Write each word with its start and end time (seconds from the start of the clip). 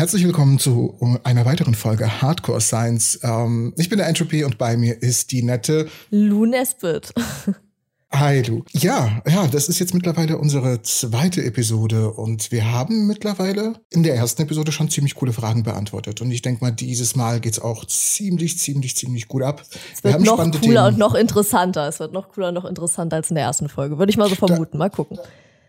herzlich 0.00 0.24
willkommen 0.24 0.58
zu 0.58 0.96
einer 1.24 1.44
weiteren 1.44 1.74
Folge 1.74 2.22
Hardcore 2.22 2.62
Science. 2.62 3.20
Ähm, 3.22 3.74
ich 3.76 3.90
bin 3.90 3.98
der 3.98 4.08
Entropy 4.08 4.44
und 4.44 4.56
bei 4.56 4.78
mir 4.78 5.02
ist 5.02 5.30
die 5.30 5.42
nette 5.42 5.90
Lou 6.08 6.46
Nesbitt. 6.46 7.12
Hi 8.10 8.40
Lu. 8.40 8.62
Ja, 8.72 9.20
ja, 9.28 9.46
das 9.46 9.68
ist 9.68 9.78
jetzt 9.78 9.92
mittlerweile 9.92 10.38
unsere 10.38 10.80
zweite 10.80 11.44
Episode 11.44 12.10
und 12.12 12.50
wir 12.50 12.72
haben 12.72 13.08
mittlerweile 13.08 13.74
in 13.90 14.02
der 14.02 14.14
ersten 14.14 14.40
Episode 14.40 14.72
schon 14.72 14.88
ziemlich 14.88 15.16
coole 15.16 15.34
Fragen 15.34 15.64
beantwortet. 15.64 16.22
Und 16.22 16.30
ich 16.30 16.40
denke 16.40 16.64
mal, 16.64 16.70
dieses 16.70 17.14
Mal 17.14 17.38
geht's 17.38 17.58
auch 17.58 17.84
ziemlich, 17.84 18.58
ziemlich, 18.58 18.96
ziemlich 18.96 19.28
gut 19.28 19.42
ab. 19.42 19.66
Es 19.92 20.02
wird 20.02 20.22
noch 20.22 20.38
cooler 20.38 20.60
Themen. 20.60 20.78
und 20.78 20.98
noch 20.98 21.14
interessanter. 21.14 21.86
Es 21.86 22.00
wird 22.00 22.14
noch 22.14 22.30
cooler 22.30 22.48
und 22.48 22.54
noch 22.54 22.64
interessanter 22.64 23.16
als 23.16 23.28
in 23.28 23.34
der 23.34 23.44
ersten 23.44 23.68
Folge. 23.68 23.98
Würde 23.98 24.08
ich 24.08 24.16
mal 24.16 24.30
so 24.30 24.34
vermuten. 24.34 24.72
Da, 24.72 24.78
mal 24.78 24.88
gucken. 24.88 25.18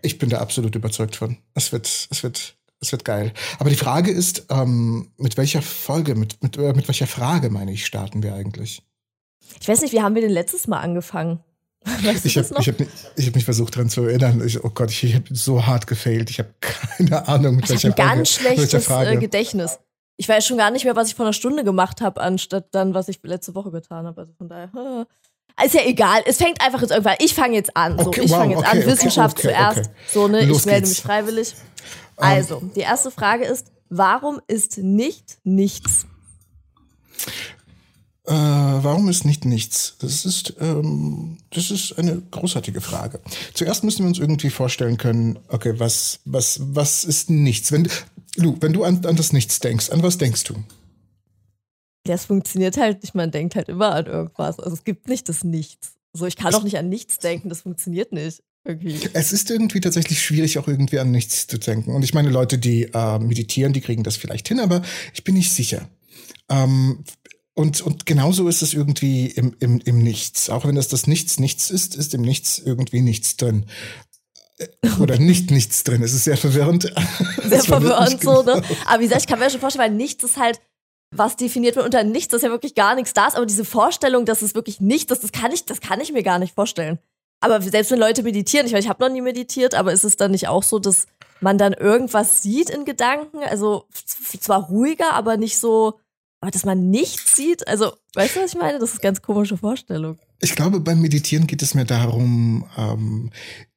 Ich 0.01 0.19
bin 0.19 0.29
da 0.29 0.37
absolut 0.37 0.73
überzeugt 0.73 1.17
von. 1.17 1.37
Es 1.53 1.73
wird, 1.73 2.07
es 2.09 2.23
wird 2.23 2.55
es 2.81 2.91
wird 2.91 3.05
geil. 3.05 3.31
Aber 3.59 3.69
die 3.69 3.75
Frage 3.75 4.11
ist, 4.11 4.47
ähm, 4.49 5.11
mit 5.17 5.37
welcher 5.37 5.61
Folge, 5.61 6.15
mit, 6.15 6.41
mit, 6.41 6.57
äh, 6.57 6.73
mit 6.73 6.87
welcher 6.87 7.07
Frage, 7.07 7.49
meine 7.49 7.71
ich, 7.71 7.85
starten 7.85 8.23
wir 8.23 8.33
eigentlich? 8.33 8.83
Ich 9.59 9.67
weiß 9.67 9.81
nicht, 9.81 9.93
wie 9.93 10.01
haben 10.01 10.15
wir 10.15 10.21
denn 10.21 10.31
letztes 10.31 10.67
Mal 10.67 10.79
angefangen? 10.79 11.39
Weißt 12.03 12.25
ich 12.25 12.37
habe 12.37 12.47
hab, 12.49 12.79
hab 12.79 13.35
mich 13.35 13.45
versucht 13.45 13.75
daran 13.75 13.89
zu 13.89 14.03
erinnern. 14.03 14.41
Ich, 14.45 14.63
oh 14.63 14.69
Gott, 14.69 14.91
ich, 14.91 15.03
ich 15.03 15.15
habe 15.15 15.25
so 15.31 15.65
hart 15.65 15.87
gefailt. 15.87 16.29
Ich 16.29 16.39
habe 16.39 16.53
keine 16.59 17.27
Ahnung, 17.27 17.55
mit 17.55 17.65
ich 17.65 17.71
welcher 17.71 17.91
Frage. 17.91 18.01
ein 18.01 18.17
ganz 18.17 18.29
schlechtes 18.29 18.89
äh, 18.89 19.17
Gedächtnis. 19.17 19.79
Ich 20.17 20.29
weiß 20.29 20.45
schon 20.45 20.57
gar 20.57 20.69
nicht 20.69 20.85
mehr, 20.85 20.95
was 20.95 21.07
ich 21.07 21.15
vor 21.15 21.25
einer 21.25 21.33
Stunde 21.33 21.63
gemacht 21.63 22.01
habe, 22.01 22.21
anstatt 22.21 22.67
dann, 22.71 22.93
was 22.93 23.07
ich 23.07 23.19
letzte 23.23 23.55
Woche 23.55 23.71
getan 23.71 24.05
habe. 24.05 24.21
Also 24.21 24.33
von 24.33 24.47
daher. 24.47 24.69
Ist 25.63 25.75
ja 25.75 25.81
egal. 25.85 26.21
Es 26.25 26.37
fängt 26.37 26.61
einfach 26.61 26.81
jetzt 26.81 26.91
irgendwann. 26.91 27.17
Ich 27.19 27.33
fange 27.33 27.55
jetzt 27.55 27.75
an. 27.75 27.97
So, 27.97 28.07
okay, 28.07 28.21
ich 28.21 28.31
wow, 28.31 28.39
fange 28.39 28.53
jetzt 28.53 28.59
okay, 28.59 28.71
an. 28.71 28.77
Okay, 28.77 28.87
Wissenschaft 28.87 29.39
zuerst. 29.39 29.91
So, 30.11 30.27
ne? 30.27 30.45
Los 30.45 30.59
ich 30.59 30.65
melde 30.65 30.81
geht's. 30.81 30.97
mich 30.97 31.01
freiwillig. 31.01 31.55
Ähm. 32.21 32.27
Also, 32.27 32.61
die 32.75 32.81
erste 32.81 33.11
Frage 33.11 33.45
ist: 33.45 33.71
Warum 33.89 34.39
ist 34.47 34.77
nicht 34.77 35.39
nichts? 35.43 36.05
Äh, 38.25 38.33
warum 38.33 39.09
ist 39.09 39.25
nicht 39.25 39.45
nichts? 39.45 39.95
Das 39.99 40.25
ist, 40.25 40.53
ähm, 40.59 41.37
das 41.49 41.71
ist 41.71 41.97
eine 41.97 42.21
großartige 42.21 42.79
Frage. 42.79 43.19
Zuerst 43.53 43.83
müssen 43.83 44.03
wir 44.03 44.07
uns 44.07 44.19
irgendwie 44.19 44.51
vorstellen 44.51 44.97
können, 44.97 45.39
okay, 45.47 45.79
was, 45.79 46.19
was, 46.25 46.59
was 46.61 47.03
ist 47.03 47.31
nichts? 47.31 47.71
Wenn, 47.71 47.89
Lu, 48.37 48.55
wenn 48.61 48.73
du 48.73 48.83
an, 48.83 49.03
an 49.05 49.15
das 49.15 49.33
Nichts 49.33 49.59
denkst, 49.59 49.89
an 49.89 50.03
was 50.03 50.17
denkst 50.17 50.43
du? 50.45 50.53
Das 52.03 52.25
funktioniert 52.25 52.77
halt 52.77 53.01
nicht, 53.01 53.15
man 53.15 53.31
denkt 53.31 53.55
halt 53.55 53.69
immer 53.69 53.91
an 53.91 54.05
irgendwas. 54.05 54.59
Also 54.59 54.75
es 54.75 54.83
gibt 54.83 55.07
nicht 55.07 55.27
das 55.27 55.43
Nichts. 55.43 55.95
So, 56.13 56.25
ich 56.25 56.35
kann 56.35 56.53
auch 56.53 56.63
nicht 56.63 56.77
an 56.77 56.89
nichts 56.89 57.17
denken, 57.17 57.49
das 57.49 57.61
funktioniert 57.61 58.11
nicht. 58.11 58.43
Irgendwie. 58.63 58.99
Es 59.13 59.33
ist 59.33 59.49
irgendwie 59.49 59.81
tatsächlich 59.81 60.21
schwierig, 60.21 60.59
auch 60.59 60.67
irgendwie 60.67 60.99
an 60.99 61.11
nichts 61.11 61.47
zu 61.47 61.57
denken. 61.57 61.91
Und 61.91 62.03
ich 62.03 62.13
meine, 62.13 62.29
Leute, 62.29 62.59
die 62.59 62.83
äh, 62.93 63.19
meditieren, 63.19 63.73
die 63.73 63.81
kriegen 63.81 64.03
das 64.03 64.17
vielleicht 64.17 64.47
hin, 64.47 64.59
aber 64.59 64.83
ich 65.13 65.23
bin 65.23 65.33
nicht 65.33 65.51
sicher. 65.51 65.89
Ähm, 66.49 67.03
und, 67.53 67.81
und 67.81 68.05
genauso 68.05 68.47
ist 68.47 68.61
es 68.61 68.73
irgendwie 68.73 69.27
im, 69.27 69.55
im, 69.59 69.79
im 69.83 70.03
Nichts. 70.03 70.49
Auch 70.49 70.65
wenn 70.65 70.75
das 70.75 70.87
das 70.87 71.07
Nichts 71.07 71.39
nichts 71.39 71.69
ist, 71.69 71.95
ist 71.95 72.13
im 72.13 72.21
Nichts 72.21 72.59
irgendwie 72.59 73.01
nichts 73.01 73.35
drin. 73.35 73.65
Äh, 74.57 74.67
oder 74.99 75.17
nicht 75.19 75.51
nichts 75.51 75.83
drin. 75.83 76.03
Es 76.03 76.13
ist 76.13 76.23
sehr 76.25 76.37
verwirrend. 76.37 76.83
Sehr 77.43 77.63
verwirrend 77.63 78.21
so, 78.21 78.43
ne? 78.43 78.61
Genau. 78.61 78.67
Aber 78.85 78.99
wie 78.99 79.05
gesagt, 79.05 79.21
ich 79.21 79.27
kann 79.27 79.39
mir 79.39 79.49
schon 79.49 79.59
vorstellen, 79.59 79.89
weil 79.89 79.97
nichts 79.97 80.23
ist 80.23 80.37
halt, 80.37 80.61
was 81.13 81.35
definiert 81.35 81.75
wird 81.75 81.85
unter 81.85 82.03
nichts, 82.03 82.29
dass 82.29 82.41
ja 82.41 82.49
wirklich 82.49 82.75
gar 82.75 82.95
nichts 82.95 83.13
da 83.13 83.27
ist. 83.27 83.35
Aber 83.35 83.45
diese 83.45 83.65
Vorstellung, 83.65 84.25
dass 84.25 84.41
es 84.41 84.55
wirklich 84.55 84.79
nichts 84.79 85.11
ist, 85.11 85.23
das 85.23 85.31
kann 85.31 85.51
ich, 85.51 85.65
das 85.65 85.81
kann 85.81 85.99
ich 85.99 86.13
mir 86.13 86.23
gar 86.23 86.39
nicht 86.39 86.55
vorstellen. 86.55 86.99
Aber 87.41 87.61
selbst 87.61 87.91
wenn 87.91 87.99
Leute 87.99 88.23
meditieren, 88.23 88.67
ich 88.67 88.73
weiß, 88.73 88.83
ich 88.83 88.89
habe 88.89 89.03
noch 89.03 89.11
nie 89.11 89.21
meditiert, 89.21 89.75
aber 89.75 89.91
ist 89.91 90.03
es 90.03 90.15
dann 90.15 90.31
nicht 90.31 90.47
auch 90.47 90.63
so, 90.63 90.79
dass 90.79 91.07
man 91.41 91.57
dann 91.57 91.73
irgendwas 91.73 92.41
sieht 92.41 92.69
in 92.69 92.85
Gedanken? 92.85 93.39
Also 93.39 93.87
zwar 94.39 94.67
ruhiger, 94.67 95.13
aber 95.13 95.37
nicht 95.37 95.57
so, 95.57 95.99
aber 96.39 96.51
dass 96.51 96.65
man 96.65 96.89
nichts 96.89 97.35
sieht, 97.35 97.67
also, 97.67 97.93
weißt 98.15 98.35
du, 98.35 98.41
was 98.41 98.53
ich 98.53 98.59
meine? 98.59 98.79
Das 98.79 98.89
ist 98.89 98.95
eine 98.95 99.03
ganz 99.03 99.21
komische 99.21 99.57
Vorstellung. 99.57 100.17
Ich 100.43 100.55
glaube, 100.55 100.79
beim 100.79 100.99
Meditieren 101.01 101.45
geht 101.45 101.61
es 101.61 101.75
mir 101.75 101.85
darum, 101.85 102.65
ähm, 102.75 103.29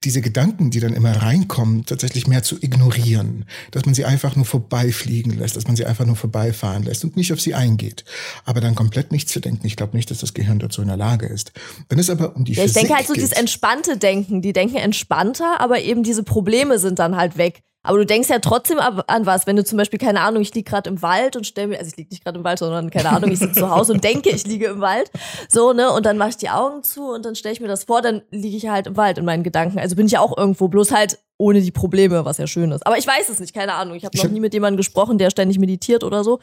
diese 0.03 0.23
Gedanken, 0.23 0.71
die 0.71 0.81
dann 0.81 0.95
immer 0.95 1.13
reinkommen, 1.13 1.85
tatsächlich 1.85 2.27
mehr 2.27 2.43
zu 2.43 2.57
ignorieren. 2.61 3.45
Dass 3.71 3.85
man 3.85 3.95
sie 3.95 4.05
einfach 4.05 4.35
nur 4.35 4.47
vorbeifliegen 4.47 5.39
lässt, 5.39 5.57
dass 5.57 5.67
man 5.67 5.77
sie 5.77 5.85
einfach 5.85 6.07
nur 6.07 6.17
vorbeifahren 6.17 6.83
lässt 6.83 7.05
und 7.05 7.17
nicht 7.17 7.33
auf 7.33 7.41
sie 7.41 7.55
eingeht. 7.55 8.05
Aber 8.45 8.63
dann 8.63 8.75
komplett 8.75 9.13
nichts 9.13 9.33
zu 9.33 9.41
denken, 9.41 9.67
ich 9.67 9.77
glaube 9.77 9.97
nicht, 9.97 10.11
dass 10.11 10.19
das 10.19 10.33
Gehirn 10.33 10.59
dazu 10.59 10.81
in 10.81 10.89
der 10.89 10.97
Lage 10.97 11.27
ist. 11.27 11.53
Wenn 11.89 11.99
es 11.99 12.09
aber 12.09 12.35
um 12.35 12.45
die 12.45 12.53
ja, 12.53 12.63
Physik 12.63 12.77
Ich 12.77 12.83
denke 12.83 12.97
halt 12.97 13.07
so 13.07 13.13
geht, 13.13 13.23
dieses 13.23 13.37
entspannte 13.37 13.99
Denken. 13.99 14.41
Die 14.41 14.55
denken 14.55 14.77
entspannter, 14.77 15.61
aber 15.61 15.83
eben 15.83 16.03
diese 16.03 16.23
Probleme 16.23 16.79
sind 16.79 16.99
dann 16.99 17.17
halt 17.17 17.37
weg. 17.37 17.63
Aber 17.85 17.99
du 17.99 18.07
denkst 18.07 18.31
ja 18.31 18.39
trotzdem 18.39 18.79
an 18.81 19.27
was, 19.27 19.47
wenn 19.47 19.57
du 19.57 19.65
zum 19.65 19.77
Beispiel, 19.77 19.99
keine 19.99 20.23
Ahnung, 20.23 20.43
ich 20.43 20.55
liege 20.55 20.69
gerade 20.69 20.89
im 20.89 21.03
Wald 21.03 21.37
und 21.37 21.47
stell 21.47 21.69
mir, 21.69 21.79
also 21.79 21.91
ich 21.91 21.97
liege 21.97 22.11
nicht 22.11 22.25
gerade 22.25 22.39
im 22.39 22.45
Wald, 22.45 22.59
sondern 22.59 22.91
keine 22.91 23.11
Ahnung, 23.11 23.31
ich 23.31 23.39
sitze 23.39 23.61
zu 23.61 23.71
Hause 23.71 23.93
und 23.93 24.03
denke, 24.03 24.31
ich 24.31 24.47
liege 24.47 24.67
im 24.67 24.81
Wald. 24.81 25.11
So, 25.49 25.75
ne? 25.75 25.93
Und 25.93 26.07
dann 26.07 26.17
mache 26.17 26.31
ich 26.31 26.37
die 26.39 26.49
Augen 26.49 26.83
zu 26.83 27.11
und 27.11 27.25
dann 27.25 27.37
stelle 27.37 27.53
ich 27.53 27.61
mir 27.61 27.69
das 27.69 27.85
vor, 27.85 28.01
dann 28.01 28.23
liege 28.31 28.57
ich 28.57 28.69
halt 28.69 28.87
im 28.87 28.97
Wald 28.97 29.19
in 29.19 29.27
meinen 29.27 29.43
Gedanken. 29.43 29.79
Also 29.79 29.97
bin 29.97 30.07
ich 30.07 30.13
ja 30.13 30.21
auch 30.21 30.37
irgendwo, 30.37 30.69
bloß 30.69 30.93
halt 30.93 31.19
ohne 31.37 31.61
die 31.61 31.73
Probleme, 31.73 32.25
was 32.25 32.39
ja 32.39 32.47
schön 32.47 32.73
ist. 32.73 32.87
Aber 32.87 32.97
ich 32.97 33.07
weiß 33.07 33.29
es 33.29 33.39
nicht, 33.39 33.55
keine 33.55 33.75
Ahnung. 33.75 33.97
Ich 33.97 34.05
habe 34.05 34.17
noch 34.17 34.31
nie 34.31 34.41
mit 34.41 34.55
jemandem 34.55 34.79
gesprochen, 34.79 35.19
der 35.19 35.29
ständig 35.31 35.59
meditiert 35.59 36.05
oder 36.05 36.25
so. 36.25 36.41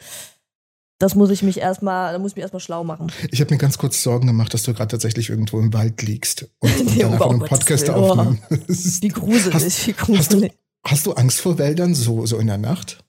Das 1.00 1.16
muss 1.16 1.30
ich 1.30 1.42
mich 1.42 1.58
erstmal, 1.58 2.12
da 2.12 2.18
muss 2.20 2.30
ich 2.30 2.36
mich 2.36 2.42
erstmal 2.42 2.60
schlau 2.60 2.84
machen. 2.84 3.10
Ich 3.32 3.40
habe 3.40 3.52
mir 3.52 3.58
ganz 3.58 3.76
kurz 3.76 4.00
Sorgen 4.00 4.28
gemacht, 4.28 4.54
dass 4.54 4.62
du 4.62 4.72
gerade 4.72 4.92
tatsächlich 4.92 5.30
irgendwo 5.30 5.58
im 5.58 5.74
Wald 5.74 6.00
liegst 6.02 6.46
und, 6.60 6.70
und 6.80 7.00
dann 7.00 7.12
einfach 7.14 7.30
einen 7.30 7.40
Podcast 7.40 7.90
aufnehmen. 7.90 8.40
Wie 8.68 9.08
gruselig, 9.08 9.86
wie 9.88 9.92
gruselig. 9.94 10.52
Hast 10.84 11.06
du 11.06 11.12
Angst 11.12 11.40
vor 11.40 11.58
Wäldern 11.58 11.94
so, 11.94 12.26
so 12.26 12.38
in 12.38 12.48
der 12.48 12.58
Nacht? 12.58 13.04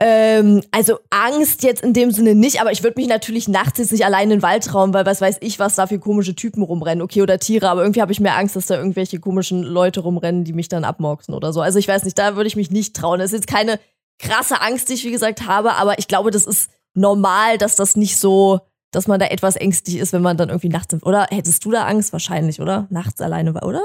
Ähm, 0.00 0.62
also 0.70 0.98
Angst 1.10 1.64
jetzt 1.64 1.82
in 1.82 1.92
dem 1.92 2.12
Sinne 2.12 2.36
nicht, 2.36 2.60
aber 2.60 2.70
ich 2.70 2.84
würde 2.84 3.00
mich 3.00 3.08
natürlich 3.08 3.48
nachts 3.48 3.78
jetzt 3.78 3.90
nicht 3.90 4.04
allein 4.04 4.24
in 4.24 4.38
den 4.38 4.42
Wald 4.42 4.64
trauen, 4.64 4.94
weil 4.94 5.06
was 5.06 5.20
weiß 5.20 5.38
ich, 5.40 5.58
was 5.58 5.74
da 5.74 5.88
für 5.88 5.98
komische 5.98 6.36
Typen 6.36 6.62
rumrennen, 6.62 7.02
okay, 7.02 7.20
oder 7.20 7.40
Tiere, 7.40 7.68
aber 7.68 7.82
irgendwie 7.82 8.00
habe 8.00 8.12
ich 8.12 8.20
mehr 8.20 8.36
Angst, 8.36 8.54
dass 8.54 8.66
da 8.66 8.76
irgendwelche 8.76 9.18
komischen 9.18 9.62
Leute 9.64 10.00
rumrennen, 10.00 10.44
die 10.44 10.52
mich 10.52 10.68
dann 10.68 10.84
abmorksen 10.84 11.34
oder 11.34 11.52
so. 11.52 11.60
Also 11.60 11.80
ich 11.80 11.88
weiß 11.88 12.04
nicht, 12.04 12.16
da 12.16 12.36
würde 12.36 12.46
ich 12.46 12.54
mich 12.54 12.70
nicht 12.70 12.94
trauen. 12.94 13.18
Das 13.18 13.32
ist 13.32 13.40
jetzt 13.40 13.48
keine 13.48 13.80
krasse 14.20 14.60
Angst, 14.60 14.88
die 14.88 14.94
ich 14.94 15.04
wie 15.04 15.10
gesagt 15.10 15.46
habe, 15.46 15.74
aber 15.74 15.98
ich 15.98 16.06
glaube, 16.06 16.30
das 16.30 16.46
ist 16.46 16.70
normal, 16.94 17.58
dass 17.58 17.74
das 17.74 17.96
nicht 17.96 18.18
so, 18.18 18.60
dass 18.92 19.08
man 19.08 19.18
da 19.18 19.26
etwas 19.26 19.56
ängstlich 19.56 19.96
ist, 19.96 20.12
wenn 20.12 20.22
man 20.22 20.36
dann 20.36 20.48
irgendwie 20.48 20.68
nachts, 20.68 20.94
oder 21.02 21.26
hättest 21.30 21.64
du 21.64 21.72
da 21.72 21.86
Angst? 21.86 22.12
Wahrscheinlich, 22.12 22.60
oder? 22.60 22.86
Nachts 22.90 23.20
alleine, 23.20 23.52
oder? 23.62 23.82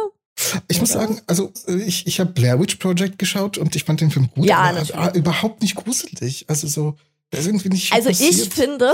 Ich 0.68 0.80
muss 0.80 0.90
sagen, 0.90 1.22
also 1.28 1.52
ich, 1.68 2.08
ich 2.08 2.20
habe 2.20 2.32
Blair 2.32 2.60
Witch 2.60 2.76
Project 2.76 3.20
geschaut 3.20 3.58
und 3.58 3.76
ich 3.76 3.84
fand 3.84 4.02
den 4.02 4.12
Film 4.12 4.30
gut, 4.34 4.46
ja, 4.46 4.74
aber 4.94 5.16
überhaupt 5.16 5.62
nicht 5.62 5.76
gruselig. 5.76 6.46
Also 6.48 6.68
so, 6.68 6.96
der 7.32 7.40
ist 7.40 7.48
irgendwie 7.48 7.70
nicht. 7.70 7.94
Also 7.94 8.10
passiert. 8.10 8.32
ich 8.32 8.50
finde, 8.50 8.94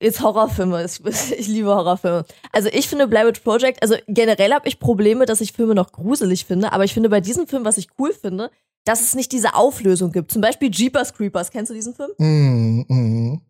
jetzt 0.00 0.20
Horrorfilme, 0.20 0.84
ich 1.38 1.46
liebe 1.46 1.68
Horrorfilme. 1.68 2.24
Also 2.50 2.68
ich 2.72 2.88
finde 2.88 3.06
Blair 3.06 3.26
Witch 3.26 3.40
Project, 3.40 3.82
also 3.82 3.94
generell 4.08 4.52
habe 4.52 4.68
ich 4.68 4.78
Probleme, 4.80 5.24
dass 5.24 5.40
ich 5.40 5.52
Filme 5.52 5.74
noch 5.74 5.92
gruselig 5.92 6.44
finde, 6.44 6.72
aber 6.72 6.84
ich 6.84 6.94
finde 6.94 7.08
bei 7.08 7.20
diesem 7.20 7.46
Film, 7.46 7.64
was 7.64 7.78
ich 7.78 7.88
cool 7.98 8.12
finde, 8.12 8.50
dass 8.84 9.00
es 9.00 9.14
nicht 9.14 9.30
diese 9.32 9.54
Auflösung 9.54 10.10
gibt. 10.10 10.32
Zum 10.32 10.42
Beispiel 10.42 10.70
Jeepers 10.70 11.14
Creepers, 11.14 11.50
kennst 11.50 11.70
du 11.70 11.74
diesen 11.74 11.94
Film? 11.94 12.10
Mm, 12.18 12.84
mm. 12.92 13.40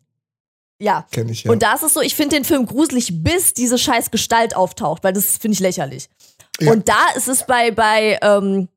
Ja. 0.79 1.07
Kenn 1.11 1.29
ich, 1.29 1.43
ja. 1.43 1.51
Und 1.51 1.63
da 1.63 1.73
ist 1.73 1.83
es 1.83 1.93
so, 1.93 2.01
ich 2.01 2.15
finde 2.15 2.35
den 2.35 2.45
Film 2.45 2.65
gruselig, 2.65 3.23
bis 3.23 3.53
diese 3.53 3.77
scheiß 3.77 4.11
Gestalt 4.11 4.55
auftaucht, 4.55 5.03
weil 5.03 5.13
das 5.13 5.37
finde 5.37 5.53
ich 5.53 5.59
lächerlich. 5.59 6.09
Ja. 6.59 6.71
Und 6.71 6.87
da 6.87 7.09
ist 7.15 7.27
es 7.27 7.45
bei, 7.45 7.71
bei 7.71 8.19
ähm, 8.21 8.67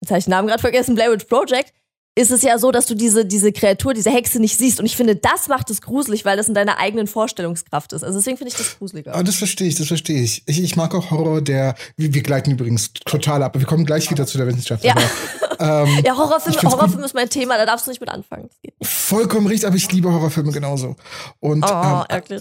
jetzt 0.00 0.10
habe 0.10 0.18
ich 0.18 0.24
den 0.24 0.30
Namen 0.30 0.48
gerade 0.48 0.60
vergessen, 0.60 0.94
Blair 0.94 1.12
Witch 1.12 1.24
Project, 1.24 1.72
ist 2.18 2.32
es 2.32 2.42
ja 2.42 2.58
so, 2.58 2.72
dass 2.72 2.86
du 2.86 2.94
diese, 2.94 3.24
diese 3.24 3.52
Kreatur, 3.52 3.94
diese 3.94 4.10
Hexe 4.10 4.40
nicht 4.40 4.58
siehst. 4.58 4.80
Und 4.80 4.86
ich 4.86 4.96
finde, 4.96 5.14
das 5.14 5.46
macht 5.46 5.70
es 5.70 5.80
gruselig, 5.80 6.24
weil 6.24 6.36
das 6.36 6.48
in 6.48 6.54
deiner 6.54 6.78
eigenen 6.78 7.06
Vorstellungskraft 7.06 7.92
ist. 7.92 8.02
Also 8.02 8.18
deswegen 8.18 8.36
finde 8.36 8.50
ich 8.50 8.58
das 8.58 8.76
gruseliger. 8.76 9.14
Ah, 9.14 9.22
das 9.22 9.36
verstehe 9.36 9.68
ich, 9.68 9.76
das 9.76 9.86
verstehe 9.86 10.20
ich. 10.22 10.42
ich. 10.46 10.60
Ich 10.60 10.74
mag 10.74 10.94
auch 10.96 11.12
Horror, 11.12 11.40
der, 11.40 11.76
wir, 11.96 12.12
wir 12.12 12.22
gleiten 12.22 12.50
übrigens 12.50 12.92
total 12.92 13.44
ab. 13.44 13.56
Wir 13.56 13.66
kommen 13.66 13.84
gleich 13.86 14.10
wieder 14.10 14.26
zu 14.26 14.36
der 14.36 14.48
Wissenschaft. 14.48 14.82
Ja, 14.82 14.96
ähm, 15.60 16.02
ja 16.04 16.16
Horrorfilme, 16.16 16.60
Horrorfilm 16.60 17.04
ist 17.04 17.14
mein 17.14 17.30
Thema, 17.30 17.56
da 17.56 17.66
darfst 17.66 17.86
du 17.86 17.90
nicht 17.92 18.00
mit 18.00 18.10
anfangen. 18.10 18.50
Vollkommen 18.82 19.46
richtig, 19.46 19.68
aber 19.68 19.76
ich 19.76 19.90
liebe 19.92 20.12
Horrorfilme 20.12 20.50
genauso. 20.50 20.96
Und, 21.38 21.64
oh, 21.64 22.02
ähm, 22.08 22.40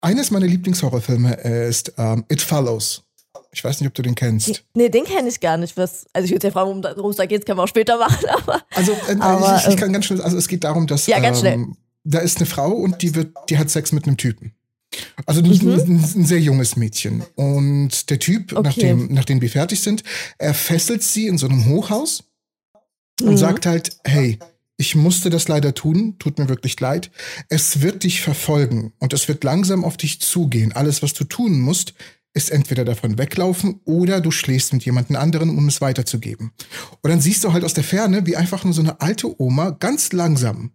Eines 0.00 0.32
meiner 0.32 0.46
Lieblingshorrorfilme 0.46 1.34
ist 1.34 1.92
ähm, 1.96 2.24
It 2.28 2.42
Follows. 2.42 3.05
Ich 3.56 3.64
weiß 3.64 3.80
nicht, 3.80 3.88
ob 3.88 3.94
du 3.94 4.02
den 4.02 4.14
kennst. 4.14 4.62
Nee, 4.74 4.90
den 4.90 5.04
kenne 5.04 5.30
ich 5.30 5.40
gar 5.40 5.56
nicht. 5.56 5.78
Was, 5.78 6.04
also 6.12 6.26
ich 6.26 6.32
würde 6.32 6.48
ja 6.48 6.52
fragen, 6.52 6.84
worum 6.84 7.10
es 7.10 7.16
da 7.16 7.24
geht, 7.24 7.46
können 7.46 7.58
wir 7.58 7.62
auch 7.62 7.68
später 7.68 7.96
machen. 7.96 8.26
Aber, 8.42 8.62
also 8.74 8.92
äh, 8.92 9.16
aber, 9.18 9.56
ich, 9.56 9.72
ich, 9.72 9.76
kann 9.78 9.94
ganz 9.94 10.04
schnell, 10.04 10.20
also 10.20 10.36
es 10.36 10.46
geht 10.46 10.62
darum, 10.62 10.86
dass 10.86 11.06
ja, 11.06 11.18
ganz 11.20 11.42
ähm, 11.42 11.74
da 12.04 12.18
ist 12.18 12.36
eine 12.36 12.46
Frau 12.46 12.70
und 12.72 13.00
die 13.00 13.14
wird, 13.14 13.34
die 13.48 13.56
hat 13.56 13.70
Sex 13.70 13.92
mit 13.92 14.06
einem 14.06 14.18
Typen. 14.18 14.52
Also 15.24 15.42
mhm. 15.42 15.70
ein, 15.70 16.04
ein, 16.16 16.26
sehr 16.26 16.38
junges 16.38 16.76
Mädchen. 16.76 17.24
Und 17.34 18.10
der 18.10 18.18
Typ, 18.18 18.52
okay. 18.52 18.62
nachdem, 18.62 19.12
nachdem 19.12 19.40
die 19.40 19.48
fertig 19.48 19.80
sind, 19.80 20.04
er 20.36 20.52
fesselt 20.52 21.02
sie 21.02 21.26
in 21.26 21.38
so 21.38 21.48
einem 21.48 21.64
Hochhaus 21.66 22.24
und 23.22 23.32
mhm. 23.32 23.36
sagt 23.38 23.64
halt, 23.64 23.96
hey, 24.04 24.38
ich 24.76 24.94
musste 24.94 25.30
das 25.30 25.48
leider 25.48 25.74
tun, 25.74 26.16
tut 26.18 26.38
mir 26.38 26.50
wirklich 26.50 26.78
leid. 26.78 27.10
Es 27.48 27.80
wird 27.80 28.04
dich 28.04 28.20
verfolgen 28.20 28.92
und 28.98 29.14
es 29.14 29.26
wird 29.28 29.42
langsam 29.42 29.84
auf 29.84 29.96
dich 29.96 30.20
zugehen. 30.20 30.72
Alles, 30.72 31.02
was 31.02 31.14
du 31.14 31.24
tun 31.24 31.58
musst, 31.58 31.94
ist 32.36 32.50
entweder 32.50 32.84
davon 32.84 33.16
weglaufen 33.16 33.80
oder 33.84 34.20
du 34.20 34.30
schläfst 34.30 34.72
mit 34.74 34.84
jemandem 34.84 35.16
anderen, 35.16 35.50
um 35.50 35.66
es 35.68 35.80
weiterzugeben. 35.80 36.52
Und 37.00 37.10
dann 37.10 37.20
siehst 37.20 37.42
du 37.42 37.52
halt 37.52 37.64
aus 37.64 37.72
der 37.72 37.82
Ferne, 37.82 38.26
wie 38.26 38.36
einfach 38.36 38.62
nur 38.64 38.74
so 38.74 38.82
eine 38.82 39.00
alte 39.00 39.40
Oma 39.40 39.70
ganz 39.70 40.12
langsam 40.12 40.70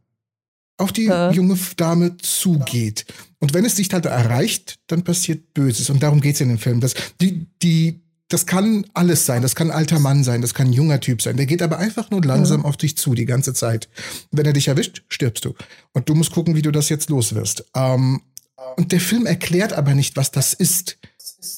auf 0.78 0.92
die 0.92 1.06
ja. 1.06 1.32
junge 1.32 1.58
Dame 1.78 2.18
zugeht. 2.18 3.06
Und 3.40 3.54
wenn 3.54 3.64
es 3.64 3.76
dich 3.76 3.94
halt 3.94 4.08
erreicht, 4.08 4.80
dann 4.88 5.04
passiert 5.04 5.54
Böses. 5.54 5.92
Und 5.92 6.02
darum 6.02 6.20
geht's 6.20 6.42
in 6.42 6.50
dem 6.50 6.58
Film. 6.58 6.80
Das, 6.80 6.96
die, 7.22 7.46
die, 7.62 8.02
das 8.28 8.48
kann 8.48 8.88
alles 8.96 9.28
sein. 9.28 9.44
Das 9.44 9.54
kann 9.54 9.70
ein 9.70 9.78
alter 9.78 10.00
Mann 10.00 10.24
sein. 10.24 10.42
Das 10.42 10.56
kann 10.56 10.70
ein 10.70 10.74
junger 10.74 11.00
Typ 11.00 11.22
sein. 11.22 11.38
Der 11.38 11.46
geht 11.46 11.62
aber 11.62 11.78
einfach 11.78 12.10
nur 12.10 12.24
langsam 12.24 12.62
ja. 12.62 12.68
auf 12.68 12.78
dich 12.78 12.98
zu 12.98 13.14
die 13.14 13.26
ganze 13.26 13.54
Zeit. 13.54 13.88
Wenn 14.32 14.48
er 14.48 14.54
dich 14.54 14.68
erwischt, 14.68 15.04
stirbst 15.10 15.46
du. 15.46 15.54
Und 15.94 16.10
du 16.10 16.16
musst 16.16 16.32
gucken, 16.32 16.56
wie 16.56 16.64
du 16.64 16.72
das 16.72 16.90
jetzt 16.90 17.12
los 17.12 17.36
wirst. 17.36 17.66
Ähm, 17.76 18.22
und 18.78 18.92
der 18.92 19.00
Film 19.00 19.28
erklärt 19.28 19.74
aber 19.74 19.94
nicht, 19.94 20.16
was 20.16 20.32
das 20.32 20.54
ist. 20.54 20.98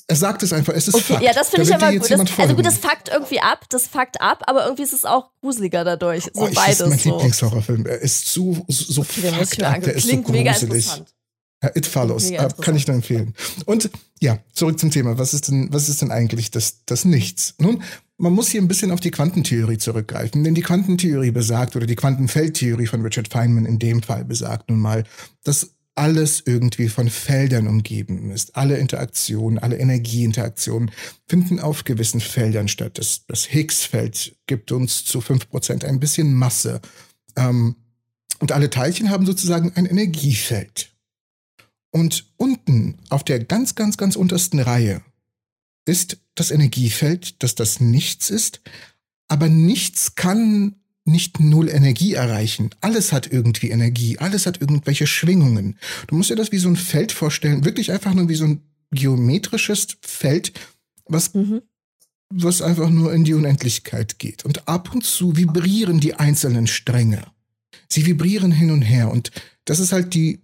Er 0.08 0.16
sagt 0.16 0.44
es 0.44 0.54
einfach, 0.54 0.74
es 0.74 0.88
ist 0.88 0.96
okay, 0.96 1.14
Fakt. 1.14 1.24
Ja, 1.24 1.34
das 1.34 1.50
finde 1.50 1.68
ich 1.68 1.76
aber 1.76 1.92
gut. 1.92 2.10
Das, 2.10 2.40
also 2.40 2.56
gut, 2.56 2.66
das 2.66 2.78
fuckt 2.78 3.10
irgendwie 3.10 3.42
ab, 3.42 3.66
das 3.70 3.88
fuckt 3.88 4.22
ab, 4.22 4.44
aber 4.48 4.64
irgendwie 4.64 4.84
ist 4.84 4.94
es 4.94 5.04
auch 5.04 5.32
gruseliger 5.42 5.84
dadurch. 5.84 6.24
So 6.34 6.42
oh, 6.42 6.48
ich, 6.48 6.56
beides. 6.56 6.78
Das 6.78 6.88
ist 6.88 6.90
mein 6.90 7.00
so. 7.00 7.12
Lieblingshorrorfilm. 7.12 7.86
Er 7.86 8.00
ist 8.00 8.32
so, 8.32 8.66
so 8.70 9.02
okay, 9.02 9.32
fucked 9.34 9.64
ab, 9.64 9.82
der 9.82 9.96
ist 9.96 10.08
Klingt 10.08 10.28
so 10.28 10.34
gruselig. 10.34 10.88
Ja, 11.64 11.72
It 11.76 11.86
Follows, 11.86 12.30
äh, 12.30 12.50
kann 12.62 12.76
ich 12.76 12.88
nur 12.88 12.96
empfehlen. 12.96 13.34
Und 13.66 13.90
ja, 14.20 14.40
zurück 14.54 14.80
zum 14.80 14.92
Thema. 14.92 15.18
Was 15.18 15.34
ist 15.34 15.48
denn, 15.48 15.70
was 15.72 15.90
ist 15.90 16.02
denn 16.02 16.12
eigentlich 16.12 16.52
das, 16.52 16.86
das 16.86 17.06
Nichts? 17.06 17.56
Nun, 17.58 17.84
man 18.18 18.34
muss 18.34 18.50
hier 18.50 18.62
ein 18.62 18.68
bisschen 18.68 18.92
auf 18.92 19.00
die 19.00 19.12
Quantentheorie 19.12 19.78
zurückgreifen, 19.78 20.44
denn 20.44 20.56
die 20.56 20.62
Quantentheorie 20.62 21.32
besagt, 21.32 21.76
oder 21.76 21.86
die 21.86 21.96
Quantenfeldtheorie 21.96 22.88
von 22.88 23.02
Richard 23.02 23.28
Feynman 23.28 23.66
in 23.66 23.80
dem 23.80 24.04
Fall 24.04 24.24
besagt 24.24 24.70
nun 24.70 24.80
mal, 24.80 25.04
dass 25.44 25.72
alles 25.96 26.42
irgendwie 26.46 26.90
von 26.90 27.10
Feldern 27.10 27.68
umgeben 27.68 28.32
ist. 28.32 28.56
Alle 28.56 28.78
Interaktionen, 28.78 29.60
alle 29.60 29.78
Energieinteraktionen 29.78 30.92
finden 31.28 31.60
auf 31.60 31.84
gewissen 31.84 32.20
Feldern 32.20 32.68
statt. 32.68 32.98
Das, 32.98 33.26
das 33.28 33.46
Higgs-Feld 33.46 34.36
gibt 34.48 34.72
uns 34.72 35.06
zu 35.06 35.22
fünf 35.22 35.50
Prozent 35.50 35.86
ein 35.86 36.00
bisschen 36.00 36.34
Masse. 36.34 36.82
Ähm, 37.36 37.76
und 38.40 38.52
alle 38.52 38.70
Teilchen 38.70 39.10
haben 39.10 39.26
sozusagen 39.26 39.72
ein 39.76 39.86
Energiefeld. 39.86 40.92
Und 41.92 42.26
unten 42.38 42.98
auf 43.10 43.24
der 43.24 43.44
ganz, 43.44 43.76
ganz, 43.76 43.98
ganz 43.98 44.16
untersten 44.16 44.60
Reihe 44.60 45.04
ist 45.86 46.18
das 46.34 46.50
Energiefeld, 46.50 47.44
dass 47.44 47.54
das 47.56 47.80
Nichts 47.80 48.32
ist. 48.32 48.62
Aber 49.28 49.48
nichts 49.48 50.16
kann 50.16 50.76
nicht 51.06 51.40
null 51.40 51.70
Energie 51.70 52.14
erreichen. 52.14 52.70
Alles 52.82 53.12
hat 53.12 53.32
irgendwie 53.32 53.70
Energie, 53.70 54.18
alles 54.20 54.46
hat 54.46 54.62
irgendwelche 54.62 55.08
Schwingungen. 55.08 55.78
Du 56.08 56.16
musst 56.16 56.30
dir 56.30 56.36
das 56.36 56.52
wie 56.52 56.58
so 56.58 56.70
ein 56.70 56.76
Feld 56.76 57.12
vorstellen, 57.12 57.66
wirklich 57.66 57.92
einfach 57.92 58.14
nur 58.14 58.30
wie 58.30 58.36
so 58.36 58.46
ein 58.46 58.62
geometrisches 58.92 59.98
Feld, 60.02 60.54
was, 61.06 61.34
mhm. 61.34 61.62
was 62.30 62.62
einfach 62.62 62.90
nur 62.90 63.14
in 63.14 63.24
die 63.26 63.34
Unendlichkeit 63.34 64.20
geht. 64.20 64.46
Und 64.46 64.68
ab 64.68 64.94
und 64.94 65.04
zu 65.04 65.36
vibrieren 65.36 66.00
die 66.00 66.16
einzelnen 66.16 66.68
Stränge. 66.68 67.26
Sie 67.90 68.06
vibrieren 68.06 68.52
hin 68.52 68.72
und 68.72 68.82
her. 68.82 69.12
Und 69.12 69.32
das 69.66 69.80
ist 69.80 69.92
halt 69.92 70.14
die, 70.14 70.42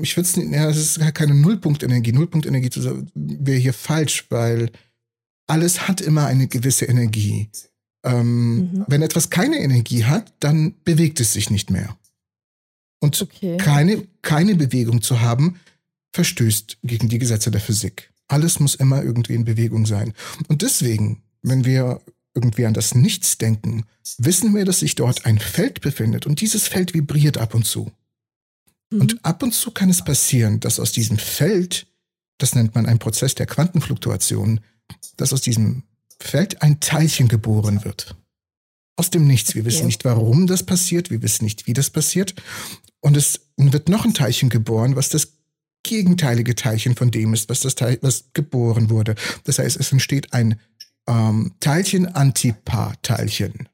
ich 0.00 0.16
würde 0.16 0.26
es 0.26 0.36
nicht, 0.36 0.52
ja, 0.52 0.70
es 0.70 0.78
ist 0.78 1.00
halt 1.00 1.14
keine 1.14 1.34
Nullpunktenergie. 1.34 2.12
Nullpunktenergie 2.12 2.70
wäre 3.14 3.58
hier 3.58 3.74
falsch, 3.74 4.26
weil 4.30 4.70
alles 5.46 5.86
hat 5.86 6.00
immer 6.00 6.26
eine 6.26 6.48
gewisse 6.48 6.86
Energie. 6.86 7.50
Ähm, 8.06 8.56
mhm. 8.56 8.84
Wenn 8.86 9.02
etwas 9.02 9.30
keine 9.30 9.58
Energie 9.58 10.04
hat, 10.04 10.32
dann 10.40 10.74
bewegt 10.84 11.20
es 11.20 11.32
sich 11.32 11.50
nicht 11.50 11.70
mehr. 11.70 11.98
Und 13.00 13.20
okay. 13.20 13.56
keine, 13.58 14.06
keine 14.22 14.54
Bewegung 14.54 15.02
zu 15.02 15.20
haben, 15.20 15.60
verstößt 16.12 16.78
gegen 16.82 17.08
die 17.08 17.18
Gesetze 17.18 17.50
der 17.50 17.60
Physik. 17.60 18.12
Alles 18.28 18.60
muss 18.60 18.74
immer 18.76 19.02
irgendwie 19.02 19.34
in 19.34 19.44
Bewegung 19.44 19.86
sein. 19.86 20.14
Und 20.48 20.62
deswegen, 20.62 21.22
wenn 21.42 21.64
wir 21.64 22.00
irgendwie 22.34 22.66
an 22.66 22.74
das 22.74 22.94
Nichts 22.94 23.38
denken, 23.38 23.84
wissen 24.18 24.54
wir, 24.54 24.64
dass 24.64 24.80
sich 24.80 24.94
dort 24.94 25.26
ein 25.26 25.38
Feld 25.38 25.80
befindet 25.80 26.26
und 26.26 26.40
dieses 26.40 26.68
Feld 26.68 26.94
vibriert 26.94 27.38
ab 27.38 27.54
und 27.54 27.66
zu. 27.66 27.90
Mhm. 28.90 29.00
Und 29.00 29.24
ab 29.24 29.42
und 29.42 29.52
zu 29.52 29.72
kann 29.72 29.90
es 29.90 30.04
passieren, 30.04 30.60
dass 30.60 30.78
aus 30.78 30.92
diesem 30.92 31.18
Feld, 31.18 31.86
das 32.38 32.54
nennt 32.54 32.74
man 32.74 32.86
einen 32.86 32.98
Prozess 32.98 33.34
der 33.34 33.46
Quantenfluktuation, 33.46 34.60
dass 35.16 35.32
aus 35.32 35.40
diesem 35.40 35.82
Feld 36.20 36.62
ein 36.62 36.80
Teilchen 36.80 37.28
geboren 37.28 37.84
wird. 37.84 38.16
Aus 38.96 39.10
dem 39.10 39.26
Nichts. 39.26 39.54
Wir 39.54 39.66
wissen 39.66 39.86
nicht, 39.86 40.04
warum 40.04 40.46
das 40.46 40.62
passiert. 40.62 41.10
Wir 41.10 41.22
wissen 41.22 41.44
nicht, 41.44 41.66
wie 41.66 41.72
das 41.74 41.90
passiert. 41.90 42.34
Und 43.00 43.16
es 43.16 43.40
wird 43.56 43.88
noch 43.88 44.04
ein 44.04 44.14
Teilchen 44.14 44.48
geboren, 44.48 44.94
was 44.96 45.10
das 45.10 45.32
gegenteilige 45.82 46.54
Teilchen 46.54 46.94
von 46.96 47.10
dem 47.10 47.34
ist, 47.34 47.48
was 47.48 47.58
das 47.60 47.74
Teil, 47.74 47.98
was 48.02 48.26
geboren 48.32 48.90
wurde. 48.90 49.16
Das 49.44 49.58
heißt, 49.58 49.78
es 49.78 49.90
entsteht 49.92 50.32
ein 50.32 50.60
ähm, 51.06 51.54
Teilchen-Antipar-Teilchen. 51.60 53.68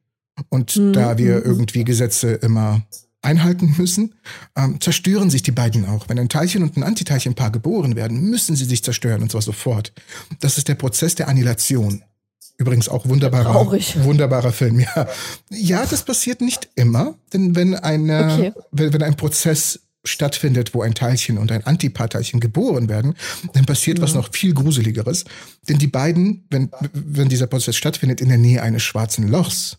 Und 0.48 0.76
mhm. 0.76 0.92
da 0.92 1.18
wir 1.18 1.36
mhm. 1.36 1.42
irgendwie 1.44 1.84
Gesetze 1.84 2.32
immer 2.32 2.82
einhalten 3.22 3.74
müssen, 3.78 4.14
ähm, 4.56 4.80
zerstören 4.80 5.30
sich 5.30 5.42
die 5.42 5.52
beiden 5.52 5.86
auch. 5.86 6.08
Wenn 6.08 6.18
ein 6.18 6.28
Teilchen 6.28 6.62
und 6.62 6.76
ein 6.76 6.82
Antiteilchenpaar 6.82 7.52
geboren 7.52 7.96
werden, 7.96 8.28
müssen 8.28 8.56
sie 8.56 8.64
sich 8.64 8.82
zerstören 8.82 9.22
und 9.22 9.30
zwar 9.30 9.42
sofort. 9.42 9.92
Das 10.40 10.58
ist 10.58 10.68
der 10.68 10.74
Prozess 10.74 11.14
der 11.14 11.28
Annihilation. 11.28 12.02
Übrigens 12.58 12.88
auch 12.88 13.08
wunderbarer, 13.08 13.54
wunderbarer 14.04 14.52
Film, 14.52 14.80
ja. 14.80 15.08
Ja, 15.50 15.86
das 15.86 16.02
passiert 16.02 16.40
nicht 16.40 16.68
immer, 16.74 17.14
denn 17.32 17.56
wenn 17.56 17.74
eine, 17.74 18.32
okay. 18.32 18.52
wenn, 18.70 18.92
wenn 18.92 19.02
ein 19.02 19.16
Prozess 19.16 19.80
stattfindet, 20.04 20.74
wo 20.74 20.82
ein 20.82 20.94
Teilchen 20.94 21.38
und 21.38 21.52
ein 21.52 21.64
Antiparteilchen 21.64 22.40
geboren 22.40 22.88
werden, 22.88 23.14
dann 23.52 23.66
passiert 23.66 23.98
ja. 23.98 24.04
was 24.04 24.14
noch 24.14 24.32
viel 24.32 24.52
gruseligeres. 24.52 25.24
Denn 25.68 25.78
die 25.78 25.86
beiden, 25.86 26.46
wenn, 26.50 26.70
wenn 26.92 27.28
dieser 27.28 27.46
Prozess 27.46 27.76
stattfindet 27.76 28.20
in 28.20 28.28
der 28.28 28.38
Nähe 28.38 28.62
eines 28.62 28.82
schwarzen 28.82 29.28
Lochs, 29.28 29.78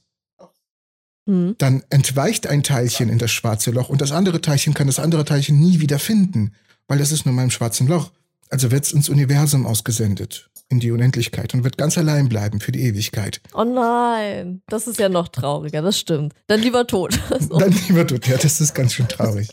mhm. 1.26 1.56
dann 1.58 1.84
entweicht 1.90 2.48
ein 2.48 2.64
Teilchen 2.64 3.10
in 3.10 3.18
das 3.18 3.32
schwarze 3.32 3.72
Loch 3.72 3.90
und 3.90 4.02
das 4.02 4.12
andere 4.12 4.42
Teilchen 4.42 4.74
kann 4.74 4.88
das 4.88 5.00
andere 5.00 5.26
Teilchen 5.26 5.60
nie 5.60 5.82
wieder 5.82 6.00
finden, 6.00 6.54
weil 6.88 7.00
das 7.00 7.12
ist 7.12 7.26
nur 7.26 7.36
mal 7.36 7.44
im 7.44 7.52
schwarzen 7.52 7.88
Loch. 7.88 8.12
Also 8.50 8.72
wird 8.72 8.86
es 8.86 8.94
ins 8.94 9.10
Universum 9.10 9.66
ausgesendet 9.66 10.50
in 10.70 10.80
die 10.80 10.92
Unendlichkeit 10.92 11.54
und 11.54 11.64
wird 11.64 11.78
ganz 11.78 11.98
allein 11.98 12.30
bleiben 12.30 12.60
für 12.60 12.72
die 12.72 12.82
Ewigkeit. 12.82 13.42
Oh 13.54 13.64
nein, 13.64 14.62
das 14.68 14.88
ist 14.88 15.00
ja 15.00 15.10
noch 15.10 15.28
trauriger, 15.28 15.82
das 15.82 16.00
stimmt. 16.00 16.34
Dann 16.48 16.62
lieber 16.62 16.88
tot. 16.88 17.20
so. 17.40 17.58
Dann 17.60 17.76
lieber 17.88 18.06
tot, 18.08 18.28
ja, 18.28 18.38
das 18.38 18.60
ist 18.60 18.74
ganz 18.74 18.94
schön 18.94 19.08
traurig. 19.08 19.50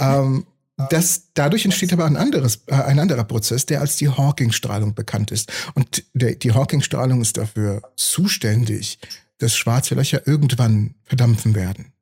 ähm, 0.00 0.46
das, 0.90 1.32
dadurch 1.34 1.64
entsteht 1.64 1.92
aber 1.92 2.06
ein, 2.06 2.16
anderes, 2.16 2.62
äh, 2.66 2.74
ein 2.74 3.00
anderer 3.00 3.24
Prozess, 3.24 3.66
der 3.66 3.80
als 3.80 3.96
die 3.96 4.08
Hawking-Strahlung 4.08 4.94
bekannt 4.94 5.32
ist. 5.32 5.52
Und 5.74 6.04
der, 6.14 6.36
die 6.36 6.52
Hawking-Strahlung 6.52 7.20
ist 7.20 7.36
dafür 7.36 7.82
zuständig, 7.96 8.98
dass 9.38 9.56
schwarze 9.56 9.96
Löcher 9.96 10.26
irgendwann 10.26 10.94
verdampfen 11.04 11.54
werden. 11.54 11.92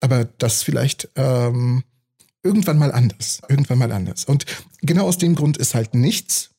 Aber 0.00 0.24
das 0.24 0.62
vielleicht 0.62 1.08
ähm, 1.16 1.84
irgendwann 2.42 2.78
mal 2.78 2.92
anders. 2.92 3.42
Irgendwann 3.48 3.78
mal 3.78 3.92
anders. 3.92 4.24
Und 4.24 4.46
genau 4.80 5.06
aus 5.06 5.18
dem 5.18 5.34
Grund 5.34 5.58
ist 5.58 5.74
halt 5.74 5.94
nichts 5.94 6.50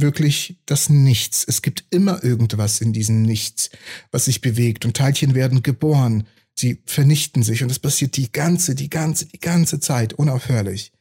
wirklich 0.00 0.58
das 0.66 0.88
Nichts. 0.88 1.44
Es 1.46 1.62
gibt 1.62 1.84
immer 1.90 2.22
irgendwas 2.22 2.80
in 2.80 2.92
diesem 2.92 3.22
Nichts, 3.22 3.70
was 4.10 4.26
sich 4.26 4.40
bewegt 4.40 4.84
und 4.84 4.96
Teilchen 4.96 5.34
werden 5.34 5.62
geboren. 5.62 6.26
Sie 6.58 6.82
vernichten 6.86 7.42
sich 7.42 7.62
und 7.62 7.70
es 7.70 7.78
passiert 7.78 8.16
die 8.16 8.32
ganze, 8.32 8.74
die 8.74 8.88
ganze, 8.88 9.26
die 9.26 9.40
ganze 9.40 9.78
Zeit 9.80 10.14
unaufhörlich. 10.14 10.92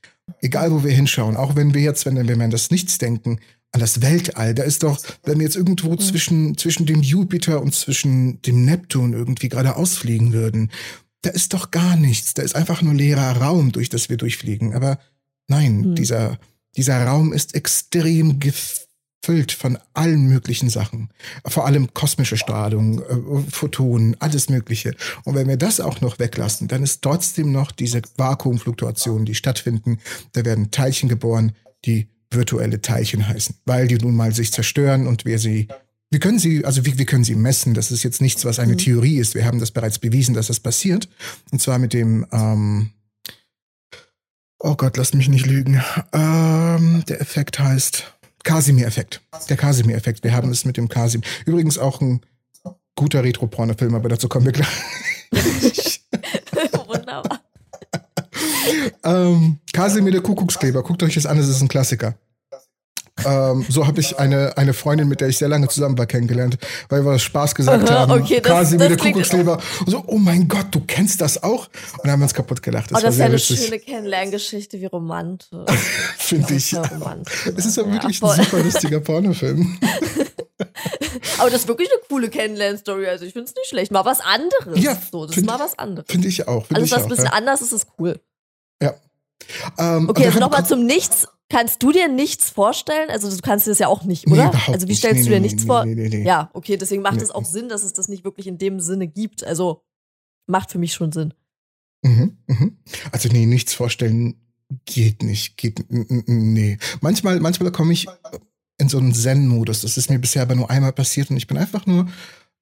Egal 0.42 0.72
wo 0.72 0.84
wir 0.84 0.92
hinschauen, 0.92 1.38
auch 1.38 1.56
wenn 1.56 1.74
wir 1.74 1.82
jetzt, 1.82 2.06
wenn 2.06 2.28
wir 2.28 2.44
an 2.44 2.52
das 2.52 2.72
Nichts 2.72 2.98
denken, 2.98 3.40
an 3.72 3.80
das 3.80 4.02
Weltall, 4.02 4.56
da 4.56 4.64
ist 4.64 4.84
doch, 4.84 5.00
wenn 5.24 5.38
wir 5.40 5.46
jetzt 5.46 5.56
irgendwo 5.56 5.92
mhm. 5.92 6.00
zwischen, 6.00 6.58
zwischen 6.58 6.86
dem 6.86 7.02
Jupiter 7.02 7.62
und 7.62 7.76
zwischen 7.76 8.42
dem 8.42 8.66
Neptun 8.66 9.14
irgendwie 9.14 9.50
gerade 9.50 9.76
ausfliegen 9.76 10.34
würden, 10.34 10.72
da 11.22 11.30
ist 11.30 11.54
doch 11.54 11.72
gar 11.72 11.96
nichts. 11.96 12.34
Da 12.34 12.42
ist 12.42 12.56
einfach 12.56 12.82
nur 12.82 12.94
leerer 12.94 13.38
Raum, 13.38 13.72
durch 13.72 13.90
das 13.90 14.10
wir 14.10 14.18
durchfliegen. 14.18 14.74
Aber 14.74 15.00
nein, 15.48 15.78
mhm. 15.82 15.96
dieser, 15.96 16.40
dieser 16.76 17.06
Raum 17.06 17.34
ist 17.34 17.56
extrem 17.56 18.40
gefährlich 18.40 18.85
füllt 19.26 19.52
von 19.52 19.80
allen 19.96 20.28
möglichen 20.28 20.70
Sachen. 20.70 21.10
Vor 21.48 21.66
allem 21.66 21.94
kosmische 21.94 22.38
Strahlung, 22.38 23.02
äh, 23.02 23.52
Photonen, 23.52 24.16
alles 24.20 24.50
Mögliche. 24.50 24.96
Und 25.24 25.34
wenn 25.34 25.48
wir 25.48 25.58
das 25.58 25.80
auch 25.80 26.00
noch 26.02 26.20
weglassen, 26.20 26.68
dann 26.68 26.84
ist 26.84 27.02
trotzdem 27.02 27.52
noch 27.52 27.72
diese 27.72 28.02
Vakuumfluktuationen, 28.18 29.26
die 29.26 29.34
stattfinden. 29.34 29.98
Da 30.34 30.46
werden 30.46 30.70
Teilchen 30.70 31.10
geboren, 31.10 31.54
die 31.86 32.08
virtuelle 32.30 32.82
Teilchen 32.82 33.28
heißen, 33.28 33.56
weil 33.66 33.88
die 33.88 33.98
nun 33.98 34.16
mal 34.16 34.34
sich 34.34 34.52
zerstören 34.52 35.08
und 35.08 35.26
wir 35.26 35.40
sie 35.40 35.68
wir 36.12 36.20
können 36.20 36.40
sie, 36.40 36.64
also 36.64 36.86
wir, 36.86 36.98
wir 36.98 37.06
können 37.06 37.24
sie 37.24 37.36
messen. 37.36 37.74
Das 37.74 37.92
ist 37.92 38.04
jetzt 38.04 38.22
nichts, 38.22 38.46
was 38.46 38.60
eine 38.60 38.74
mhm. 38.74 38.78
Theorie 38.78 39.18
ist. 39.18 39.34
Wir 39.34 39.44
haben 39.44 39.60
das 39.60 39.72
bereits 39.72 40.00
bewiesen, 40.00 40.36
dass 40.36 40.48
das 40.48 40.60
passiert. 40.60 41.10
Und 41.52 41.62
zwar 41.62 41.80
mit 41.80 41.94
dem, 41.94 42.26
ähm, 42.32 42.92
oh 44.60 44.76
Gott, 44.76 44.98
lass 44.98 45.14
mich 45.14 45.28
nicht 45.28 45.48
lügen. 45.48 45.82
Ähm, 46.14 47.04
der 47.10 47.20
Effekt 47.20 47.60
heißt 47.60 48.15
Casimir-Effekt. 48.46 49.22
Der 49.50 49.58
Casimir-Effekt. 49.58 50.24
Wir 50.24 50.34
haben 50.34 50.52
es 50.52 50.64
mit 50.64 50.78
dem 50.78 50.88
Casimir. 50.88 51.28
Übrigens 51.46 51.78
auch 51.78 52.00
ein 52.00 52.22
guter 52.96 53.24
Retro-Porno-Film, 53.24 53.94
aber 53.96 54.08
dazu 54.08 54.30
kommen 54.30 54.46
wir 54.46 54.54
gleich. 54.54 54.70
Wunderbar. 56.88 57.42
ähm, 59.04 59.60
Casimir 59.74 60.14
der 60.14 60.22
Kuckuckskleber. 60.22 60.84
Guckt 60.84 61.04
euch 61.04 61.16
das 61.16 61.26
an, 61.26 61.38
es 61.38 61.50
ist 61.50 61.62
ein 61.62 61.68
Klassiker. 61.68 62.16
Ähm, 63.26 63.66
so 63.70 63.88
habe 63.88 64.00
ich 64.00 64.18
eine, 64.20 64.58
eine 64.58 64.74
Freundin, 64.74 65.08
mit 65.08 65.22
der 65.22 65.28
ich 65.30 65.38
sehr 65.38 65.48
lange 65.48 65.68
zusammen 65.68 65.98
war, 65.98 66.06
kennengelernt, 66.06 66.58
weil 66.90 67.06
wir 67.06 67.18
Spaß 67.20 67.56
gesagt 67.56 67.90
Aha, 67.90 68.00
haben. 68.08 68.12
okay, 68.22 68.40
das- 68.42 68.52
quasi 68.52 68.78
das 68.78 68.86
wie 68.86 68.96
der 68.96 68.98
Kuckucksleber. 68.98 69.60
Und 69.82 69.90
so, 69.90 70.04
oh 70.08 70.18
mein 70.18 70.48
Gott, 70.48 70.68
du 70.72 70.82
kennst 70.82 71.22
das 71.22 71.42
auch? 71.44 71.68
Und 71.68 72.00
dann 72.04 72.12
haben 72.14 72.20
wir 72.20 72.26
uns 72.26 72.34
kaputt 72.34 72.62
gelacht. 72.62 72.92
Das 72.92 73.00
Oh, 73.00 73.02
das 73.06 73.16
ist 73.16 73.20
ja 73.20 73.26
eine 73.26 73.36
witzig, 73.36 73.60
schöne 73.66 73.80
Kennenlerngeschichte, 73.80 74.80
wie 74.80 74.86
romantisch. 74.86 75.48
finde 76.18 76.54
ich. 76.54 76.72
Ja, 76.72 76.82
romantisch. 76.84 77.48
Es 77.58 77.66
ist 77.66 77.78
ja 77.78 77.86
wirklich 77.92 78.22
ein 78.22 78.28
voll. 78.28 78.36
super 78.36 78.60
lustiger 78.64 79.00
Pornofilm. 79.00 79.78
Aber 81.40 81.50
das 81.50 81.62
ist 81.62 81.68
wirklich 81.68 81.90
eine 81.92 82.00
coole 82.08 82.30
Kennenlernstory. 82.30 83.08
Also 83.08 83.26
ich 83.26 83.34
finde 83.34 83.50
es 83.50 83.56
nicht 83.56 83.68
schlecht. 83.68 83.92
Mal 83.92 84.06
was 84.06 84.20
anderes. 84.22 84.82
Ja, 84.82 84.98
so, 85.12 85.26
das 85.26 85.36
ist 85.38 85.46
mal 85.46 85.60
was 85.60 85.78
anderes. 85.78 86.06
Finde 86.10 86.28
ich 86.28 86.48
auch. 86.48 86.66
Find 86.66 86.78
Alles, 86.78 86.90
ich 86.90 86.96
was 86.96 87.04
ein 87.04 87.10
bisschen 87.10 87.26
ja. 87.26 87.32
anders 87.32 87.62
ist, 87.62 87.72
ist 87.74 87.88
cool. 88.00 88.20
Ähm, 89.78 90.04
und 90.04 90.10
Okay, 90.10 90.26
also 90.26 90.40
nochmal 90.40 90.66
zum 90.66 90.86
Nichts. 90.86 91.28
Kannst 91.50 91.84
du 91.84 91.92
dir 91.92 92.08
nichts 92.08 92.50
vorstellen? 92.50 93.10
Also 93.10 93.30
du 93.30 93.38
kannst 93.42 93.68
dir 93.68 93.72
das 93.72 93.80
ja 93.80 93.88
auch 93.88 94.04
nicht, 94.04 94.26
Nee, 94.26 94.34
oder? 94.34 94.50
überhaupt 94.50 94.70
also 94.74 94.88
wie 94.88 94.96
stellst 94.96 95.18
Nee, 95.20 95.24
du 95.26 95.30
dir 95.30 95.40
nee, 95.40 95.46
nichts 95.48 95.64
nee, 95.64 95.68
vor? 95.68 95.86
nee, 95.86 95.94
nee, 95.96 96.10
nee. 96.10 96.26
Ja, 96.26 96.50
okay, 96.54 96.76
deswegen 96.78 97.02
macht 97.04 97.18
Nee, 97.18 97.22
es 97.24 97.32
auch 97.32 97.42
nee. 97.42 97.48
Sinn, 97.50 97.70
dass 97.70 97.84
es 97.84 97.94
das 97.94 98.08
nicht 98.08 98.24
wirklich 98.24 98.48
in 98.48 98.58
dem 98.58 98.80
Sinne 98.80 99.08
gibt. 99.08 99.44
Also 99.44 99.84
macht 100.48 100.72
für 100.72 100.80
mich 100.80 100.94
schon 100.94 101.12
Sinn. 101.12 101.34
Mhm, 102.04 102.38
mhm. 102.48 102.78
Also 103.12 103.30
nee, 103.30 103.46
nichts 103.46 103.74
vorstellen 103.76 104.36
geht 104.86 105.22
nicht. 105.22 105.58
Geht, 105.58 105.86
nee. 105.90 106.78
Manchmal, 107.02 107.40
manchmal 107.40 107.72
komme 107.72 107.94
ich 107.94 108.08
in 108.80 108.90
so 108.90 108.98
einen 108.98 109.14
Zen-Modus. 109.14 109.82
Das 109.82 109.98
ist 109.98 110.10
mir 110.10 110.20
bisher 110.20 110.42
aber 110.42 110.56
nur 110.56 110.70
einmal 110.72 110.94
passiert 110.94 111.30
und 111.30 111.38
ich 111.38 111.48
bin 111.48 111.58
einfach 111.58 111.86
nur 111.86 112.08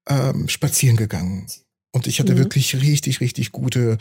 ähm, 0.10 0.50
spazieren 0.50 0.98
gegangen. 0.98 1.48
Und 1.96 2.08
ich 2.08 2.20
hatte 2.20 2.34
Mhm. 2.34 2.40
wirklich 2.40 2.76
richtig, 2.76 3.22
richtig 3.22 3.52
gute, 3.54 3.98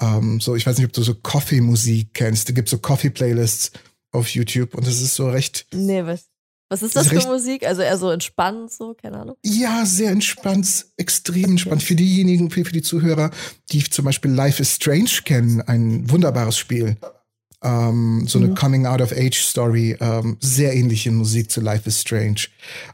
ähm, 0.00 0.40
so, 0.40 0.56
ich 0.56 0.66
weiß 0.66 0.76
nicht, 0.78 0.86
ob 0.86 0.92
du 0.92 1.02
so 1.02 1.14
Coffee-Musik 1.14 2.14
kennst. 2.14 2.48
Da 2.48 2.52
gibt 2.52 2.68
so 2.68 2.78
Coffee-Playlists 2.78 3.70
auf 4.14 4.28
YouTube 4.28 4.74
und 4.74 4.86
das 4.86 5.00
ist 5.00 5.14
so 5.14 5.28
recht, 5.28 5.66
Nee, 5.74 6.04
was, 6.04 6.26
was 6.70 6.82
ist 6.82 6.96
Das 6.96 7.10
ist 7.12 7.22
für 7.22 7.28
Musik? 7.28 7.66
Also 7.66 7.82
eher 7.82 7.98
so 7.98 8.10
entspannt, 8.10 8.72
so, 8.72 8.94
keine 8.94 9.18
Ahnung. 9.18 9.36
ja, 9.44 9.84
sehr 9.84 10.10
entspannt, 10.10 10.86
extrem 10.96 11.50
entspannt. 11.50 11.82
Für 11.82 11.94
diejenigen, 11.94 12.50
für, 12.50 12.64
für 12.64 12.72
die 12.72 12.82
Zuhörer, 12.82 13.30
die 13.70 13.84
zum 13.84 14.04
Beispiel 14.04 14.30
Life 14.30 14.60
is 14.62 14.74
Strange 14.74 15.10
kennen, 15.24 15.60
ein 15.62 16.10
wunderbares 16.10 16.56
Spiel. 16.56 16.96
Ähm, 17.62 18.26
so 18.28 18.38
eine 18.38 18.48
Mhm. 18.48 18.54
Coming-out-of-Age-Story, 18.56 19.96
ähm, 20.00 20.36
sehr 20.40 20.74
ähnliche 20.74 21.10
Musik 21.10 21.50
zu 21.50 21.60
Life 21.60 21.88
is 21.88 22.00
Strange. 22.00 22.46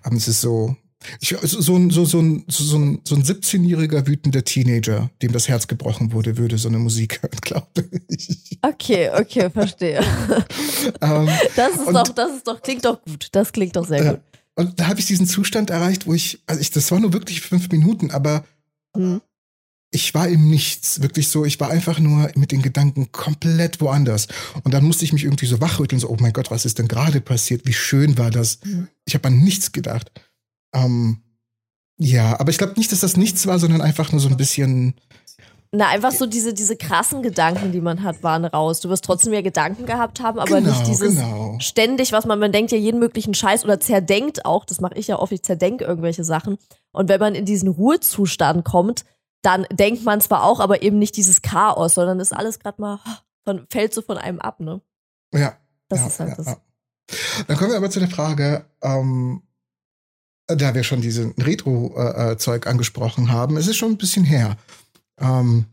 Ähm, 0.05 0.17
es 0.17 0.29
ist 0.29 0.41
so, 0.41 0.77
ich, 1.21 1.35
so, 1.43 1.61
so, 1.61 1.77
ein- 1.77 1.91
so, 1.91 2.05
so, 2.05 2.21
ein, 2.21 2.45
so, 2.49 2.77
ein, 2.77 3.01
so 3.05 3.15
ein 3.15 3.23
17-jähriger 3.23 4.07
wütender 4.07 4.45
Teenager, 4.45 5.11
dem 5.23 5.33
das 5.33 5.49
Herz 5.49 5.67
gebrochen 5.67 6.13
wurde, 6.13 6.37
würde 6.37 6.59
so 6.59 6.69
eine 6.69 6.79
Musik 6.79 7.23
hören, 7.23 7.37
glaube 7.41 7.89
ich. 8.09 8.59
Okay, 8.63 9.11
okay, 9.15 9.49
verstehe. 9.51 10.01
ähm, 11.01 11.29
Das 11.57 11.73
ist 11.77 11.87
doch, 11.91 12.09
das 12.09 12.33
ist 12.37 12.47
doch, 12.47 12.61
klingt 12.63 12.85
doch 12.85 13.03
gut. 13.03 13.29
Das 13.33 13.53
klingt 13.53 13.77
doch 13.77 13.87
sehr 13.87 14.05
Ja. 14.05 14.13
gut. 14.13 14.21
und 14.57 14.79
da 14.81 14.89
habe 14.89 15.01
ich 15.01 15.07
diesen 15.07 15.27
Zustand 15.27 15.71
erreicht, 15.71 16.07
wo 16.07 16.15
ich, 16.15 16.43
also 16.47 16.61
ich, 16.61 16.71
das 16.71 16.91
war 16.91 17.01
nur 17.01 17.13
wirklich 17.13 17.41
fünf 17.41 17.69
Minuten, 17.71 18.11
aber 18.11 18.45
Hm. 18.95 19.21
ich 19.93 20.13
war 20.15 20.29
im 20.29 20.51
Nichts, 20.51 21.01
wirklich 21.01 21.29
so, 21.29 21.45
ich 21.45 21.59
war 21.61 21.71
einfach 21.71 21.99
nur 21.99 22.31
mit 22.35 22.53
den 22.53 22.61
Gedanken 22.61 23.11
komplett 23.13 23.81
woanders. 23.81 24.27
Und 24.65 24.75
dann 24.75 24.85
musste 24.85 25.05
ich 25.05 25.13
mich 25.13 25.25
irgendwie 25.25 25.47
so 25.47 25.61
wachrütteln, 25.61 25.99
so, 26.01 26.11
oh 26.11 26.17
mein 26.21 26.33
Gott, 26.33 26.51
was 26.51 26.65
ist 26.67 26.79
denn 26.79 26.89
gerade 26.89 27.21
passiert? 27.21 27.63
Wie 27.67 27.73
schön 27.73 28.19
war 28.19 28.31
das? 28.31 28.59
Mhm. 28.65 28.89
Ich 29.07 29.15
habe 29.15 29.29
an 29.29 29.39
nichts 29.39 29.73
gedacht. 29.73 30.11
Ähm, 30.75 31.23
ja, 31.99 32.39
aber 32.41 32.51
ich 32.51 32.59
glaube 32.59 32.75
nicht, 32.77 32.93
dass 32.93 33.01
das 33.01 33.17
nichts 33.17 33.47
war, 33.47 33.59
sondern 33.59 33.83
einfach 33.83 34.11
nur 34.13 34.21
so 34.21 34.29
ein 34.29 34.37
bisschen, 34.37 34.95
Na, 35.73 35.89
einfach 35.89 36.13
so 36.13 36.27
diese, 36.27 36.55
diese 36.55 36.77
krassen 36.77 37.23
Gedanken, 37.23 37.73
die 37.73 37.81
man 37.81 38.03
hat, 38.03 38.23
waren 38.23 38.45
raus. 38.45 38.81
Du 38.81 38.89
wirst 38.89 39.05
trotzdem 39.05 39.33
ja 39.33 39.43
Gedanken 39.43 39.87
gehabt 39.87 40.21
haben, 40.21 40.39
aber 40.39 40.61
genau, 40.61 40.71
nicht 40.71 40.87
dieses 40.87 41.17
genau. 41.17 41.57
ständig, 41.61 42.13
was 42.13 42.25
man, 42.25 42.39
man 42.39 42.53
denkt 42.53 42.73
ja 42.73 42.79
jeden 42.79 43.01
möglichen 43.01 43.35
Scheiß 43.35 43.65
oder 43.65 43.81
zerdenkt 43.81 44.47
auch, 44.47 44.65
das 44.65 44.81
mache 44.81 44.95
ich 44.95 45.09
ja 45.09 45.19
oft, 45.19 45.33
ich 45.33 45.43
zerdenke 45.43 45.85
irgendwelche 45.85 46.25
Sachen. 46.25 46.57
Und 46.93 47.09
wenn 47.09 47.21
man 47.21 47.35
in 47.35 47.45
diesen 47.45 47.69
Ruhezustand 47.69 48.65
kommt, 48.65 49.05
dann 49.43 49.67
denkt 49.71 50.05
man 50.05 50.21
zwar 50.21 50.45
auch, 50.45 50.61
aber 50.61 50.83
eben 50.83 50.99
nicht 50.99 51.17
dieses 51.17 51.43
Chaos, 51.43 51.95
sondern 51.95 52.21
ist 52.21 52.33
alles 52.33 52.59
gerade 52.59 52.81
mal, 52.81 52.99
von, 53.45 53.67
fällt 53.71 53.95
so 53.95 54.03
von 54.03 54.19
einem 54.19 54.41
ab, 54.41 54.61
ne? 54.61 54.81
Ja. 55.33 55.57
Das 55.89 56.01
ja, 56.01 56.07
ist 56.07 56.21
halt 56.21 56.31
ja, 56.31 56.37
das. 56.37 56.47
ja. 56.47 56.57
Dann 57.47 57.57
kommen 57.57 57.71
wir 57.71 57.77
aber 57.77 57.91
zu 57.91 58.01
der 58.01 58.09
Frage, 58.09 58.65
ähm, 58.83 59.43
da 60.57 60.75
wir 60.75 60.83
schon 60.83 61.01
diesen 61.01 61.33
Retro-Zeug 61.33 62.67
angesprochen 62.67 63.31
haben, 63.31 63.57
es 63.57 63.69
ist 63.69 63.77
schon 63.77 63.93
ein 63.93 63.99
bisschen 63.99 64.25
her. 64.25 64.57
Ähm, 65.19 65.67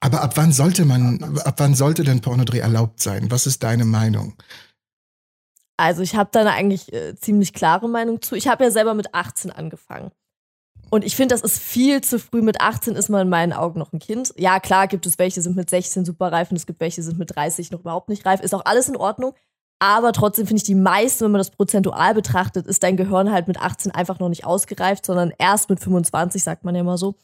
aber 0.00 0.22
ab 0.22 0.36
wann 0.36 0.52
sollte 0.52 0.84
man, 0.84 1.38
ab 1.44 1.54
wann 1.58 1.74
sollte 1.74 2.04
denn 2.04 2.20
Pornodreh 2.20 2.58
erlaubt 2.58 3.00
sein? 3.00 3.30
Was 3.30 3.46
ist 3.46 3.62
deine 3.62 3.84
Meinung? 3.84 4.34
Also 5.76 6.02
ich 6.02 6.16
habe 6.16 6.30
da 6.32 6.40
eine 6.40 6.52
eigentlich 6.52 6.92
äh, 6.92 7.16
ziemlich 7.16 7.52
klare 7.52 7.88
Meinung 7.88 8.22
zu. 8.22 8.34
Ich 8.34 8.48
habe 8.48 8.64
ja 8.64 8.70
selber 8.70 8.94
mit 8.94 9.14
18 9.14 9.50
angefangen. 9.50 10.10
Und 10.88 11.04
ich 11.04 11.16
finde, 11.16 11.34
das 11.34 11.42
ist 11.42 11.58
viel 11.58 12.00
zu 12.00 12.18
früh. 12.18 12.42
Mit 12.42 12.60
18 12.60 12.94
ist 12.94 13.08
man 13.08 13.22
in 13.22 13.28
meinen 13.28 13.52
Augen 13.52 13.78
noch 13.78 13.92
ein 13.92 13.98
Kind. 13.98 14.32
Ja, 14.36 14.60
klar, 14.60 14.86
gibt 14.86 15.04
es 15.04 15.18
welche, 15.18 15.42
sind 15.42 15.56
mit 15.56 15.68
16 15.68 16.04
super 16.04 16.30
reif 16.30 16.50
und 16.50 16.56
es 16.56 16.66
gibt 16.66 16.80
welche, 16.80 17.02
sind 17.02 17.18
mit 17.18 17.34
30 17.34 17.70
noch 17.72 17.80
überhaupt 17.80 18.08
nicht 18.08 18.24
reif. 18.24 18.40
Ist 18.40 18.54
auch 18.54 18.64
alles 18.64 18.88
in 18.88 18.96
Ordnung. 18.96 19.34
Aber 19.78 20.12
trotzdem 20.12 20.46
finde 20.46 20.58
ich, 20.58 20.64
die 20.64 20.74
meisten, 20.74 21.24
wenn 21.24 21.32
man 21.32 21.40
das 21.40 21.50
prozentual 21.50 22.14
betrachtet, 22.14 22.66
ist 22.66 22.82
dein 22.82 22.96
Gehirn 22.96 23.30
halt 23.30 23.46
mit 23.46 23.60
18 23.60 23.92
einfach 23.92 24.18
noch 24.18 24.30
nicht 24.30 24.44
ausgereift, 24.46 25.04
sondern 25.04 25.32
erst 25.38 25.68
mit 25.68 25.80
25, 25.80 26.42
sagt 26.42 26.64
man 26.64 26.74
ja 26.74 26.82
mal 26.82 26.96
so. 26.96 27.14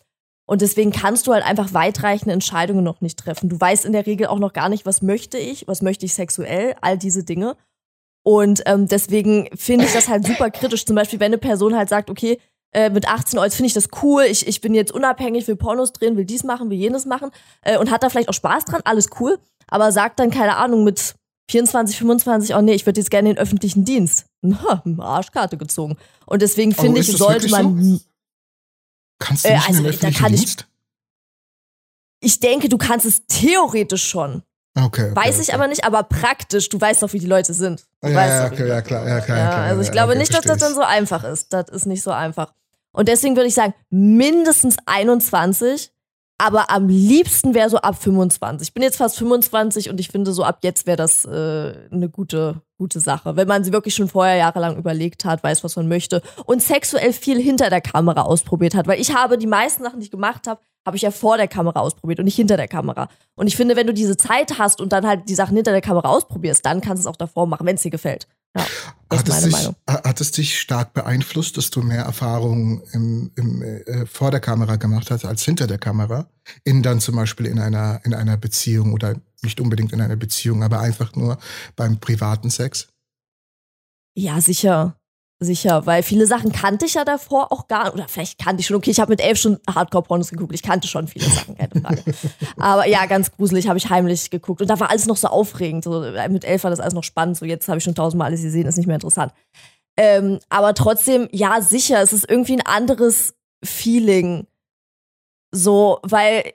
Und 0.47 0.61
deswegen 0.61 0.91
kannst 0.91 1.27
du 1.27 1.33
halt 1.33 1.47
einfach 1.47 1.73
weitreichende 1.73 2.35
Entscheidungen 2.35 2.85
noch 2.85 3.01
nicht 3.01 3.19
treffen. 3.19 3.49
Du 3.49 3.59
weißt 3.59 3.85
in 3.85 3.93
der 3.93 4.07
Regel 4.07 4.27
auch 4.27 4.39
noch 4.39 4.53
gar 4.53 4.69
nicht, 4.69 4.85
was 4.85 5.01
möchte 5.01 5.39
ich, 5.39 5.67
was 5.67 5.81
möchte 5.81 6.05
ich 6.05 6.15
sexuell, 6.15 6.75
all 6.81 6.99
diese 6.99 7.25
Dinge. 7.25 7.57
Und 8.23 8.63
ähm, 8.67 8.87
deswegen 8.87 9.49
finde 9.57 9.87
ich 9.87 9.93
das 9.93 10.09
halt 10.09 10.27
super 10.27 10.51
kritisch. 10.51 10.85
Zum 10.85 10.97
Beispiel, 10.97 11.21
wenn 11.21 11.33
eine 11.33 11.39
Person 11.39 11.77
halt 11.77 11.89
sagt, 11.89 12.11
okay, 12.11 12.39
äh, 12.73 12.91
mit 12.91 13.09
18, 13.09 13.39
oh, 13.39 13.45
jetzt 13.45 13.57
finde 13.57 13.69
ich 13.69 13.75
das 13.75 13.89
cool, 14.03 14.25
ich, 14.25 14.47
ich 14.47 14.61
bin 14.61 14.75
jetzt 14.75 14.93
unabhängig, 14.93 15.47
will 15.47 15.57
Pornos 15.57 15.93
drehen, 15.93 16.17
will 16.17 16.25
dies 16.25 16.45
machen, 16.45 16.71
will 16.71 16.79
jenes 16.79 17.07
machen 17.07 17.31
äh, 17.63 17.79
und 17.79 17.91
hat 17.91 18.03
da 18.03 18.09
vielleicht 18.09 18.29
auch 18.29 18.35
Spaß 18.35 18.65
dran, 18.65 18.81
alles 18.85 19.09
cool, 19.21 19.39
aber 19.69 19.93
sagt 19.93 20.19
dann, 20.19 20.31
keine 20.31 20.57
Ahnung, 20.57 20.85
mit 20.85 21.15
24, 21.51 21.99
25, 21.99 22.55
oh 22.55 22.61
nee, 22.61 22.75
ich 22.75 22.87
würde 22.87 23.01
jetzt 23.01 23.11
gerne 23.11 23.31
in 23.31 23.37
den 23.37 23.43
öffentlichen 23.43 23.85
Dienst. 23.85 24.27
Na, 24.41 24.83
Arschkarte 24.99 25.57
gezogen. 25.57 25.97
Und 26.27 26.43
deswegen 26.43 26.73
finde 26.75 27.01
ich, 27.01 27.09
sollte 27.13 27.49
man. 27.51 28.01
Kannst 29.19 29.45
du 29.45 29.49
Äh, 29.49 29.55
nicht 29.55 29.69
in 29.69 29.75
also, 29.77 29.83
den 29.83 29.85
da 29.85 29.89
öffentlichen 29.91 30.23
kann 30.23 30.35
ich- 30.35 30.41
Dienst? 30.41 30.67
Ich 32.21 32.39
denke, 32.41 32.69
du 32.69 32.79
kannst 32.79 33.05
es 33.07 33.27
theoretisch 33.27 34.05
schon. 34.09 34.43
Okay, 34.75 35.11
okay. 35.11 35.17
Weiß 35.17 35.39
ich 35.41 35.49
okay. 35.49 35.55
aber 35.57 35.67
nicht, 35.69 35.85
aber 35.85 36.03
praktisch, 36.05 36.69
du 36.69 36.81
weißt 36.81 37.03
doch, 37.03 37.13
wie 37.13 37.19
die 37.19 37.27
Leute 37.27 37.53
sind. 37.53 37.85
Du 38.01 38.09
Ja, 38.09 38.27
ja, 38.27 38.45
doch, 38.49 38.53
okay, 38.53 38.69
ja, 38.69 38.81
klar, 38.81 39.07
ja, 39.07 39.21
klar, 39.21 39.39
Ja, 39.39 39.49
klar. 39.49 39.65
also 39.65 39.81
ich 39.83 39.89
ja, 39.89 39.93
glaube 39.93 40.17
nicht, 40.17 40.33
dass 40.33 40.45
das 40.45 40.59
dann 40.59 40.75
so 40.75 40.81
einfach 40.83 41.25
ist. 41.25 41.53
Das 41.53 41.69
ist 41.69 41.85
nicht 41.87 42.03
so 42.03 42.11
einfach. 42.11 42.53
Und 42.93 43.09
deswegen 43.09 43.37
würde 43.37 43.49
ich 43.49 43.55
sagen, 43.55 43.75
mindestens 43.91 44.77
21, 44.87 45.92
aber 46.43 46.71
am 46.71 46.89
liebsten 46.89 47.55
wäre 47.55 47.71
so 47.71 47.77
ab 47.77 48.03
25. 48.03 48.67
Ich 48.67 48.75
bin 48.75 48.83
jetzt 48.83 48.97
fast 48.97 49.17
25 49.17 49.91
und 49.91 50.01
ich 50.01 50.09
finde, 50.09 50.33
so 50.33 50.43
ab 50.43 50.59
jetzt 50.63 50.89
wäre 50.89 50.97
das 50.97 51.25
äh, 51.25 51.73
eine 51.93 52.09
gute, 52.11 52.63
gute 52.79 52.99
Sache. 52.99 53.37
Wenn 53.37 53.47
man 53.47 53.63
sie 53.63 53.73
wirklich 53.73 53.95
schon 53.95 54.09
vorher 54.09 54.35
jahrelang 54.35 54.77
überlegt 54.77 55.25
hat, 55.25 55.45
weiß, 55.45 55.63
was 55.63 55.77
man 55.77 55.87
möchte 55.87 56.21
und 56.45 56.61
sexuell 56.61 57.13
viel 57.13 57.41
hinter 57.41 57.71
der 57.71 57.81
Kamera 57.81 58.23
ausprobiert 58.23 58.75
hat. 58.75 58.89
Weil 58.89 59.01
ich 59.01 59.15
habe 59.15 59.39
die 59.39 59.47
meisten 59.47 59.85
Sachen, 59.85 60.01
die 60.01 60.07
ich 60.07 60.11
gemacht 60.11 60.49
habe, 60.49 60.61
habe 60.85 60.97
ich 60.97 61.03
ja 61.03 61.13
vor 61.13 61.37
der 61.37 61.47
Kamera 61.47 61.79
ausprobiert 61.79 62.19
und 62.19 62.25
nicht 62.25 62.35
hinter 62.35 62.57
der 62.57 62.67
Kamera. 62.67 63.09
Und 63.37 63.47
ich 63.47 63.57
finde, 63.57 63.77
wenn 63.77 63.87
du 63.87 63.95
diese 63.95 64.17
Zeit 64.17 64.59
hast 64.59 64.81
und 64.81 64.93
dann 64.93 65.07
halt 65.07 65.29
die 65.29 65.37
Sachen 65.37 65.55
hinter 65.55 65.71
der 65.71 65.81
Kamera 65.81 66.09
ausprobierst, 66.09 66.67
dann 66.67 66.81
kannst 66.81 67.05
du 67.05 67.09
es 67.09 67.13
auch 67.13 67.17
davor 67.17 67.47
machen, 67.47 67.67
wenn 67.67 67.77
es 67.77 67.83
dir 67.83 67.91
gefällt. 67.93 68.27
Ja, 68.57 68.67
das 69.09 69.21
Hat 69.21 69.29
ist 69.29 69.35
es, 69.37 69.43
dich, 69.45 69.53
Meinung. 69.53 69.77
ha- 69.89 70.03
hat 70.05 70.21
es 70.21 70.31
dich 70.33 70.59
stark 70.61 70.93
beeinflusst, 70.95 71.57
dass 71.57 71.71
du 71.71 71.83
mehr 71.83 72.05
Erfahrungen 72.05 72.83
im, 72.93 73.31
im, 73.37 73.63
äh, 73.63 74.07
vor 74.07 74.31
der 74.31 74.41
Kamera 74.41 74.77
gemacht 74.77 75.11
hast 75.11 75.25
als 75.25 75.43
hinter 75.45 75.67
der 75.67 75.79
Kamera? 75.79 76.29
In 76.65 76.83
dann 76.83 77.01
zum 77.01 77.17
Beispiel 77.17 77.47
in 77.47 77.59
einer, 77.59 78.01
in 78.05 78.15
einer 78.15 78.37
Beziehung 78.37 78.93
oder 78.93 79.17
nicht 79.43 79.61
unbedingt 79.61 79.93
in 79.93 80.01
einer 80.01 80.17
Beziehung, 80.17 80.63
aber 80.63 80.81
einfach 80.81 81.15
nur 81.15 81.39
beim 81.77 81.99
privaten 81.99 82.51
Sex? 82.51 82.89
Ja, 84.15 84.41
sicher. 84.41 84.97
Sicher, 85.45 85.87
weil 85.87 86.03
viele 86.03 86.27
Sachen 86.27 86.53
kannte 86.53 86.87
ich 86.87 86.95
ja 86.95 87.05
davor 87.05 87.53
auch 87.53 87.69
gar 87.69 87.85
nicht. 87.85 87.95
Oder 87.95 88.09
vielleicht 88.09 88.39
kannte 88.39 88.61
ich 88.61 88.67
schon, 88.67 88.77
okay, 88.77 88.91
ich 88.91 89.01
habe 89.01 89.11
mit 89.11 89.21
elf 89.21 89.39
schon 89.39 89.59
Hardcore-Pornos 89.69 90.31
geguckt. 90.31 90.55
Ich 90.55 90.63
kannte 90.63 90.89
schon 90.89 91.09
viele 91.09 91.27
Sachen, 91.27 91.57
keine 91.57 91.81
Frage. 91.81 92.03
Aber 92.57 92.87
ja, 92.87 93.07
ganz 93.07 93.33
gruselig 93.33 93.69
habe 93.69 93.79
ich 93.79 93.91
heimlich 93.91 94.31
geguckt. 94.31 94.61
Und 94.61 94.69
da 94.69 94.79
war 94.81 94.91
alles 94.91 95.07
noch 95.07 95.17
so 95.17 95.29
aufregend. 95.29 95.85
So, 95.85 96.03
äh, 96.03 96.29
mit 96.29 96.45
elf 96.45 96.65
war 96.65 96.71
das 96.71 96.81
alles 96.81 96.95
noch 96.95 97.05
spannend. 97.05 97.37
So, 97.37 97.45
jetzt 97.45 97.69
habe 97.69 97.79
ich 97.79 97.85
schon 97.85 97.95
tausendmal 97.95 98.29
alles 98.29 98.43
gesehen, 98.43 98.67
ist 98.67 98.77
nicht 98.77 98.87
mehr 98.87 98.97
interessant. 98.97 99.33
Ähm, 99.97 100.39
aber 100.49 100.75
trotzdem, 100.75 101.29
ja, 101.33 101.61
sicher, 101.61 102.01
es 102.01 102.13
ist 102.13 102.29
irgendwie 102.29 102.55
ein 102.55 102.67
anderes 102.67 103.35
Feeling. 103.65 104.47
So, 105.51 105.99
weil 106.03 106.55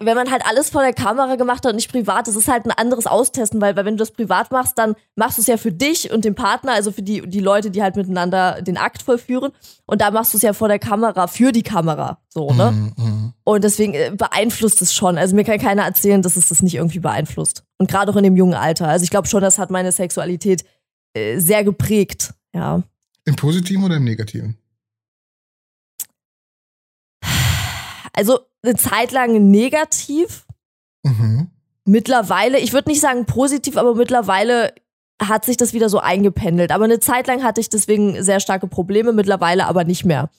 wenn 0.00 0.14
man 0.14 0.30
halt 0.30 0.42
alles 0.46 0.70
vor 0.70 0.82
der 0.82 0.92
Kamera 0.92 1.34
gemacht 1.34 1.64
hat 1.64 1.72
und 1.72 1.76
nicht 1.76 1.90
privat, 1.90 2.28
das 2.28 2.36
ist 2.36 2.46
halt 2.46 2.66
ein 2.66 2.70
anderes 2.70 3.06
Austesten, 3.06 3.60
weil, 3.60 3.74
weil 3.74 3.84
wenn 3.84 3.96
du 3.96 4.02
das 4.02 4.12
privat 4.12 4.52
machst, 4.52 4.78
dann 4.78 4.94
machst 5.16 5.38
du 5.38 5.42
es 5.42 5.48
ja 5.48 5.56
für 5.56 5.72
dich 5.72 6.12
und 6.12 6.24
den 6.24 6.36
Partner, 6.36 6.72
also 6.72 6.92
für 6.92 7.02
die, 7.02 7.22
die 7.28 7.40
Leute, 7.40 7.72
die 7.72 7.82
halt 7.82 7.96
miteinander 7.96 8.62
den 8.62 8.76
Akt 8.76 9.02
vollführen. 9.02 9.50
Und 9.86 10.00
da 10.00 10.12
machst 10.12 10.32
du 10.32 10.36
es 10.36 10.42
ja 10.42 10.52
vor 10.52 10.68
der 10.68 10.78
Kamera, 10.78 11.26
für 11.26 11.50
die 11.50 11.64
Kamera. 11.64 12.20
So, 12.28 12.52
ne? 12.52 12.70
Mhm, 12.70 12.92
mhm. 12.96 13.32
Und 13.42 13.64
deswegen 13.64 13.94
äh, 13.94 14.12
beeinflusst 14.16 14.82
es 14.82 14.94
schon. 14.94 15.18
Also 15.18 15.34
mir 15.34 15.42
kann 15.42 15.58
keiner 15.58 15.82
erzählen, 15.82 16.22
dass 16.22 16.36
es 16.36 16.48
das 16.48 16.62
nicht 16.62 16.76
irgendwie 16.76 17.00
beeinflusst. 17.00 17.64
Und 17.78 17.90
gerade 17.90 18.12
auch 18.12 18.16
in 18.16 18.24
dem 18.24 18.36
jungen 18.36 18.54
Alter. 18.54 18.86
Also 18.86 19.02
ich 19.02 19.10
glaube 19.10 19.26
schon, 19.26 19.40
das 19.40 19.58
hat 19.58 19.70
meine 19.70 19.90
Sexualität 19.90 20.64
äh, 21.14 21.40
sehr 21.40 21.64
geprägt, 21.64 22.34
ja. 22.54 22.84
Im 23.24 23.34
Positiven 23.34 23.82
oder 23.82 23.96
im 23.96 24.04
Negativen? 24.04 24.56
Also 28.18 28.40
eine 28.64 28.74
Zeit 28.74 29.12
lang 29.12 29.48
negativ. 29.52 30.44
Mhm. 31.04 31.52
Mittlerweile, 31.84 32.58
ich 32.58 32.72
würde 32.72 32.90
nicht 32.90 33.00
sagen 33.00 33.26
positiv, 33.26 33.76
aber 33.76 33.94
mittlerweile 33.94 34.74
hat 35.22 35.44
sich 35.44 35.56
das 35.56 35.72
wieder 35.72 35.88
so 35.88 36.00
eingependelt. 36.00 36.72
Aber 36.72 36.82
eine 36.82 36.98
Zeit 36.98 37.28
lang 37.28 37.44
hatte 37.44 37.60
ich 37.60 37.68
deswegen 37.68 38.20
sehr 38.20 38.40
starke 38.40 38.66
Probleme, 38.66 39.12
mittlerweile 39.12 39.66
aber 39.66 39.84
nicht 39.84 40.04
mehr. 40.04 40.30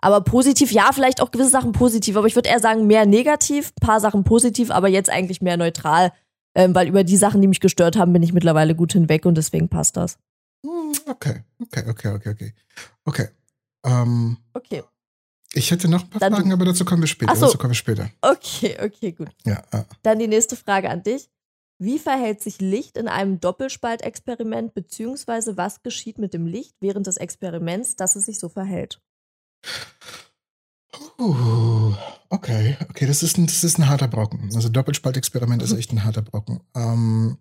Aber 0.00 0.20
positiv, 0.20 0.70
ja, 0.70 0.90
vielleicht 0.92 1.20
auch 1.20 1.32
gewisse 1.32 1.50
Sachen 1.50 1.72
positiv, 1.72 2.16
aber 2.16 2.28
ich 2.28 2.36
würde 2.36 2.50
eher 2.50 2.60
sagen, 2.60 2.86
mehr 2.86 3.04
negativ, 3.04 3.72
ein 3.80 3.84
paar 3.86 3.98
Sachen 3.98 4.22
positiv, 4.22 4.70
aber 4.70 4.86
jetzt 4.86 5.10
eigentlich 5.10 5.42
mehr 5.42 5.56
neutral, 5.56 6.12
ähm, 6.54 6.72
weil 6.72 6.86
über 6.86 7.02
die 7.02 7.16
Sachen, 7.16 7.40
die 7.40 7.48
mich 7.48 7.60
gestört 7.60 7.96
haben, 7.96 8.12
bin 8.12 8.22
ich 8.22 8.32
mittlerweile 8.32 8.76
gut 8.76 8.92
hinweg 8.92 9.26
und 9.26 9.36
deswegen 9.36 9.68
passt 9.68 9.96
das. 9.96 10.18
Hm, 10.64 10.92
okay, 11.08 11.42
okay, 11.60 11.84
okay, 11.88 12.08
okay, 12.10 12.28
okay. 12.30 12.54
Okay. 13.04 13.28
Ähm, 13.84 14.36
okay. 14.52 14.84
Ich 15.54 15.70
hätte 15.70 15.88
noch 15.88 16.02
ein 16.02 16.10
paar 16.10 16.20
Dann 16.20 16.34
Fragen, 16.34 16.52
aber 16.52 16.64
dazu 16.64 16.84
kommen 16.84 17.02
wir 17.02 17.06
später. 17.06 17.34
So. 17.36 17.46
Dazu 17.46 17.58
kommen 17.58 17.70
wir 17.70 17.76
später. 17.76 18.10
Okay, 18.20 18.76
okay, 18.82 19.12
gut. 19.12 19.30
Ja. 19.46 19.62
Dann 20.02 20.18
die 20.18 20.26
nächste 20.26 20.56
Frage 20.56 20.90
an 20.90 21.02
dich. 21.02 21.30
Wie 21.78 21.98
verhält 21.98 22.40
sich 22.40 22.60
Licht 22.60 22.96
in 22.96 23.08
einem 23.08 23.40
Doppelspaltexperiment, 23.40 24.74
beziehungsweise 24.74 25.56
was 25.56 25.82
geschieht 25.82 26.18
mit 26.18 26.34
dem 26.34 26.46
Licht 26.46 26.76
während 26.80 27.06
des 27.06 27.16
Experiments, 27.16 27.96
dass 27.96 28.16
es 28.16 28.26
sich 28.26 28.38
so 28.38 28.48
verhält? 28.48 29.00
Uh, 31.18 31.94
okay, 32.28 32.76
okay, 32.88 33.06
das 33.06 33.22
ist, 33.22 33.38
ein, 33.38 33.46
das 33.46 33.64
ist 33.64 33.78
ein 33.78 33.88
harter 33.88 34.08
Brocken. 34.08 34.50
Also 34.54 34.68
Doppelspaltexperiment 34.68 35.62
mhm. 35.62 35.66
ist 35.66 35.78
echt 35.78 35.92
ein 35.92 36.04
harter 36.04 36.22
Brocken. 36.22 36.60
Ähm, 36.74 37.38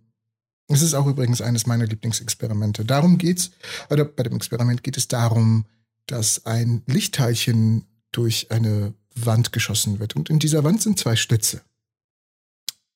es 0.67 0.82
ist 0.82 0.93
auch 0.93 1.08
übrigens 1.08 1.41
eines 1.41 1.65
meiner 1.67 1.86
Lieblingsexperimente. 1.86 2.86
Darum 2.86 3.17
geht's, 3.17 3.51
oder 3.89 4.05
bei 4.05 4.24
dem 4.24 4.36
Experiment 4.36 4.84
geht 4.84 4.98
es 4.98 5.08
darum, 5.08 5.65
dass 6.08 6.46
ein 6.46 6.84
Lichtteilchen 6.88 7.86
durch 8.13 8.51
eine 8.51 8.93
Wand 9.15 9.51
geschossen 9.51 10.00
wird. 10.00 10.15
Und 10.15 10.29
in 10.29 10.39
dieser 10.39 10.63
Wand 10.63 10.82
sind 10.82 10.98
zwei 10.98 11.15
Schlitze. 11.15 11.62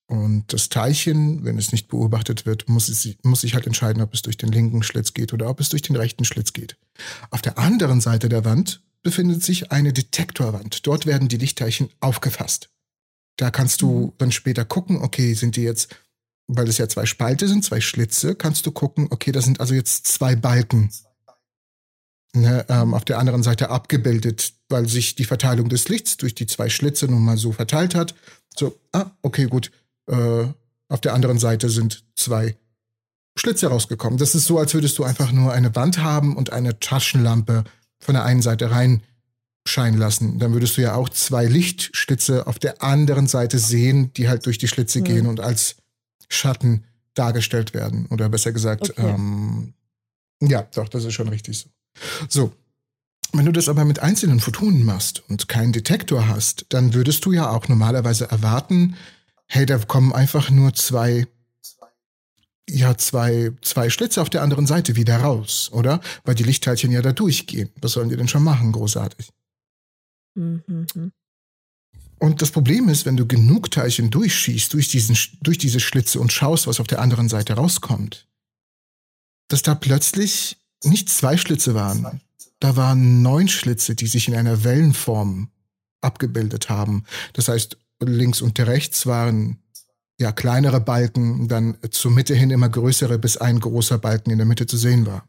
Und 0.08 0.54
das 0.54 0.70
Teilchen, 0.70 1.44
wenn 1.44 1.58
es 1.58 1.74
nicht 1.74 1.90
beobachtet 1.90 2.46
wird, 2.46 2.70
muss, 2.70 2.88
es, 2.88 3.08
muss 3.24 3.42
sich 3.42 3.56
halt 3.56 3.68
entscheiden, 3.68 4.02
ob 4.02 4.14
es 4.14 4.22
durch 4.22 4.38
den 4.38 4.52
linken 4.52 4.82
Schlitz 4.82 5.14
geht 5.14 5.34
oder 5.34 5.50
ob 5.50 5.60
es 5.60 5.68
durch 5.68 5.82
den 5.82 5.98
rechten 5.98 6.24
Schlitz 6.24 6.54
geht. 6.54 6.78
Auf 7.30 7.42
der 7.42 7.58
anderen 7.58 8.00
Seite 8.00 8.30
der 8.30 8.46
Wand 8.46 8.82
befindet 9.04 9.44
sich 9.44 9.72
eine 9.72 9.92
Detektorwand. 9.92 10.88
Dort 10.88 11.06
werden 11.06 11.28
die 11.28 11.38
Lichtteilchen 11.38 11.90
aufgefasst. 12.00 12.70
Da 13.36 13.52
kannst 13.52 13.82
du 13.82 14.08
mhm. 14.08 14.14
dann 14.18 14.32
später 14.32 14.64
gucken, 14.64 14.98
okay, 14.98 15.34
sind 15.34 15.58
die 15.58 15.64
jetzt, 15.64 15.94
weil 16.48 16.70
es 16.70 16.78
ja 16.78 16.88
zwei 16.88 17.06
Spalte 17.06 17.48
sind, 17.50 17.66
zwei 17.66 17.82
Schlitze, 17.82 18.36
kannst 18.36 18.66
du 18.66 18.72
gucken, 18.72 19.08
okay, 19.10 19.34
da 19.34 19.42
sind 19.42 19.60
also 19.60 19.74
jetzt 19.74 20.08
zwei 20.08 20.38
Balken 20.38 20.90
ne, 22.34 22.66
ähm, 22.70 22.94
auf 22.94 23.06
der 23.06 23.20
anderen 23.20 23.44
Seite 23.44 23.70
abgebildet, 23.70 24.54
weil 24.70 24.88
sich 24.88 25.16
die 25.16 25.26
Verteilung 25.26 25.70
des 25.70 25.88
Lichts 25.90 26.18
durch 26.18 26.36
die 26.36 26.48
zwei 26.48 26.70
Schlitze 26.70 27.08
nun 27.08 27.24
mal 27.24 27.38
so 27.38 27.52
verteilt 27.52 27.96
hat. 27.96 28.16
So, 28.56 28.78
ah, 28.92 29.12
okay, 29.22 29.46
gut, 29.46 29.72
äh, 30.08 30.46
auf 30.90 31.02
der 31.02 31.14
anderen 31.14 31.40
Seite 31.40 31.70
sind 31.70 32.04
zwei 32.16 32.56
Schlitze 33.36 33.68
rausgekommen. 33.68 34.18
Das 34.18 34.36
ist 34.36 34.46
so, 34.46 34.58
als 34.58 34.74
würdest 34.74 34.98
du 34.98 35.04
einfach 35.04 35.32
nur 35.32 35.54
eine 35.54 35.76
Wand 35.76 36.00
haben 36.00 36.36
und 36.36 36.52
eine 36.52 36.80
Taschenlampe 36.80 37.64
von 38.00 38.16
der 38.16 38.26
einen 38.26 38.42
Seite 38.42 38.72
reinscheinen 38.72 40.00
lassen. 40.00 40.40
Dann 40.40 40.54
würdest 40.54 40.78
du 40.78 40.82
ja 40.82 40.96
auch 40.96 41.10
zwei 41.10 41.46
Lichtschlitze 41.46 42.48
auf 42.48 42.60
der 42.60 42.82
anderen 42.82 43.28
Seite 43.28 43.60
sehen, 43.60 44.12
die 44.14 44.28
halt 44.28 44.46
durch 44.46 44.58
die 44.58 44.68
Schlitze 44.68 45.00
mhm. 45.00 45.04
gehen 45.04 45.28
und 45.28 45.40
als 45.40 45.76
Schatten 46.30 46.84
dargestellt 47.14 47.74
werden. 47.74 48.08
Oder 48.08 48.30
besser 48.30 48.52
gesagt, 48.52 48.90
okay. 48.90 49.08
ähm, 49.08 49.74
ja, 50.42 50.64
doch, 50.74 50.90
das 50.90 51.06
ist 51.06 51.14
schon 51.14 51.30
richtig 51.30 51.60
so. 51.60 51.70
So. 52.28 52.52
Wenn 53.34 53.46
du 53.46 53.52
das 53.52 53.70
aber 53.70 53.86
mit 53.86 54.00
einzelnen 54.00 54.40
Photonen 54.40 54.86
machst 54.86 55.24
und 55.30 55.48
keinen 55.48 55.74
Detektor 55.74 56.28
hast, 56.28 56.66
dann 56.70 56.94
würdest 56.94 57.26
du 57.26 57.32
ja 57.34 57.50
auch 57.50 57.68
normalerweise 57.68 58.30
erwarten, 58.30 58.96
hey, 59.48 59.66
da 59.66 59.78
kommen 59.80 60.14
einfach 60.14 60.50
nur 60.50 60.74
zwei, 60.74 61.28
ja, 62.70 62.98
zwei, 62.98 63.52
zwei 63.62 63.90
Schlitze 63.90 64.22
auf 64.22 64.30
der 64.30 64.42
anderen 64.44 64.68
Seite 64.68 64.96
wieder 64.96 65.18
raus, 65.18 65.70
oder? 65.72 66.02
Weil 66.24 66.36
die 66.36 66.44
Lichtteilchen 66.44 66.92
ja 66.92 67.02
da 67.02 67.12
durchgehen. 67.12 67.70
Was 67.82 67.94
sollen 67.94 68.10
die 68.10 68.18
denn 68.18 68.28
schon 68.28 68.44
machen, 68.44 68.72
großartig? 68.72 69.30
Mhm. 70.36 71.12
Und 72.20 72.42
das 72.42 72.52
Problem 72.52 72.90
ist, 72.90 73.06
wenn 73.06 73.18
du 73.18 73.28
genug 73.28 73.70
Teilchen 73.72 74.10
durchschießt 74.10 74.74
durch, 74.74 74.88
diesen, 74.88 75.18
durch 75.42 75.58
diese 75.58 75.80
Schlitze 75.80 76.20
und 76.20 76.34
schaust, 76.34 76.66
was 76.68 76.80
auf 76.80 76.88
der 76.88 77.00
anderen 77.00 77.30
Seite 77.30 77.54
rauskommt, 77.54 78.28
dass 79.50 79.62
da 79.62 79.76
plötzlich 79.76 80.58
nicht 80.84 81.10
zwei 81.10 81.38
Schlitze 81.38 81.74
waren. 81.76 82.22
Da 82.60 82.76
waren 82.76 83.22
neun 83.22 83.48
Schlitze, 83.48 83.96
die 83.96 84.08
sich 84.08 84.28
in 84.28 84.36
einer 84.36 84.64
Wellenform 84.64 85.50
abgebildet 86.02 86.70
haben. 86.70 87.04
Das 87.34 87.48
heißt, 87.48 87.78
links 88.02 88.42
und 88.42 88.60
rechts 88.60 89.06
waren 89.06 89.60
ja 90.20 90.32
kleinere 90.32 90.82
Balken, 90.82 91.48
dann 91.48 91.78
zur 91.92 92.12
Mitte 92.12 92.34
hin 92.34 92.50
immer 92.50 92.70
größere, 92.70 93.20
bis 93.20 93.38
ein 93.38 93.60
großer 93.60 93.98
Balken 94.00 94.32
in 94.32 94.38
der 94.38 94.48
Mitte 94.48 94.66
zu 94.66 94.78
sehen 94.78 95.06
war. 95.06 95.28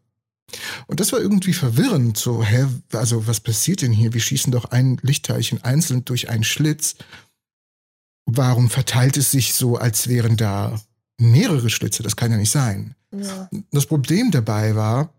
Und 0.87 1.01
das 1.01 1.13
war 1.13 1.21
irgendwie 1.21 1.53
verwirrend, 1.53 2.17
so, 2.17 2.43
hä, 2.43 2.67
also 2.93 3.27
was 3.27 3.41
passiert 3.41 3.83
denn 3.83 3.93
hier? 3.93 4.15
Wir 4.15 4.21
schießen 4.21 4.51
doch 4.51 4.67
ein 4.67 4.99
Lichtteilchen 5.03 5.63
einzeln 5.63 6.07
durch 6.07 6.31
einen 6.31 6.45
Schlitz. 6.45 6.97
Warum 8.25 8.71
verteilt 8.71 9.19
es 9.19 9.31
sich 9.31 9.53
so, 9.53 9.77
als 9.77 10.09
wären 10.09 10.39
da 10.39 10.81
mehrere 11.19 11.69
Schlitze? 11.69 12.03
Das 12.03 12.17
kann 12.17 12.31
ja 12.31 12.39
nicht 12.39 12.51
sein. 12.51 12.95
Ja. 13.13 13.51
Das 13.73 13.85
Problem 13.85 14.31
dabei 14.31 14.75
war, 14.75 15.13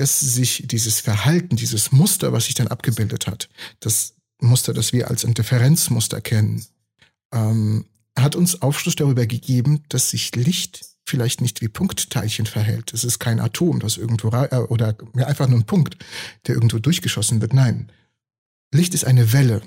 dass 0.00 0.18
sich 0.18 0.64
dieses 0.66 1.00
Verhalten, 1.00 1.56
dieses 1.56 1.92
Muster, 1.92 2.32
was 2.32 2.46
sich 2.46 2.54
dann 2.54 2.68
abgebildet 2.68 3.26
hat, 3.26 3.48
das 3.80 4.14
Muster, 4.40 4.72
das 4.72 4.92
wir 4.92 5.08
als 5.10 5.24
Interferenzmuster 5.24 6.20
kennen, 6.22 6.64
ähm, 7.32 7.84
hat 8.18 8.34
uns 8.34 8.62
Aufschluss 8.62 8.96
darüber 8.96 9.26
gegeben, 9.26 9.84
dass 9.90 10.10
sich 10.10 10.34
Licht 10.34 10.86
vielleicht 11.04 11.40
nicht 11.40 11.60
wie 11.60 11.68
Punktteilchen 11.68 12.46
verhält. 12.46 12.94
Es 12.94 13.04
ist 13.04 13.18
kein 13.18 13.40
Atom, 13.40 13.80
das 13.80 13.98
irgendwo 13.98 14.28
äh, 14.28 14.56
oder 14.68 14.96
ja, 15.14 15.26
einfach 15.26 15.48
nur 15.48 15.58
ein 15.58 15.66
Punkt, 15.66 15.96
der 16.46 16.54
irgendwo 16.54 16.78
durchgeschossen 16.78 17.40
wird. 17.40 17.52
Nein, 17.52 17.92
Licht 18.72 18.94
ist 18.94 19.04
eine 19.04 19.32
Welle. 19.32 19.62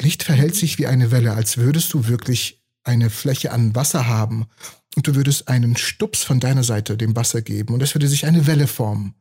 Licht 0.00 0.22
verhält 0.22 0.54
sich 0.54 0.78
wie 0.78 0.86
eine 0.86 1.10
Welle, 1.10 1.32
als 1.32 1.56
würdest 1.56 1.92
du 1.92 2.06
wirklich 2.06 2.62
eine 2.84 3.10
Fläche 3.10 3.52
an 3.52 3.74
Wasser 3.74 4.06
haben 4.06 4.46
und 4.96 5.06
du 5.06 5.14
würdest 5.14 5.48
einen 5.48 5.76
Stups 5.76 6.22
von 6.22 6.40
deiner 6.40 6.62
Seite 6.64 6.96
dem 6.96 7.16
Wasser 7.16 7.42
geben 7.42 7.74
und 7.74 7.82
es 7.82 7.94
würde 7.94 8.08
sich 8.08 8.26
eine 8.26 8.46
Welle 8.46 8.66
formen. 8.66 9.14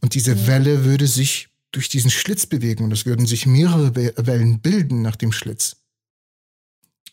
Und 0.00 0.14
diese. 0.14 0.46
Welle 0.46 0.84
würde 0.84 1.06
sich 1.06 1.48
durch 1.72 1.88
diesen 1.88 2.10
Schlitz 2.10 2.46
bewegen 2.46 2.84
und 2.84 2.92
es 2.92 3.06
würden 3.06 3.26
sich 3.26 3.46
mehrere 3.46 3.94
Wellen 3.94 4.60
bilden 4.60 5.02
nach 5.02 5.16
dem 5.16 5.32
Schlitz 5.32 5.76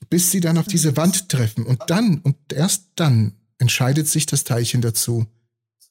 bis 0.09 0.31
sie 0.31 0.39
dann 0.39 0.57
auf 0.57 0.67
diese 0.67 0.97
Wand 0.97 1.29
treffen. 1.29 1.65
Und 1.65 1.81
dann, 1.87 2.19
und 2.19 2.35
erst 2.53 2.89
dann 2.95 3.33
entscheidet 3.57 4.07
sich 4.07 4.25
das 4.25 4.43
Teilchen 4.43 4.81
dazu, 4.81 5.25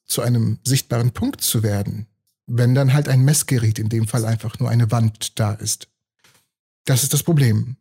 zu 0.06 0.22
einem 0.22 0.58
sichtbaren 0.64 1.12
Punkt 1.12 1.40
zu 1.40 1.62
werden. 1.62 2.06
Wenn 2.46 2.74
dann 2.74 2.92
halt 2.92 3.08
ein 3.08 3.22
Messgerät, 3.22 3.78
in 3.78 3.88
dem 3.88 4.06
Fall 4.06 4.24
einfach 4.24 4.58
nur 4.58 4.68
eine 4.68 4.90
Wand 4.90 5.38
da 5.38 5.52
ist. 5.52 5.88
Das 6.84 7.02
ist 7.02 7.14
das 7.14 7.22
Problem. 7.22 7.76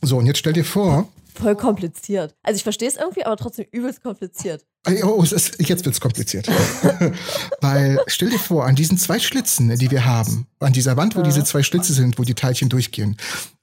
So, 0.00 0.18
und 0.18 0.26
jetzt 0.26 0.38
stell 0.38 0.52
dir 0.52 0.64
vor. 0.64 1.12
Voll 1.34 1.56
kompliziert. 1.56 2.34
Also 2.42 2.56
ich 2.56 2.62
verstehe 2.62 2.88
es 2.88 2.96
irgendwie, 2.96 3.24
aber 3.24 3.36
trotzdem 3.36 3.66
übelst 3.70 4.02
kompliziert. 4.02 4.66
Oh, 5.02 5.22
ist, 5.22 5.60
jetzt 5.60 5.84
wird's 5.84 6.00
kompliziert. 6.00 6.48
Weil 7.60 8.00
stell 8.06 8.30
dir 8.30 8.38
vor, 8.38 8.66
an 8.66 8.76
diesen 8.76 8.96
zwei 8.96 9.18
Schlitzen, 9.18 9.76
die 9.76 9.90
wir 9.90 10.04
haben, 10.04 10.46
an 10.58 10.72
dieser 10.72 10.96
Wand, 10.96 11.16
wo 11.16 11.22
diese 11.22 11.44
zwei 11.44 11.62
Schlitze 11.62 11.92
sind, 11.92 12.18
wo 12.18 12.22
die 12.22 12.34
Teilchen 12.34 12.68
durchgehen, 12.68 13.16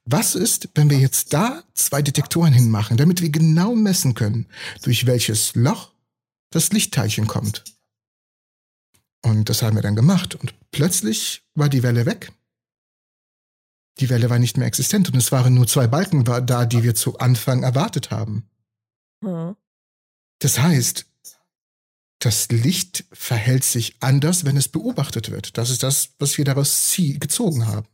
was 0.04 0.34
ist, 0.34 0.68
wenn 0.74 0.90
wir 0.90 0.98
jetzt 0.98 1.34
da 1.34 1.62
zwei 1.74 2.02
Detektoren 2.02 2.52
hinmachen, 2.52 2.96
damit 2.96 3.20
wir 3.20 3.30
genau 3.30 3.74
messen 3.74 4.14
können, 4.14 4.46
durch 4.82 5.06
welches 5.06 5.54
Loch 5.54 5.90
das 6.50 6.72
Lichtteilchen 6.72 7.26
kommt? 7.26 7.64
Und 9.22 9.48
das 9.48 9.62
haben 9.62 9.76
wir 9.76 9.82
dann 9.82 9.96
gemacht. 9.96 10.34
Und 10.36 10.54
plötzlich 10.70 11.42
war 11.54 11.68
die 11.68 11.82
Welle 11.82 12.06
weg. 12.06 12.32
Die 14.00 14.10
Welle 14.10 14.30
war 14.30 14.38
nicht 14.38 14.56
mehr 14.56 14.66
existent 14.66 15.08
und 15.08 15.16
es 15.16 15.32
waren 15.32 15.54
nur 15.54 15.66
zwei 15.66 15.86
Balken 15.86 16.24
da, 16.24 16.66
die 16.66 16.82
wir 16.82 16.94
zu 16.94 17.18
Anfang 17.18 17.62
erwartet 17.62 18.10
haben. 18.10 18.48
Hm. 19.24 19.56
Das 20.38 20.60
heißt, 20.60 21.06
das 22.20 22.48
Licht 22.50 23.04
verhält 23.12 23.64
sich 23.64 23.96
anders, 24.00 24.44
wenn 24.44 24.56
es 24.56 24.68
beobachtet 24.68 25.30
wird. 25.30 25.56
Das 25.56 25.70
ist 25.70 25.82
das, 25.82 26.10
was 26.18 26.36
wir 26.38 26.44
daraus 26.44 26.94
gezogen 26.96 27.66
haben. 27.66 27.86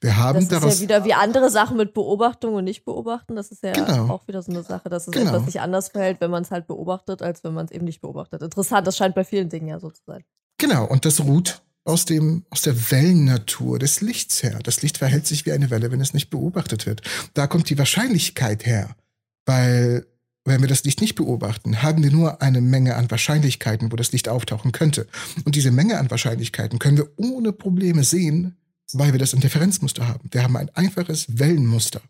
Wir 0.00 0.16
haben 0.16 0.40
das 0.40 0.48
daraus. 0.48 0.74
ist 0.74 0.80
ja 0.80 0.84
wieder 0.84 1.04
wie 1.04 1.14
andere 1.14 1.50
Sachen 1.50 1.76
mit 1.76 1.94
Beobachtung 1.94 2.54
und 2.54 2.64
nicht 2.64 2.84
beobachten. 2.84 3.34
Das 3.34 3.50
ist 3.50 3.64
ja 3.64 3.72
genau. 3.72 4.08
auch 4.08 4.28
wieder 4.28 4.42
so 4.42 4.52
eine 4.52 4.62
Sache, 4.62 4.88
dass 4.88 5.08
es 5.08 5.12
genau. 5.12 5.30
etwas 5.30 5.46
sich 5.46 5.60
anders 5.60 5.88
verhält, 5.88 6.20
wenn 6.20 6.30
man 6.30 6.44
es 6.44 6.52
halt 6.52 6.68
beobachtet, 6.68 7.22
als 7.22 7.42
wenn 7.42 7.54
man 7.54 7.66
es 7.66 7.72
eben 7.72 7.84
nicht 7.84 8.00
beobachtet. 8.00 8.42
Interessant, 8.42 8.86
das 8.86 8.96
scheint 8.96 9.16
bei 9.16 9.24
vielen 9.24 9.48
Dingen 9.48 9.68
ja 9.68 9.80
so 9.80 9.90
zu 9.90 10.02
sein. 10.06 10.24
Genau, 10.58 10.84
und 10.86 11.04
das 11.04 11.20
ruht 11.20 11.62
aus, 11.84 12.04
dem, 12.04 12.44
aus 12.50 12.62
der 12.62 12.90
Wellennatur 12.90 13.78
des 13.78 14.00
Lichts 14.00 14.42
her. 14.42 14.58
Das 14.62 14.82
Licht 14.82 14.98
verhält 14.98 15.26
sich 15.26 15.46
wie 15.46 15.52
eine 15.52 15.70
Welle, 15.70 15.90
wenn 15.90 16.00
es 16.00 16.14
nicht 16.14 16.30
beobachtet 16.30 16.86
wird. 16.86 17.02
Da 17.34 17.46
kommt 17.46 17.68
die 17.68 17.78
Wahrscheinlichkeit 17.78 18.64
her, 18.66 18.96
weil 19.44 20.06
wenn 20.46 20.60
wir 20.60 20.68
das 20.68 20.84
Licht 20.84 21.00
nicht 21.00 21.14
beobachten, 21.14 21.82
haben 21.82 22.02
wir 22.02 22.10
nur 22.10 22.42
eine 22.42 22.60
Menge 22.60 22.96
an 22.96 23.10
Wahrscheinlichkeiten, 23.10 23.90
wo 23.90 23.96
das 23.96 24.12
Licht 24.12 24.28
auftauchen 24.28 24.72
könnte. 24.72 25.06
Und 25.44 25.54
diese 25.54 25.70
Menge 25.70 25.98
an 25.98 26.10
Wahrscheinlichkeiten 26.10 26.78
können 26.78 26.98
wir 26.98 27.08
ohne 27.16 27.52
Probleme 27.52 28.04
sehen, 28.04 28.56
weil 28.92 29.12
wir 29.12 29.18
das 29.18 29.32
Interferenzmuster 29.32 30.06
haben. 30.06 30.28
Wir 30.30 30.42
haben 30.42 30.56
ein 30.56 30.68
einfaches 30.74 31.38
Wellenmuster. 31.38 32.02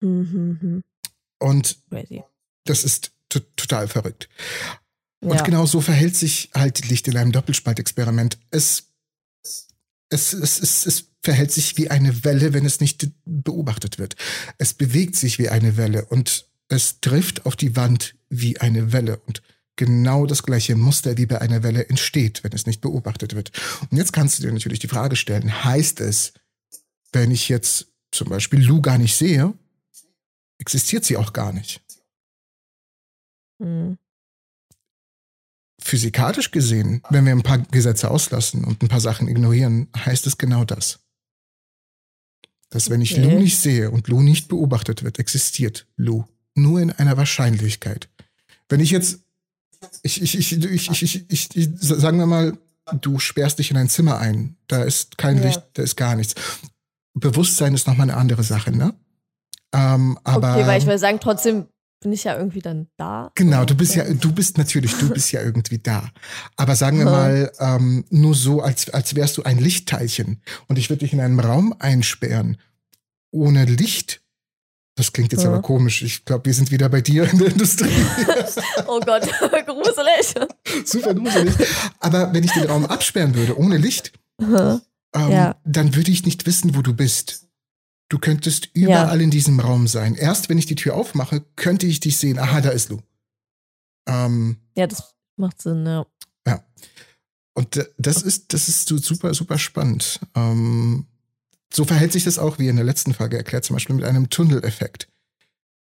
Mhm. 0.00 0.82
Und 1.38 1.78
das 2.64 2.84
ist 2.84 3.12
total 3.28 3.88
verrückt. 3.88 4.28
Und 5.22 5.36
ja. 5.36 5.42
genau 5.42 5.66
so 5.66 5.80
verhält 5.80 6.16
sich 6.16 6.50
halt 6.52 6.88
Licht 6.88 7.06
in 7.06 7.16
einem 7.16 7.30
Doppelspaltexperiment. 7.30 8.38
Es, 8.50 8.88
es, 10.10 10.32
es, 10.32 10.60
es, 10.60 10.84
es 10.84 11.04
verhält 11.22 11.52
sich 11.52 11.76
wie 11.78 11.90
eine 11.90 12.24
Welle, 12.24 12.52
wenn 12.52 12.66
es 12.66 12.80
nicht 12.80 13.08
beobachtet 13.24 13.98
wird. 13.98 14.16
Es 14.58 14.74
bewegt 14.74 15.14
sich 15.14 15.38
wie 15.38 15.48
eine 15.48 15.76
Welle 15.76 16.06
und 16.06 16.48
es 16.68 17.00
trifft 17.00 17.46
auf 17.46 17.54
die 17.54 17.76
Wand 17.76 18.16
wie 18.30 18.58
eine 18.58 18.92
Welle. 18.92 19.18
Und 19.26 19.42
genau 19.76 20.26
das 20.26 20.42
gleiche 20.42 20.74
Muster 20.74 21.16
wie 21.16 21.26
bei 21.26 21.40
einer 21.40 21.62
Welle 21.62 21.88
entsteht, 21.88 22.42
wenn 22.42 22.52
es 22.52 22.66
nicht 22.66 22.80
beobachtet 22.80 23.36
wird. 23.36 23.52
Und 23.90 23.98
jetzt 23.98 24.12
kannst 24.12 24.38
du 24.38 24.42
dir 24.42 24.52
natürlich 24.52 24.80
die 24.80 24.88
Frage 24.88 25.14
stellen, 25.14 25.64
heißt 25.64 26.00
es, 26.00 26.32
wenn 27.12 27.30
ich 27.30 27.48
jetzt 27.48 27.86
zum 28.10 28.28
Beispiel 28.28 28.60
Lu 28.60 28.82
gar 28.82 28.98
nicht 28.98 29.14
sehe, 29.14 29.54
existiert 30.58 31.04
sie 31.04 31.16
auch 31.16 31.32
gar 31.32 31.52
nicht? 31.52 31.80
Hm. 33.60 33.98
Physikalisch 35.82 36.50
gesehen, 36.50 37.02
wenn 37.10 37.24
wir 37.24 37.32
ein 37.32 37.42
paar 37.42 37.58
Gesetze 37.58 38.10
auslassen 38.10 38.64
und 38.64 38.82
ein 38.82 38.88
paar 38.88 39.00
Sachen 39.00 39.28
ignorieren, 39.28 39.88
heißt 39.96 40.26
es 40.26 40.38
genau 40.38 40.64
das. 40.64 41.00
Dass 42.70 42.88
wenn 42.88 43.00
ich 43.00 43.12
okay. 43.12 43.22
Lu 43.22 43.38
nicht 43.38 43.58
sehe 43.58 43.90
und 43.90 44.08
Lu 44.08 44.22
nicht 44.22 44.48
beobachtet 44.48 45.02
wird, 45.02 45.18
existiert 45.18 45.86
Lu 45.96 46.24
nur 46.54 46.80
in 46.80 46.90
einer 46.90 47.16
Wahrscheinlichkeit. 47.16 48.08
Wenn 48.68 48.80
ich 48.80 48.90
jetzt, 48.90 49.20
ich, 50.02 50.22
ich, 50.22 50.38
ich, 50.38 50.52
ich, 50.52 50.90
ich, 50.90 51.02
ich, 51.02 51.24
ich, 51.28 51.56
ich 51.56 51.68
sagen 51.80 52.18
wir 52.18 52.26
mal, 52.26 52.56
du 53.00 53.18
sperrst 53.18 53.58
dich 53.58 53.70
in 53.70 53.76
ein 53.76 53.88
Zimmer 53.88 54.18
ein, 54.18 54.56
da 54.68 54.82
ist 54.82 55.18
kein 55.18 55.38
ja. 55.38 55.44
Licht, 55.44 55.62
da 55.74 55.82
ist 55.82 55.96
gar 55.96 56.16
nichts. 56.16 56.34
Bewusstsein 57.14 57.74
ist 57.74 57.86
nochmal 57.86 58.08
eine 58.08 58.18
andere 58.18 58.42
Sache, 58.42 58.70
ne? 58.70 58.94
Ähm, 59.74 60.18
aber, 60.24 60.56
okay, 60.56 60.66
weil 60.66 60.80
ich 60.80 60.86
will 60.86 60.98
sagen, 60.98 61.18
trotzdem 61.20 61.66
bin 62.02 62.12
ich 62.12 62.24
ja 62.24 62.36
irgendwie 62.36 62.60
dann 62.60 62.88
da. 62.96 63.30
Genau, 63.34 63.64
du 63.64 63.74
bist 63.74 63.94
ja, 63.94 64.04
du 64.04 64.32
bist 64.32 64.58
natürlich, 64.58 64.94
du 64.98 65.08
bist 65.08 65.32
ja 65.32 65.42
irgendwie 65.42 65.78
da. 65.78 66.10
Aber 66.56 66.76
sagen 66.76 66.98
wir 66.98 67.06
mal, 67.06 67.52
ähm, 67.58 68.04
nur 68.10 68.34
so, 68.34 68.60
als, 68.60 68.90
als 68.90 69.14
wärst 69.14 69.38
du 69.38 69.42
ein 69.44 69.58
Lichtteilchen 69.58 70.42
und 70.68 70.78
ich 70.78 70.90
würde 70.90 71.00
dich 71.00 71.12
in 71.12 71.20
einem 71.20 71.40
Raum 71.40 71.74
einsperren. 71.78 72.58
Ohne 73.30 73.64
Licht 73.64 74.22
das 74.94 75.12
klingt 75.12 75.32
jetzt 75.32 75.44
ja. 75.44 75.48
aber 75.48 75.62
komisch. 75.62 76.02
Ich 76.02 76.24
glaube, 76.24 76.44
wir 76.44 76.54
sind 76.54 76.70
wieder 76.70 76.88
bei 76.88 77.00
dir 77.00 77.30
in 77.30 77.38
der 77.38 77.48
Industrie. 77.48 77.88
oh 78.86 79.00
Gott, 79.00 79.22
gruselig. 79.66 80.34
Super 80.84 81.14
gruselig. 81.14 81.54
Aber 81.98 82.32
wenn 82.34 82.44
ich 82.44 82.52
den 82.52 82.64
Raum 82.64 82.84
absperren 82.84 83.34
würde, 83.34 83.58
ohne 83.58 83.78
Licht, 83.78 84.12
ähm, 84.38 84.80
ja. 85.14 85.56
dann 85.64 85.94
würde 85.94 86.10
ich 86.10 86.26
nicht 86.26 86.44
wissen, 86.44 86.76
wo 86.76 86.82
du 86.82 86.94
bist. 86.94 87.48
Du 88.12 88.18
könntest 88.18 88.68
überall 88.74 89.16
ja. 89.16 89.24
in 89.24 89.30
diesem 89.30 89.58
Raum 89.58 89.86
sein. 89.88 90.16
Erst 90.16 90.50
wenn 90.50 90.58
ich 90.58 90.66
die 90.66 90.74
Tür 90.74 90.96
aufmache, 90.96 91.42
könnte 91.56 91.86
ich 91.86 91.98
dich 91.98 92.18
sehen. 92.18 92.38
Aha, 92.38 92.60
da 92.60 92.68
ist 92.68 92.90
Lu. 92.90 92.98
Ähm, 94.06 94.58
ja, 94.76 94.86
das 94.86 95.14
macht 95.36 95.62
Sinn, 95.62 95.86
ja. 95.86 96.04
Ja. 96.46 96.62
Und 97.54 97.88
das 97.96 98.20
ist, 98.20 98.52
das 98.52 98.68
ist 98.68 98.86
so 98.86 98.98
super, 98.98 99.32
super 99.32 99.56
spannend. 99.56 100.20
Ähm, 100.34 101.06
so 101.72 101.86
verhält 101.86 102.12
sich 102.12 102.24
das 102.24 102.38
auch, 102.38 102.58
wie 102.58 102.68
in 102.68 102.76
der 102.76 102.84
letzten 102.84 103.14
Folge 103.14 103.38
erklärt, 103.38 103.64
zum 103.64 103.76
Beispiel 103.76 103.96
mit 103.96 104.04
einem 104.04 104.28
Tunneleffekt. 104.28 105.08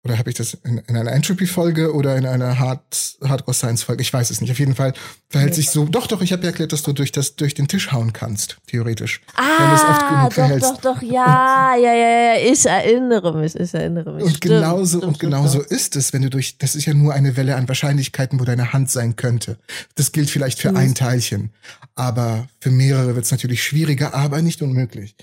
Oder 0.05 0.19
habe 0.19 0.29
ich 0.29 0.35
das 0.35 0.53
in, 0.63 0.77
in 0.87 0.95
einer 0.95 1.11
Entropy-Folge 1.11 1.91
oder 1.91 2.15
in 2.15 2.27
einer 2.27 2.59
Hard, 2.59 3.17
Hardcore-Science-Folge? 3.23 4.03
Ich 4.03 4.13
weiß 4.13 4.29
es 4.29 4.39
nicht. 4.39 4.51
Auf 4.51 4.59
jeden 4.59 4.75
Fall 4.75 4.93
verhält 5.29 5.53
okay. 5.53 5.61
sich 5.61 5.71
so. 5.71 5.85
Doch, 5.85 6.05
doch, 6.05 6.21
ich 6.21 6.31
habe 6.31 6.43
ja 6.43 6.49
erklärt, 6.49 6.73
dass 6.73 6.83
du 6.83 6.93
durch, 6.93 7.11
das, 7.11 7.35
durch 7.35 7.55
den 7.55 7.67
Tisch 7.67 7.91
hauen 7.91 8.13
kannst, 8.13 8.57
theoretisch. 8.67 9.21
Ah, 9.33 10.29
doch, 10.29 10.59
doch, 10.59 10.77
doch, 10.77 11.01
ja, 11.01 11.75
ja, 11.75 11.93
ja, 11.93 12.35
ja, 12.35 12.51
ich 12.51 12.63
erinnere 12.67 13.35
mich, 13.35 13.55
ich 13.55 13.73
erinnere 13.73 14.13
mich. 14.13 14.25
Und 14.25 14.35
stimmt, 14.35 14.53
genauso, 14.53 14.99
stimmt, 14.99 15.13
und 15.13 15.19
genauso 15.19 15.63
stimmt. 15.63 15.71
ist 15.71 15.95
es, 15.95 16.13
wenn 16.13 16.21
du 16.21 16.29
durch, 16.29 16.59
das 16.59 16.75
ist 16.75 16.85
ja 16.85 16.93
nur 16.93 17.15
eine 17.15 17.35
Welle 17.35 17.55
an 17.55 17.67
Wahrscheinlichkeiten, 17.67 18.39
wo 18.39 18.43
deine 18.43 18.73
Hand 18.73 18.91
sein 18.91 19.15
könnte. 19.15 19.57
Das 19.95 20.11
gilt 20.11 20.29
vielleicht 20.29 20.59
für 20.59 20.69
mhm. 20.69 20.77
ein 20.77 20.93
Teilchen. 20.93 21.49
Aber 21.95 22.47
für 22.59 22.69
mehrere 22.69 23.15
wird 23.15 23.25
es 23.25 23.31
natürlich 23.31 23.63
schwieriger, 23.63 24.13
aber 24.13 24.43
nicht 24.43 24.61
unmöglich. 24.61 25.15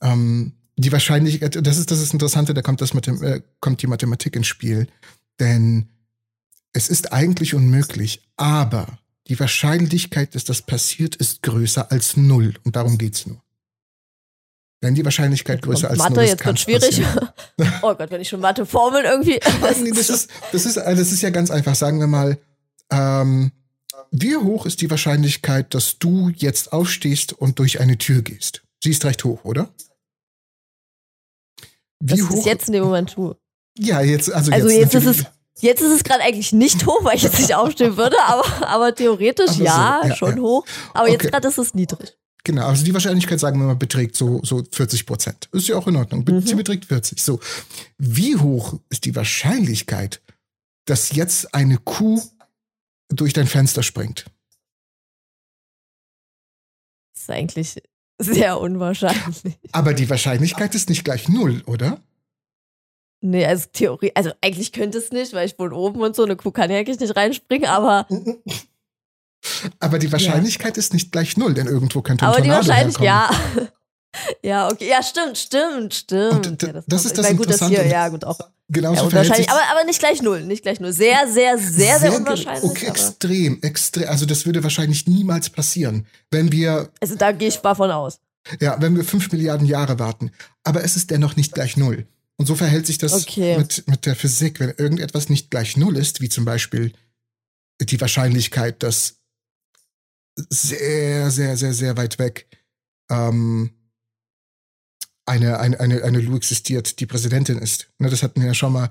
Ähm, 0.00 0.54
die 0.80 0.92
Wahrscheinlichkeit, 0.92 1.58
das 1.66 1.78
ist 1.78 1.90
das 1.90 2.00
ist 2.00 2.12
Interessante, 2.12 2.54
da 2.54 2.62
kommt 2.62 2.80
das 2.80 2.94
mit 2.94 3.06
dem, 3.06 3.22
äh, 3.22 3.42
kommt 3.60 3.82
die 3.82 3.86
Mathematik 3.86 4.36
ins 4.36 4.46
Spiel, 4.46 4.86
denn 5.38 5.88
es 6.72 6.88
ist 6.88 7.12
eigentlich 7.12 7.54
unmöglich, 7.54 8.22
aber 8.36 8.98
die 9.26 9.38
Wahrscheinlichkeit, 9.38 10.34
dass 10.34 10.44
das 10.44 10.62
passiert, 10.62 11.16
ist 11.16 11.42
größer 11.42 11.90
als 11.92 12.16
null 12.16 12.54
und 12.64 12.76
darum 12.76 12.98
geht's 12.98 13.26
nur. 13.26 13.42
Wenn 14.80 14.94
die 14.94 15.04
Wahrscheinlichkeit 15.04 15.60
größer 15.60 15.90
als 15.90 15.98
Mathe, 15.98 16.14
null 16.14 16.24
ist, 16.24 16.30
jetzt 16.30 16.46
wird 16.46 16.58
schwierig. 16.58 17.02
oh 17.82 17.94
Gott, 17.94 18.10
wenn 18.10 18.20
ich 18.22 18.28
schon 18.28 18.40
Mathe-Formeln 18.40 19.04
irgendwie. 19.04 19.38
nee, 19.82 19.90
das 19.90 20.08
ist, 20.08 20.30
das 20.52 20.64
ist, 20.64 20.76
das 20.76 21.12
ist 21.12 21.20
ja 21.20 21.30
ganz 21.30 21.50
einfach. 21.50 21.74
Sagen 21.74 22.00
wir 22.00 22.06
mal, 22.06 22.38
ähm, 22.90 23.52
wie 24.10 24.36
hoch 24.36 24.64
ist 24.64 24.80
die 24.80 24.90
Wahrscheinlichkeit, 24.90 25.74
dass 25.74 25.98
du 25.98 26.30
jetzt 26.30 26.72
aufstehst 26.72 27.34
und 27.34 27.58
durch 27.58 27.80
eine 27.80 27.98
Tür 27.98 28.22
gehst? 28.22 28.62
Sie 28.82 28.90
ist 28.90 29.04
recht 29.04 29.22
hoch, 29.24 29.44
oder? 29.44 29.68
Wie 32.02 32.22
hoch? 32.22 32.30
ist 32.30 32.46
jetzt 32.46 32.68
in 32.68 32.74
dem 32.74 32.84
Moment 32.84 33.12
tue. 33.12 33.36
Ja, 33.78 34.00
jetzt, 34.00 34.32
also, 34.32 34.52
also 34.52 34.68
jetzt, 34.68 34.94
jetzt 34.94 35.06
ist 35.06 35.20
es. 35.20 35.26
Jetzt 35.62 35.82
ist 35.82 35.92
es 35.92 36.04
gerade 36.04 36.22
eigentlich 36.22 36.52
nicht 36.52 36.86
hoch, 36.86 37.04
weil 37.04 37.16
ich 37.16 37.22
jetzt 37.22 37.38
nicht 37.38 37.54
aufstehen 37.54 37.98
würde, 37.98 38.16
aber, 38.26 38.66
aber 38.66 38.94
theoretisch 38.94 39.50
aber 39.50 39.64
ja, 39.64 40.00
ja, 40.06 40.16
schon 40.16 40.36
ja. 40.36 40.42
hoch. 40.42 40.64
Aber 40.94 41.04
okay. 41.04 41.12
jetzt 41.12 41.30
gerade 41.30 41.48
ist 41.48 41.58
es 41.58 41.74
niedrig. 41.74 42.16
Genau, 42.44 42.66
also 42.66 42.84
die 42.84 42.94
Wahrscheinlichkeit, 42.94 43.38
sagen 43.38 43.60
wir 43.60 43.66
mal, 43.66 43.76
beträgt 43.76 44.16
so, 44.16 44.40
so 44.42 44.64
40 44.70 45.04
Prozent. 45.04 45.48
Ist 45.52 45.68
ja 45.68 45.76
auch 45.76 45.86
in 45.86 45.96
Ordnung. 45.96 46.24
Mhm. 46.26 46.40
Sie 46.40 46.54
beträgt 46.54 46.86
40. 46.86 47.22
So. 47.22 47.40
Wie 47.98 48.36
hoch 48.36 48.78
ist 48.88 49.04
die 49.04 49.14
Wahrscheinlichkeit, 49.14 50.22
dass 50.86 51.12
jetzt 51.12 51.54
eine 51.54 51.76
Kuh 51.76 52.22
durch 53.08 53.34
dein 53.34 53.46
Fenster 53.46 53.82
springt? 53.82 54.24
Das 57.12 57.24
ist 57.24 57.30
eigentlich 57.30 57.82
sehr 58.20 58.60
unwahrscheinlich. 58.60 59.58
Aber 59.72 59.94
die 59.94 60.08
Wahrscheinlichkeit 60.08 60.74
ist 60.74 60.88
nicht 60.88 61.04
gleich 61.04 61.28
null, 61.28 61.62
oder? 61.66 62.00
Nee, 63.22 63.44
also 63.44 63.66
Theorie, 63.72 64.12
also 64.14 64.30
eigentlich 64.40 64.72
könnte 64.72 64.98
es 64.98 65.10
nicht, 65.10 65.34
weil 65.34 65.46
ich 65.46 65.58
wohne 65.58 65.74
oben 65.74 66.00
und 66.00 66.16
so, 66.16 66.24
eine 66.24 66.36
Kuh 66.36 66.50
kann 66.50 66.70
ja 66.70 66.78
eigentlich 66.78 67.00
nicht 67.00 67.16
reinspringen, 67.16 67.68
aber. 67.68 68.06
Aber 69.78 69.98
die 69.98 70.12
Wahrscheinlichkeit 70.12 70.76
ja. 70.76 70.80
ist 70.80 70.92
nicht 70.92 71.12
gleich 71.12 71.36
null, 71.36 71.54
denn 71.54 71.66
irgendwo 71.66 72.02
könnte 72.02 72.24
ein 72.24 72.28
Aber 72.28 72.38
Tornado 72.38 72.62
die 72.62 72.68
Wahrscheinlichkeit, 72.68 73.06
ja. 73.06 73.30
Ja, 74.42 74.68
okay. 74.70 74.88
Ja, 74.88 75.02
stimmt, 75.02 75.38
stimmt, 75.38 75.94
stimmt. 75.94 76.62
Ja, 76.62 76.72
das, 76.72 76.84
das 76.86 77.04
ist 77.04 77.18
das 77.18 77.26
meine, 77.26 77.38
gut, 77.38 77.50
das 77.50 77.66
hier, 77.66 77.86
ja, 77.86 78.08
gut, 78.08 78.24
auch. 78.24 78.38
Genauso 78.68 79.08
ja, 79.08 79.12
wahrscheinlich, 79.12 79.50
aber, 79.50 79.62
aber 79.72 79.84
nicht 79.84 79.98
gleich 79.98 80.22
null, 80.22 80.44
nicht 80.44 80.62
gleich 80.62 80.78
null. 80.78 80.92
Sehr, 80.92 81.26
sehr, 81.26 81.58
sehr, 81.58 81.70
sehr, 81.70 81.98
sehr 81.98 82.14
unwahrscheinlich. 82.14 82.70
Okay, 82.70 82.86
extrem, 82.86 83.60
extrem. 83.62 84.08
Also 84.08 84.26
das 84.26 84.46
würde 84.46 84.62
wahrscheinlich 84.62 85.06
niemals 85.06 85.50
passieren, 85.50 86.06
wenn 86.30 86.52
wir. 86.52 86.90
Also 87.00 87.16
da 87.16 87.32
gehe 87.32 87.48
ich 87.48 87.56
davon 87.56 87.90
aus. 87.90 88.20
Ja, 88.60 88.80
wenn 88.80 88.96
wir 88.96 89.04
fünf 89.04 89.30
Milliarden 89.32 89.66
Jahre 89.66 89.98
warten. 89.98 90.30
Aber 90.64 90.84
es 90.84 90.96
ist 90.96 91.10
dennoch 91.10 91.36
nicht 91.36 91.52
gleich 91.52 91.76
null. 91.76 92.06
Und 92.36 92.46
so 92.46 92.54
verhält 92.54 92.86
sich 92.86 92.98
das 92.98 93.12
okay. 93.12 93.58
mit, 93.58 93.86
mit 93.86 94.06
der 94.06 94.16
Physik. 94.16 94.60
Wenn 94.60 94.70
irgendetwas 94.70 95.28
nicht 95.28 95.50
gleich 95.50 95.76
null 95.76 95.96
ist, 95.96 96.20
wie 96.20 96.28
zum 96.28 96.44
Beispiel 96.44 96.92
die 97.82 98.00
Wahrscheinlichkeit, 98.00 98.82
dass 98.82 99.16
sehr, 100.48 101.30
sehr, 101.30 101.56
sehr, 101.56 101.74
sehr 101.74 101.96
weit 101.96 102.18
weg 102.18 102.46
ähm, 103.10 103.70
eine, 105.30 105.60
eine, 105.60 105.78
eine, 105.78 106.02
eine 106.02 106.20
Lou 106.20 106.36
existiert, 106.36 106.98
die 106.98 107.06
Präsidentin 107.06 107.58
ist. 107.58 107.88
Ne, 107.98 108.10
das 108.10 108.22
hatten 108.22 108.40
wir 108.40 108.48
ja 108.48 108.54
schon 108.54 108.72
mal. 108.72 108.90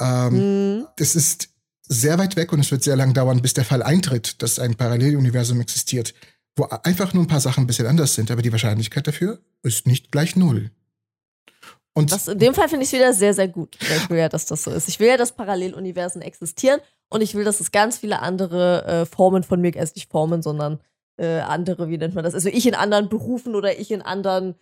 Ähm, 0.00 0.78
mhm. 0.78 0.86
Das 0.96 1.14
ist 1.14 1.48
sehr 1.88 2.18
weit 2.18 2.34
weg 2.34 2.52
und 2.52 2.60
es 2.60 2.72
wird 2.72 2.82
sehr 2.82 2.96
lang 2.96 3.14
dauern, 3.14 3.40
bis 3.40 3.54
der 3.54 3.64
Fall 3.64 3.82
eintritt, 3.82 4.42
dass 4.42 4.58
ein 4.58 4.74
Paralleluniversum 4.74 5.60
existiert, 5.60 6.12
wo 6.56 6.64
einfach 6.64 7.14
nur 7.14 7.22
ein 7.22 7.28
paar 7.28 7.40
Sachen 7.40 7.64
ein 7.64 7.66
bisschen 7.68 7.86
anders 7.86 8.14
sind, 8.14 8.30
aber 8.32 8.42
die 8.42 8.50
Wahrscheinlichkeit 8.50 9.06
dafür 9.06 9.38
ist 9.62 9.86
nicht 9.86 10.10
gleich 10.10 10.34
null. 10.34 10.70
Und 11.94 12.12
das, 12.12 12.28
in 12.28 12.38
dem 12.38 12.52
Fall 12.52 12.68
finde 12.68 12.84
ich 12.84 12.92
es 12.92 12.98
wieder 12.98 13.14
sehr, 13.14 13.32
sehr 13.32 13.48
gut. 13.48 13.78
Ich 13.80 14.10
will 14.10 14.18
ja, 14.18 14.28
dass 14.28 14.44
das 14.44 14.64
so 14.64 14.70
ist. 14.70 14.88
Ich 14.88 15.00
will 15.00 15.08
ja, 15.08 15.16
dass 15.16 15.32
Paralleluniversen 15.32 16.20
existieren 16.20 16.80
und 17.08 17.22
ich 17.22 17.34
will, 17.34 17.44
dass 17.44 17.60
es 17.60 17.70
ganz 17.70 17.98
viele 17.98 18.20
andere 18.20 18.84
äh, 18.84 19.06
Formen 19.06 19.44
von 19.44 19.60
mir, 19.60 19.74
erst 19.74 19.96
nicht 19.96 20.10
Formen, 20.10 20.42
sondern 20.42 20.80
äh, 21.16 21.38
andere, 21.38 21.88
wie 21.88 21.96
nennt 21.96 22.14
man 22.14 22.24
das? 22.24 22.34
Also 22.34 22.48
ich 22.48 22.66
in 22.66 22.74
anderen 22.74 23.08
Berufen 23.08 23.54
oder 23.54 23.78
ich 23.78 23.90
in 23.90 24.02
anderen 24.02 24.56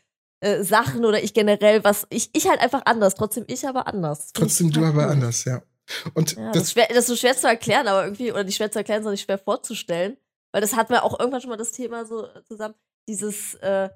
äh, 0.44 0.62
Sachen 0.62 1.04
oder 1.04 1.22
ich 1.22 1.32
generell 1.32 1.82
was, 1.84 2.06
ich, 2.10 2.28
ich 2.34 2.48
halt 2.48 2.60
einfach 2.60 2.82
anders, 2.84 3.14
trotzdem 3.14 3.44
ich 3.46 3.66
aber 3.66 3.86
anders. 3.86 4.30
Trotzdem 4.34 4.70
du 4.70 4.84
aber 4.84 5.08
anders, 5.08 5.44
ja. 5.44 5.62
Und 6.12 6.36
ja, 6.36 6.46
das, 6.46 6.52
das, 6.52 6.62
ist 6.64 6.72
schwer, 6.72 6.86
das 6.88 6.98
ist 6.98 7.06
so 7.06 7.16
schwer 7.16 7.36
zu 7.36 7.48
erklären, 7.48 7.88
aber 7.88 8.04
irgendwie, 8.04 8.30
oder 8.30 8.44
nicht 8.44 8.56
schwer 8.56 8.70
zu 8.70 8.78
erklären, 8.78 9.02
sondern 9.02 9.16
schwer 9.16 9.38
vorzustellen. 9.38 10.18
Weil 10.52 10.60
das 10.60 10.76
hatten 10.76 10.92
wir 10.92 11.02
auch 11.02 11.18
irgendwann 11.18 11.40
schon 11.40 11.50
mal 11.50 11.56
das 11.56 11.72
Thema 11.72 12.04
so 12.04 12.28
zusammen, 12.46 12.74
dieses, 13.08 13.54
äh, 13.54 13.88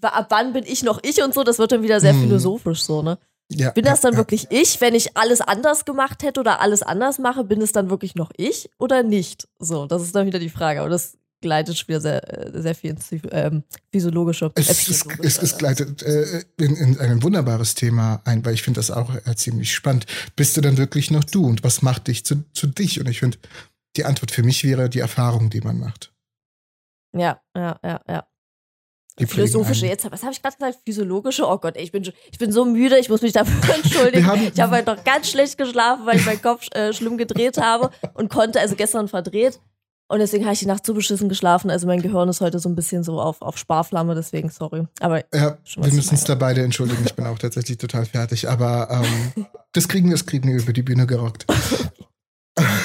ab 0.00 0.26
wann 0.30 0.52
bin 0.52 0.64
ich 0.66 0.82
noch 0.82 1.00
ich 1.02 1.22
und 1.22 1.32
so, 1.32 1.44
das 1.44 1.58
wird 1.58 1.70
dann 1.70 1.82
wieder 1.82 2.00
sehr 2.00 2.12
hm. 2.12 2.22
philosophisch 2.22 2.82
so, 2.82 3.02
ne? 3.02 3.18
Ja, 3.48 3.70
Bin 3.70 3.84
das 3.84 4.02
ja, 4.02 4.08
dann 4.08 4.14
ja. 4.14 4.18
wirklich 4.18 4.46
ich, 4.50 4.80
wenn 4.80 4.94
ich 4.94 5.16
alles 5.16 5.40
anders 5.40 5.84
gemacht 5.84 6.22
hätte 6.22 6.40
oder 6.40 6.60
alles 6.60 6.82
anders 6.82 7.18
mache, 7.18 7.44
bin 7.44 7.60
es 7.60 7.72
dann 7.72 7.90
wirklich 7.90 8.14
noch 8.14 8.30
ich 8.36 8.70
oder 8.78 9.02
nicht? 9.02 9.48
So, 9.58 9.86
das 9.86 10.02
ist 10.02 10.14
dann 10.14 10.26
wieder 10.26 10.38
die 10.38 10.48
Frage. 10.48 10.80
Aber 10.80 10.88
das 10.88 11.18
gleitet 11.42 11.76
schon 11.76 11.88
wieder 11.88 12.00
sehr, 12.00 12.54
äh, 12.54 12.62
sehr 12.62 12.74
viel 12.74 12.90
ins 12.92 13.08
ähm, 13.30 13.64
physiologische. 13.92 14.46
äh, 14.46 14.50
Es, 14.60 14.70
es, 14.70 14.78
psychologische, 14.78 15.26
es, 15.28 15.42
es 15.42 15.52
äh, 15.52 15.56
gleitet 15.58 16.02
äh, 16.02 16.44
in, 16.56 16.74
in 16.76 16.98
ein 16.98 17.22
wunderbares 17.22 17.74
Thema 17.74 18.22
ein, 18.24 18.42
weil 18.46 18.54
ich 18.54 18.62
finde 18.62 18.78
das 18.78 18.90
auch 18.90 19.14
äh, 19.26 19.36
ziemlich 19.36 19.74
spannend. 19.74 20.06
Bist 20.36 20.56
du 20.56 20.62
dann 20.62 20.78
wirklich 20.78 21.10
noch 21.10 21.24
du 21.24 21.46
und 21.46 21.62
was 21.62 21.82
macht 21.82 22.08
dich 22.08 22.24
zu, 22.24 22.42
zu 22.54 22.66
dich? 22.66 22.98
Und 23.00 23.08
ich 23.10 23.18
finde, 23.20 23.36
die 23.96 24.06
Antwort 24.06 24.30
für 24.30 24.42
mich 24.42 24.64
wäre 24.64 24.88
die 24.88 25.00
Erfahrung, 25.00 25.50
die 25.50 25.60
man 25.60 25.78
macht. 25.78 26.12
Ja, 27.14 27.40
ja, 27.54 27.78
ja, 27.84 28.00
ja. 28.08 28.26
Die 29.18 29.26
Philosophische, 29.26 29.84
jetzt, 29.86 30.10
was 30.10 30.22
habe 30.22 30.32
ich 30.32 30.40
gerade 30.40 30.56
gesagt? 30.56 30.78
Physiologische? 30.86 31.46
Oh 31.46 31.58
Gott, 31.58 31.76
ey, 31.76 31.82
ich 31.84 31.92
bin, 31.92 32.02
ich 32.30 32.38
bin 32.38 32.50
so 32.50 32.64
müde, 32.64 32.98
ich 32.98 33.10
muss 33.10 33.20
mich 33.20 33.34
dafür 33.34 33.74
entschuldigen. 33.74 34.26
Haben- 34.26 34.50
ich 34.54 34.58
habe 34.58 34.74
heute 34.74 34.94
noch 34.96 35.04
ganz 35.04 35.28
schlecht 35.30 35.58
geschlafen, 35.58 36.06
weil 36.06 36.16
ich 36.16 36.24
meinen 36.24 36.40
Kopf 36.40 36.66
äh, 36.74 36.94
schlimm 36.94 37.18
gedreht 37.18 37.58
habe 37.58 37.90
und 38.14 38.30
konnte, 38.30 38.58
also 38.58 38.74
gestern 38.74 39.08
verdreht. 39.08 39.60
Und 40.08 40.18
deswegen 40.18 40.44
habe 40.44 40.52
ich 40.52 40.60
die 40.60 40.66
Nacht 40.66 40.84
so 40.84 40.92
beschissen 40.92 41.28
geschlafen. 41.28 41.70
Also 41.70 41.86
mein 41.86 42.02
Gehirn 42.02 42.28
ist 42.28 42.40
heute 42.40 42.58
so 42.58 42.68
ein 42.68 42.74
bisschen 42.74 43.02
so 43.02 43.20
auf, 43.20 43.40
auf 43.40 43.56
Sparflamme, 43.56 44.14
deswegen 44.14 44.50
sorry. 44.50 44.86
Aber 45.00 45.24
Ja, 45.34 45.56
wir 45.76 45.92
müssen 45.92 46.10
uns 46.10 46.24
da 46.24 46.34
beide 46.34 46.62
entschuldigen. 46.62 47.02
Ich 47.06 47.14
bin 47.14 47.26
auch 47.26 47.38
tatsächlich 47.38 47.78
total 47.78 48.04
fertig, 48.04 48.48
aber 48.48 48.90
ähm, 48.90 49.46
das 49.72 49.88
kriegen 49.88 50.08
wir, 50.08 50.16
das 50.16 50.26
kriegen 50.26 50.48
wir 50.48 50.60
über 50.60 50.72
die 50.72 50.82
Bühne 50.82 51.06
gerockt. 51.06 51.46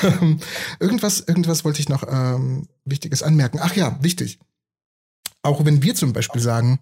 Ähm, 0.04 0.40
irgendwas, 0.80 1.20
irgendwas 1.20 1.66
wollte 1.66 1.82
ich 1.82 1.90
noch 1.90 2.04
ähm, 2.10 2.68
Wichtiges 2.86 3.24
anmerken. 3.24 3.60
Ach 3.62 3.76
ja, 3.76 3.98
wichtig. 4.02 4.40
Auch 5.42 5.66
wenn 5.66 5.84
wir 5.84 5.96
zum 5.96 6.14
Beispiel 6.14 6.42
sagen, 6.42 6.80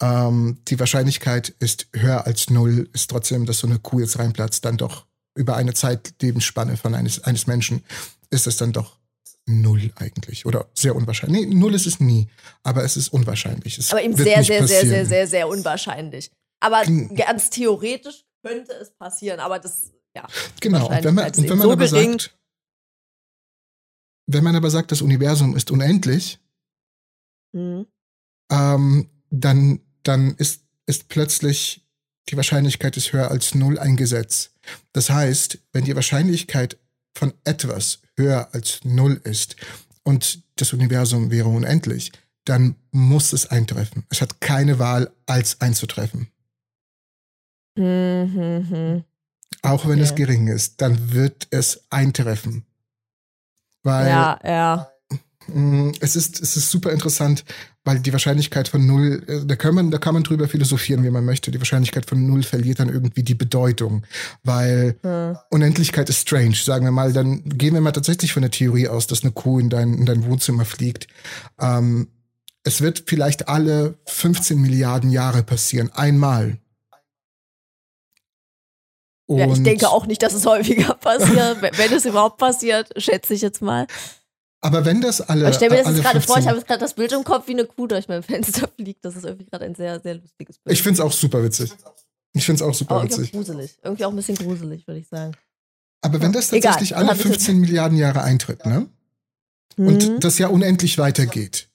ähm, 0.00 0.58
die 0.68 0.78
Wahrscheinlichkeit 0.78 1.50
ist 1.58 1.88
höher 1.92 2.26
als 2.26 2.50
null, 2.50 2.88
ist 2.92 3.10
trotzdem, 3.10 3.46
dass 3.46 3.58
so 3.58 3.66
eine 3.66 3.78
Kuh 3.78 4.00
jetzt 4.00 4.18
reinplatzt, 4.18 4.64
dann 4.64 4.76
doch 4.76 5.06
über 5.34 5.56
eine 5.56 5.74
Zeitlebenspanne 5.74 6.76
von 6.76 6.94
eines, 6.94 7.22
eines 7.24 7.46
Menschen 7.46 7.84
ist 8.30 8.46
es 8.46 8.56
dann 8.56 8.72
doch 8.72 8.98
null 9.46 9.92
eigentlich 9.96 10.46
oder 10.46 10.68
sehr 10.74 10.96
unwahrscheinlich. 10.96 11.46
Nee, 11.46 11.54
null 11.54 11.74
ist 11.74 11.86
es 11.86 12.00
nie, 12.00 12.28
aber 12.62 12.84
es 12.84 12.96
ist 12.96 13.08
unwahrscheinlich. 13.08 13.78
Es 13.78 13.90
Aber 13.90 14.02
eben 14.02 14.16
wird 14.16 14.28
sehr, 14.28 14.38
nicht 14.38 14.46
sehr, 14.46 14.66
sehr, 14.66 14.68
sehr, 14.68 14.80
passieren. 14.88 15.06
sehr, 15.08 15.26
sehr 15.26 15.48
unwahrscheinlich. 15.48 16.30
Aber 16.60 16.82
ganz 17.14 17.50
theoretisch 17.50 18.24
könnte 18.42 18.72
es 18.74 18.90
passieren, 18.90 19.40
aber 19.40 19.58
das, 19.58 19.92
ja. 20.16 20.26
Genau, 20.60 20.88
und 20.88 21.04
wenn 21.04 21.14
man, 21.14 21.26
und 21.26 21.38
wenn 21.38 21.58
man 21.58 21.60
so 21.60 21.72
aber 21.72 21.86
gering. 21.88 22.12
sagt, 22.12 22.38
wenn 24.26 24.44
man 24.44 24.56
aber 24.56 24.70
sagt, 24.70 24.90
das 24.92 25.02
Universum 25.02 25.56
ist 25.56 25.70
unendlich, 25.70 26.38
Hm. 27.54 27.86
ähm, 28.50 29.08
dann, 29.30 29.80
dann 30.02 30.34
ist, 30.36 30.64
ist 30.86 31.08
plötzlich 31.08 31.86
die 32.28 32.36
Wahrscheinlichkeit 32.36 32.96
ist 32.96 33.12
höher 33.12 33.30
als 33.30 33.54
null 33.54 33.78
ein 33.78 33.96
Gesetz. 33.96 34.50
Das 34.92 35.10
heißt, 35.10 35.58
wenn 35.72 35.84
die 35.84 35.94
Wahrscheinlichkeit 35.94 36.78
von 37.14 37.32
etwas 37.44 38.00
höher 38.16 38.48
als 38.52 38.80
null 38.84 39.20
ist 39.24 39.56
und 40.02 40.42
das 40.56 40.72
Universum 40.72 41.30
wäre 41.30 41.48
unendlich, 41.48 42.12
dann 42.44 42.76
muss 42.90 43.32
es 43.32 43.46
eintreffen. 43.46 44.04
Es 44.10 44.20
hat 44.20 44.40
keine 44.40 44.78
Wahl, 44.78 45.10
als 45.26 45.60
einzutreffen. 45.60 46.28
Hm, 47.76 48.32
hm, 48.34 48.68
hm. 48.70 49.04
Auch 49.62 49.86
wenn 49.88 50.00
es 50.00 50.12
Okay. 50.12 50.24
gering 50.26 50.48
ist, 50.48 50.80
dann 50.80 51.12
wird 51.12 51.48
es 51.50 51.84
eintreffen. 51.90 52.66
Weil 53.82 54.08
Ja, 54.08 54.38
ja. 54.44 54.90
Mm, 55.46 55.92
Es 56.00 56.16
ist, 56.16 56.40
es 56.40 56.56
ist 56.56 56.70
super 56.70 56.90
interessant, 56.92 57.44
weil 57.86 58.00
die 58.00 58.12
Wahrscheinlichkeit 58.12 58.68
von 58.68 58.86
null, 58.86 59.22
äh, 59.26 59.44
da 59.44 59.56
kann 59.56 59.74
man, 59.74 59.90
da 59.90 59.98
kann 59.98 60.14
man 60.14 60.22
drüber 60.22 60.48
philosophieren, 60.48 61.04
wie 61.04 61.10
man 61.10 61.24
möchte. 61.24 61.50
Die 61.50 61.58
Wahrscheinlichkeit 61.60 62.06
von 62.06 62.26
null 62.26 62.42
verliert 62.42 62.80
dann 62.80 62.88
irgendwie 62.88 63.22
die 63.22 63.34
Bedeutung, 63.34 64.04
weil 64.42 64.96
Hm. 65.02 65.36
Unendlichkeit 65.50 66.08
ist 66.08 66.20
strange, 66.22 66.54
sagen 66.56 66.84
wir 66.86 66.92
mal. 66.92 67.12
Dann 67.12 67.42
gehen 67.44 67.74
wir 67.74 67.80
mal 67.82 67.92
tatsächlich 67.92 68.32
von 68.32 68.42
der 68.42 68.50
Theorie 68.50 68.88
aus, 68.88 69.06
dass 69.06 69.22
eine 69.22 69.32
Kuh 69.32 69.58
in 69.58 69.68
dein, 69.70 69.94
in 69.94 70.06
dein 70.06 70.24
Wohnzimmer 70.24 70.64
fliegt. 70.64 71.08
Ähm, 71.60 72.08
es 72.62 72.80
wird 72.80 73.04
vielleicht 73.06 73.48
alle 73.48 73.98
15 74.06 74.58
Milliarden 74.58 75.10
Jahre 75.10 75.42
passieren, 75.42 75.90
einmal. 75.92 76.56
ja. 79.28 79.44
Ich 79.46 79.52
Und- 79.52 79.64
denke 79.64 79.88
auch 79.90 80.06
nicht, 80.06 80.22
dass 80.22 80.32
es 80.32 80.46
häufiger 80.46 80.94
passiert. 80.94 81.60
Wenn 81.60 81.92
es 81.92 82.04
überhaupt 82.06 82.38
passiert, 82.38 82.90
schätze 82.96 83.34
ich 83.34 83.42
jetzt 83.42 83.60
mal. 83.62 83.86
Aber 84.64 84.84
wenn 84.86 85.00
das 85.02 85.20
alle. 85.20 85.50
Ich 85.50 85.56
stelle 85.56 85.76
mir 85.76 85.82
das 85.84 85.92
jetzt 85.94 86.02
gerade 86.04 86.20
vor, 86.22 86.38
ich 86.38 86.44
15 86.44 86.48
habe 86.48 86.58
jetzt 86.58 86.66
gerade 86.66 86.80
das 86.80 86.94
Bild 86.94 87.12
im 87.12 87.22
Kopf, 87.22 87.46
wie 87.48 87.52
eine 87.52 87.66
Kuh 87.66 87.86
durch 87.86 88.08
mein 88.08 88.22
Fenster 88.22 88.66
fliegt. 88.76 89.04
Das 89.04 89.14
ist 89.14 89.24
irgendwie 89.24 89.44
gerade 89.44 89.66
ein 89.66 89.74
sehr, 89.74 90.00
sehr 90.00 90.14
lustiges 90.14 90.58
Bild. 90.58 90.72
Ich 90.74 90.82
finde 90.82 90.94
es 90.94 91.00
auch 91.06 91.12
super 91.12 91.42
witzig. 91.44 91.70
Ich 92.32 92.44
finde 92.46 92.62
es 92.64 92.68
auch 92.68 92.74
super 92.74 92.96
auch 92.96 93.04
witzig. 93.04 93.30
gruselig. 93.32 93.76
Irgendwie 93.82 94.04
auch 94.06 94.10
ein 94.10 94.16
bisschen 94.16 94.36
gruselig, 94.36 94.86
würde 94.86 95.00
ich 95.00 95.08
sagen. 95.08 95.32
Aber 96.00 96.20
wenn 96.22 96.32
das 96.32 96.50
Egal, 96.52 96.72
tatsächlich 96.72 96.90
dann 96.90 96.98
alle 97.00 97.08
hab 97.10 97.16
ich 97.18 97.24
jetzt- 97.24 97.32
15 97.44 97.58
Milliarden 97.60 97.98
Jahre 97.98 98.22
eintritt, 98.22 98.64
ne? 98.66 98.86
Hm. 99.76 99.86
Und 99.86 100.24
das 100.24 100.38
ja 100.38 100.48
unendlich 100.48 100.96
weitergeht. 100.98 101.68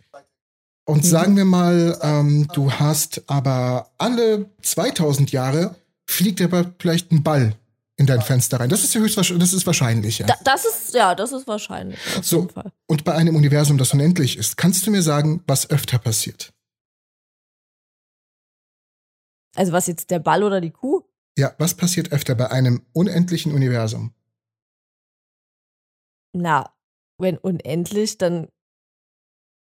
Und 0.86 1.04
Mhm. 1.04 1.08
sagen 1.08 1.38
wir 1.38 1.45
mal, 1.45 1.97
ähm, 2.02 2.47
du 2.54 2.71
hast 2.71 3.21
aber 3.28 3.91
alle 3.99 4.49
2000 4.63 5.32
Jahre 5.32 5.75
fliegt 6.08 6.41
aber 6.41 6.73
vielleicht 6.80 7.12
ein 7.12 7.21
Ball 7.21 7.54
in 7.99 8.05
dein 8.07 8.21
Fenster 8.21 8.59
rein. 8.59 8.69
Das 8.69 8.83
ist 8.83 8.93
ja 8.95 9.01
höchstwahrscheinlich, 9.01 9.43
das 9.43 9.53
ist 9.53 9.67
wahrscheinlich, 9.67 10.19
ja. 10.19 10.25
da, 10.25 10.35
das 10.43 10.65
ist, 10.65 10.93
ja, 10.93 11.13
das 11.15 11.31
ist 11.33 11.45
wahrscheinlich. 11.47 11.99
So. 12.23 12.47
Und 12.88 13.03
bei 13.03 13.13
einem 13.13 13.35
Universum, 13.35 13.77
das 13.77 13.93
unendlich 13.93 14.38
ist, 14.38 14.55
kannst 14.57 14.88
du 14.88 14.91
mir 14.91 15.01
sagen, 15.03 15.43
was 15.47 15.69
öfter 15.69 15.99
passiert? 15.99 16.53
Also 19.55 19.71
was 19.73 19.88
jetzt 19.88 20.09
der 20.12 20.19
Ball 20.19 20.43
oder 20.43 20.62
die 20.62 20.71
Kuh? 20.71 21.01
Ja, 21.38 21.53
was 21.57 21.73
passiert 21.75 22.12
öfter 22.12 22.35
bei 22.35 22.49
einem 22.51 22.85
unendlichen 22.93 23.51
Universum? 23.51 24.13
Na, 26.33 26.73
wenn 27.17 27.38
unendlich, 27.38 28.17
dann. 28.17 28.47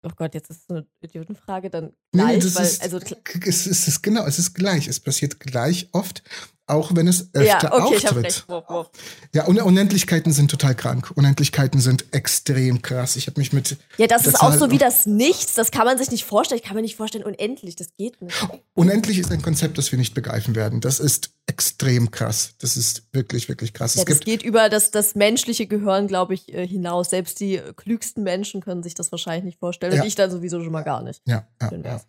Oh 0.02 0.10
Gott, 0.16 0.34
jetzt 0.34 0.50
ist 0.50 0.66
so 0.68 0.74
eine 0.74 0.86
Idiotenfrage, 1.00 1.68
dann 1.68 1.92
Nee, 2.12 2.22
nee, 2.24 2.38
gleich, 2.38 2.42
das 2.44 2.54
weil, 2.56 2.64
ist- 2.64 2.82
also 2.82 2.98
Es 2.98 3.66
ist, 3.66 3.66
es 3.66 3.88
ist 3.88 4.02
genau, 4.02 4.24
es 4.26 4.38
ist 4.38 4.54
gleich. 4.54 4.88
Es 4.88 5.00
passiert 5.00 5.40
gleich 5.40 5.88
oft, 5.92 6.22
auch 6.70 6.94
wenn 6.94 7.08
es 7.08 7.34
öfter 7.34 7.44
ja, 7.44 7.72
okay, 7.72 7.96
ich 7.96 8.06
habe 8.06 8.16
auftritt. 8.16 8.24
recht. 8.24 8.48
Wupp, 8.48 8.70
wupp. 8.70 8.90
Ja, 9.34 9.48
Un 9.48 9.60
Unendlichkeiten 9.60 10.32
sind 10.32 10.50
total 10.50 10.74
krank. 10.74 11.12
Unendlichkeiten 11.14 11.80
sind 11.80 12.12
extrem 12.12 12.82
krass. 12.82 13.16
Ich 13.16 13.26
habe 13.26 13.40
mich 13.40 13.52
mit 13.52 13.76
Ja, 13.98 14.06
das 14.06 14.26
ist 14.26 14.40
auch 14.40 14.52
so 14.52 14.70
wie 14.70 14.78
das 14.78 15.06
Nichts. 15.06 15.54
Das 15.54 15.70
kann 15.70 15.84
man 15.84 15.98
sich 15.98 16.10
nicht 16.10 16.24
vorstellen. 16.24 16.60
Ich 16.62 16.66
kann 16.66 16.76
mir 16.76 16.82
nicht 16.82 16.96
vorstellen, 16.96 17.24
unendlich. 17.24 17.76
Das 17.76 17.88
geht 17.96 18.22
nicht. 18.22 18.34
unendlich 18.74 19.18
ist 19.18 19.30
ein 19.30 19.42
Konzept, 19.42 19.78
das 19.78 19.92
wir 19.92 19.98
nicht 19.98 20.14
begreifen 20.14 20.54
werden. 20.54 20.80
Das 20.80 21.00
ist 21.00 21.30
extrem 21.46 22.10
krass. 22.10 22.54
Das 22.58 22.76
ist 22.76 23.02
wirklich, 23.12 23.48
wirklich 23.48 23.74
krass. 23.74 23.94
Ja, 23.96 24.02
es 24.02 24.06
das 24.06 24.20
geht 24.20 24.42
über 24.42 24.68
das, 24.68 24.90
das 24.90 25.14
menschliche 25.14 25.66
Gehirn, 25.66 26.06
glaube 26.06 26.34
ich, 26.34 26.52
äh, 26.52 26.66
hinaus. 26.66 27.10
Selbst 27.10 27.40
die 27.40 27.56
äh, 27.56 27.72
klügsten 27.74 28.22
Menschen 28.22 28.60
können 28.60 28.82
sich 28.82 28.94
das 28.94 29.10
wahrscheinlich 29.12 29.44
nicht 29.44 29.58
vorstellen. 29.58 29.94
Ja. 29.94 30.02
Und 30.02 30.08
ich 30.08 30.14
dann 30.14 30.30
sowieso 30.30 30.62
schon 30.62 30.72
mal 30.72 30.82
gar 30.82 31.02
nicht. 31.02 31.22
ja, 31.26 31.46
ja, 31.60 31.70
ja. 31.72 32.00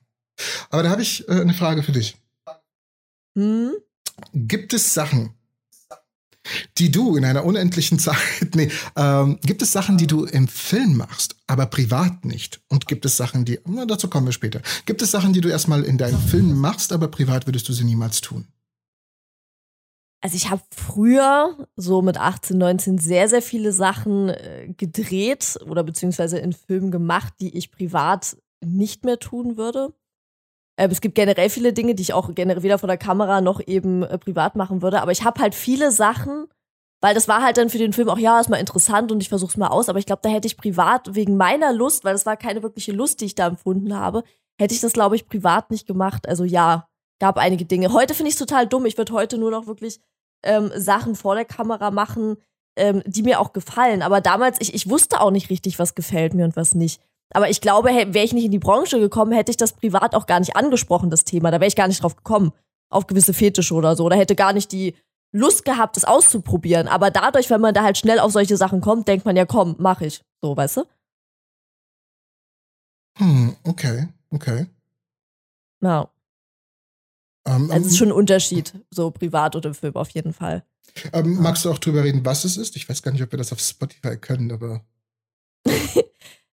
Aber 0.69 0.83
da 0.83 0.89
habe 0.89 1.01
ich 1.01 1.27
äh, 1.27 1.33
eine 1.33 1.53
Frage 1.53 1.83
für 1.83 1.91
dich. 1.91 2.17
Hm? 3.37 3.73
Gibt 4.33 4.73
es 4.73 4.93
Sachen, 4.93 5.33
die 6.77 6.91
du 6.91 7.15
in 7.15 7.25
einer 7.25 7.45
unendlichen 7.45 7.99
Zeit, 7.99 8.55
nee, 8.55 8.71
ähm, 8.95 9.39
gibt 9.43 9.61
es 9.61 9.71
Sachen, 9.71 9.97
die 9.97 10.07
du 10.07 10.25
im 10.25 10.47
Film 10.47 10.97
machst, 10.97 11.35
aber 11.47 11.65
privat 11.67 12.25
nicht? 12.25 12.61
Und 12.67 12.87
gibt 12.87 13.05
es 13.05 13.17
Sachen, 13.17 13.45
die, 13.45 13.59
na, 13.65 13.85
dazu 13.85 14.09
kommen 14.09 14.27
wir 14.27 14.33
später. 14.33 14.61
Gibt 14.85 15.01
es 15.01 15.11
Sachen, 15.11 15.33
die 15.33 15.41
du 15.41 15.49
erstmal 15.49 15.83
in 15.83 15.97
deinem 15.97 16.19
Film 16.19 16.57
machst, 16.57 16.91
aber 16.91 17.07
privat 17.07 17.47
würdest 17.47 17.67
du 17.69 17.73
sie 17.73 17.83
niemals 17.83 18.21
tun? 18.21 18.47
Also 20.23 20.35
ich 20.35 20.51
habe 20.51 20.61
früher, 20.69 21.67
so 21.75 22.03
mit 22.03 22.17
18, 22.17 22.55
19, 22.55 22.97
sehr, 22.99 23.27
sehr 23.27 23.41
viele 23.41 23.71
Sachen 23.71 24.29
äh, 24.29 24.71
gedreht 24.77 25.57
oder 25.65 25.83
beziehungsweise 25.83 26.37
in 26.37 26.53
Filmen 26.53 26.91
gemacht, 26.91 27.33
die 27.41 27.57
ich 27.57 27.71
privat 27.71 28.37
nicht 28.63 29.03
mehr 29.03 29.17
tun 29.17 29.57
würde. 29.57 29.93
Ähm, 30.77 30.91
es 30.91 31.01
gibt 31.01 31.15
generell 31.15 31.49
viele 31.49 31.73
Dinge, 31.73 31.95
die 31.95 32.03
ich 32.03 32.13
auch 32.13 32.33
generell 32.33 32.63
weder 32.63 32.79
vor 32.79 32.87
der 32.87 32.97
Kamera 32.97 33.41
noch 33.41 33.61
eben 33.65 34.03
äh, 34.03 34.17
privat 34.17 34.55
machen 34.55 34.81
würde. 34.81 35.01
Aber 35.01 35.11
ich 35.11 35.23
habe 35.23 35.41
halt 35.41 35.55
viele 35.55 35.91
Sachen, 35.91 36.47
weil 37.01 37.13
das 37.13 37.27
war 37.27 37.41
halt 37.41 37.57
dann 37.57 37.69
für 37.69 37.77
den 37.77 37.93
Film 37.93 38.09
auch, 38.09 38.17
ja, 38.17 38.39
ist 38.39 38.49
mal 38.49 38.57
interessant 38.57 39.11
und 39.11 39.21
ich 39.21 39.29
versuch's 39.29 39.57
mal 39.57 39.67
aus. 39.67 39.89
Aber 39.89 39.99
ich 39.99 40.05
glaube, 40.05 40.21
da 40.23 40.29
hätte 40.29 40.47
ich 40.47 40.57
privat 40.57 41.15
wegen 41.15 41.37
meiner 41.37 41.73
Lust, 41.73 42.03
weil 42.03 42.13
das 42.13 42.25
war 42.25 42.37
keine 42.37 42.63
wirkliche 42.63 42.91
Lust, 42.91 43.21
die 43.21 43.25
ich 43.25 43.35
da 43.35 43.47
empfunden 43.47 43.95
habe, 43.95 44.23
hätte 44.59 44.73
ich 44.73 44.81
das, 44.81 44.93
glaube 44.93 45.15
ich, 45.15 45.27
privat 45.27 45.71
nicht 45.71 45.87
gemacht. 45.87 46.27
Also 46.27 46.43
ja, 46.43 46.87
gab 47.19 47.37
einige 47.37 47.65
Dinge. 47.65 47.91
Heute 47.93 48.13
finde 48.13 48.29
ich 48.29 48.35
es 48.35 48.39
total 48.39 48.67
dumm. 48.67 48.85
Ich 48.85 48.97
würde 48.97 49.13
heute 49.13 49.37
nur 49.37 49.51
noch 49.51 49.67
wirklich 49.67 49.99
ähm, 50.43 50.71
Sachen 50.75 51.15
vor 51.15 51.35
der 51.35 51.45
Kamera 51.45 51.91
machen, 51.91 52.37
ähm, 52.75 53.03
die 53.05 53.23
mir 53.23 53.39
auch 53.39 53.53
gefallen. 53.53 54.01
Aber 54.01 54.21
damals, 54.21 54.59
ich, 54.61 54.73
ich 54.73 54.89
wusste 54.89 55.21
auch 55.21 55.31
nicht 55.31 55.49
richtig, 55.49 55.79
was 55.79 55.95
gefällt 55.95 56.33
mir 56.33 56.45
und 56.45 56.55
was 56.55 56.75
nicht. 56.75 57.01
Aber 57.33 57.49
ich 57.49 57.61
glaube, 57.61 57.89
wäre 57.89 58.25
ich 58.25 58.33
nicht 58.33 58.45
in 58.45 58.51
die 58.51 58.59
Branche 58.59 58.99
gekommen, 58.99 59.31
hätte 59.31 59.51
ich 59.51 59.57
das 59.57 59.73
privat 59.73 60.15
auch 60.15 60.25
gar 60.25 60.39
nicht 60.39 60.55
angesprochen, 60.55 61.09
das 61.09 61.23
Thema. 61.23 61.51
Da 61.51 61.59
wäre 61.59 61.67
ich 61.67 61.75
gar 61.75 61.87
nicht 61.87 62.01
drauf 62.03 62.15
gekommen, 62.15 62.51
auf 62.89 63.07
gewisse 63.07 63.33
Fetische 63.33 63.73
oder 63.73 63.95
so. 63.95 64.05
Oder 64.05 64.15
hätte 64.17 64.35
gar 64.35 64.53
nicht 64.53 64.71
die 64.71 64.95
Lust 65.33 65.63
gehabt, 65.65 65.95
das 65.95 66.03
auszuprobieren. 66.05 66.87
Aber 66.87 67.09
dadurch, 67.09 67.49
wenn 67.49 67.61
man 67.61 67.73
da 67.73 67.83
halt 67.83 67.97
schnell 67.97 68.19
auf 68.19 68.31
solche 68.31 68.57
Sachen 68.57 68.81
kommt, 68.81 69.07
denkt 69.07 69.25
man 69.25 69.35
ja, 69.37 69.45
komm, 69.45 69.75
mach 69.79 70.01
ich. 70.01 70.21
So, 70.41 70.55
weißt 70.57 70.77
du? 70.77 70.83
Hm, 73.17 73.55
okay, 73.63 74.07
okay. 74.31 74.67
Ja. 75.81 76.09
Ähm, 77.47 77.63
Ähm, 77.63 77.71
Also 77.71 77.85
es 77.85 77.91
ist 77.93 77.97
schon 77.97 78.09
ein 78.09 78.13
Unterschied, 78.13 78.73
so 78.91 79.09
privat 79.11 79.55
oder 79.55 79.69
im 79.69 79.75
Film 79.75 79.95
auf 79.95 80.09
jeden 80.09 80.33
Fall. 80.33 80.63
ähm, 81.13 81.41
magst 81.41 81.65
du 81.65 81.71
auch 81.71 81.77
drüber 81.79 82.03
reden, 82.03 82.25
was 82.25 82.43
es 82.43 82.57
ist? 82.57 82.75
Ich 82.75 82.87
weiß 82.87 83.01
gar 83.01 83.11
nicht, 83.11 83.23
ob 83.23 83.31
wir 83.31 83.37
das 83.37 83.51
auf 83.51 83.59
Spotify 83.59 84.17
können, 84.17 84.51
aber. 84.51 84.83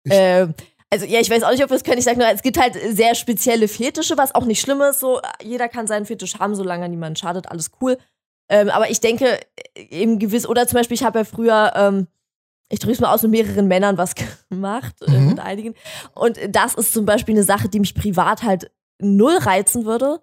Ähm, 0.09 0.53
also 0.89 1.05
ja, 1.05 1.19
ich 1.19 1.29
weiß 1.29 1.43
auch 1.43 1.51
nicht, 1.51 1.63
ob 1.63 1.69
wir 1.69 1.77
es 1.77 1.83
können. 1.83 1.97
Ich 1.97 2.03
sage 2.05 2.19
nur, 2.19 2.27
es 2.27 2.41
gibt 2.43 2.59
halt 2.59 2.77
sehr 2.91 3.15
spezielle 3.15 3.67
Fetische, 3.67 4.17
was 4.17 4.35
auch 4.35 4.45
nicht 4.45 4.61
schlimm 4.61 4.81
ist. 4.81 4.99
So, 4.99 5.19
jeder 5.41 5.67
kann 5.69 5.87
seinen 5.87 6.05
Fetisch 6.05 6.39
haben, 6.39 6.55
solange 6.55 6.87
niemandem 6.89 7.15
schadet, 7.15 7.49
alles 7.49 7.71
cool. 7.81 7.97
Ähm, 8.49 8.69
aber 8.69 8.89
ich 8.91 8.99
denke, 8.99 9.39
eben 9.75 10.19
gewiss, 10.19 10.47
oder 10.47 10.67
zum 10.67 10.77
Beispiel, 10.77 10.95
ich 10.95 11.03
habe 11.03 11.19
ja 11.19 11.25
früher, 11.25 11.71
ähm, 11.75 12.07
ich 12.69 12.79
drücke 12.79 12.93
es 12.93 12.99
mal 12.99 13.13
aus, 13.13 13.21
mit 13.23 13.31
mehreren 13.31 13.67
Männern 13.67 13.97
was 13.97 14.13
gemacht, 14.49 14.93
äh, 15.01 15.11
Mhm. 15.11 15.29
mit 15.29 15.39
einigen. 15.39 15.73
Und 16.13 16.37
das 16.49 16.75
ist 16.75 16.93
zum 16.93 17.05
Beispiel 17.05 17.33
eine 17.35 17.43
Sache, 17.43 17.69
die 17.69 17.79
mich 17.79 17.95
privat 17.95 18.43
halt 18.43 18.69
null 18.99 19.37
reizen 19.37 19.85
würde, 19.85 20.21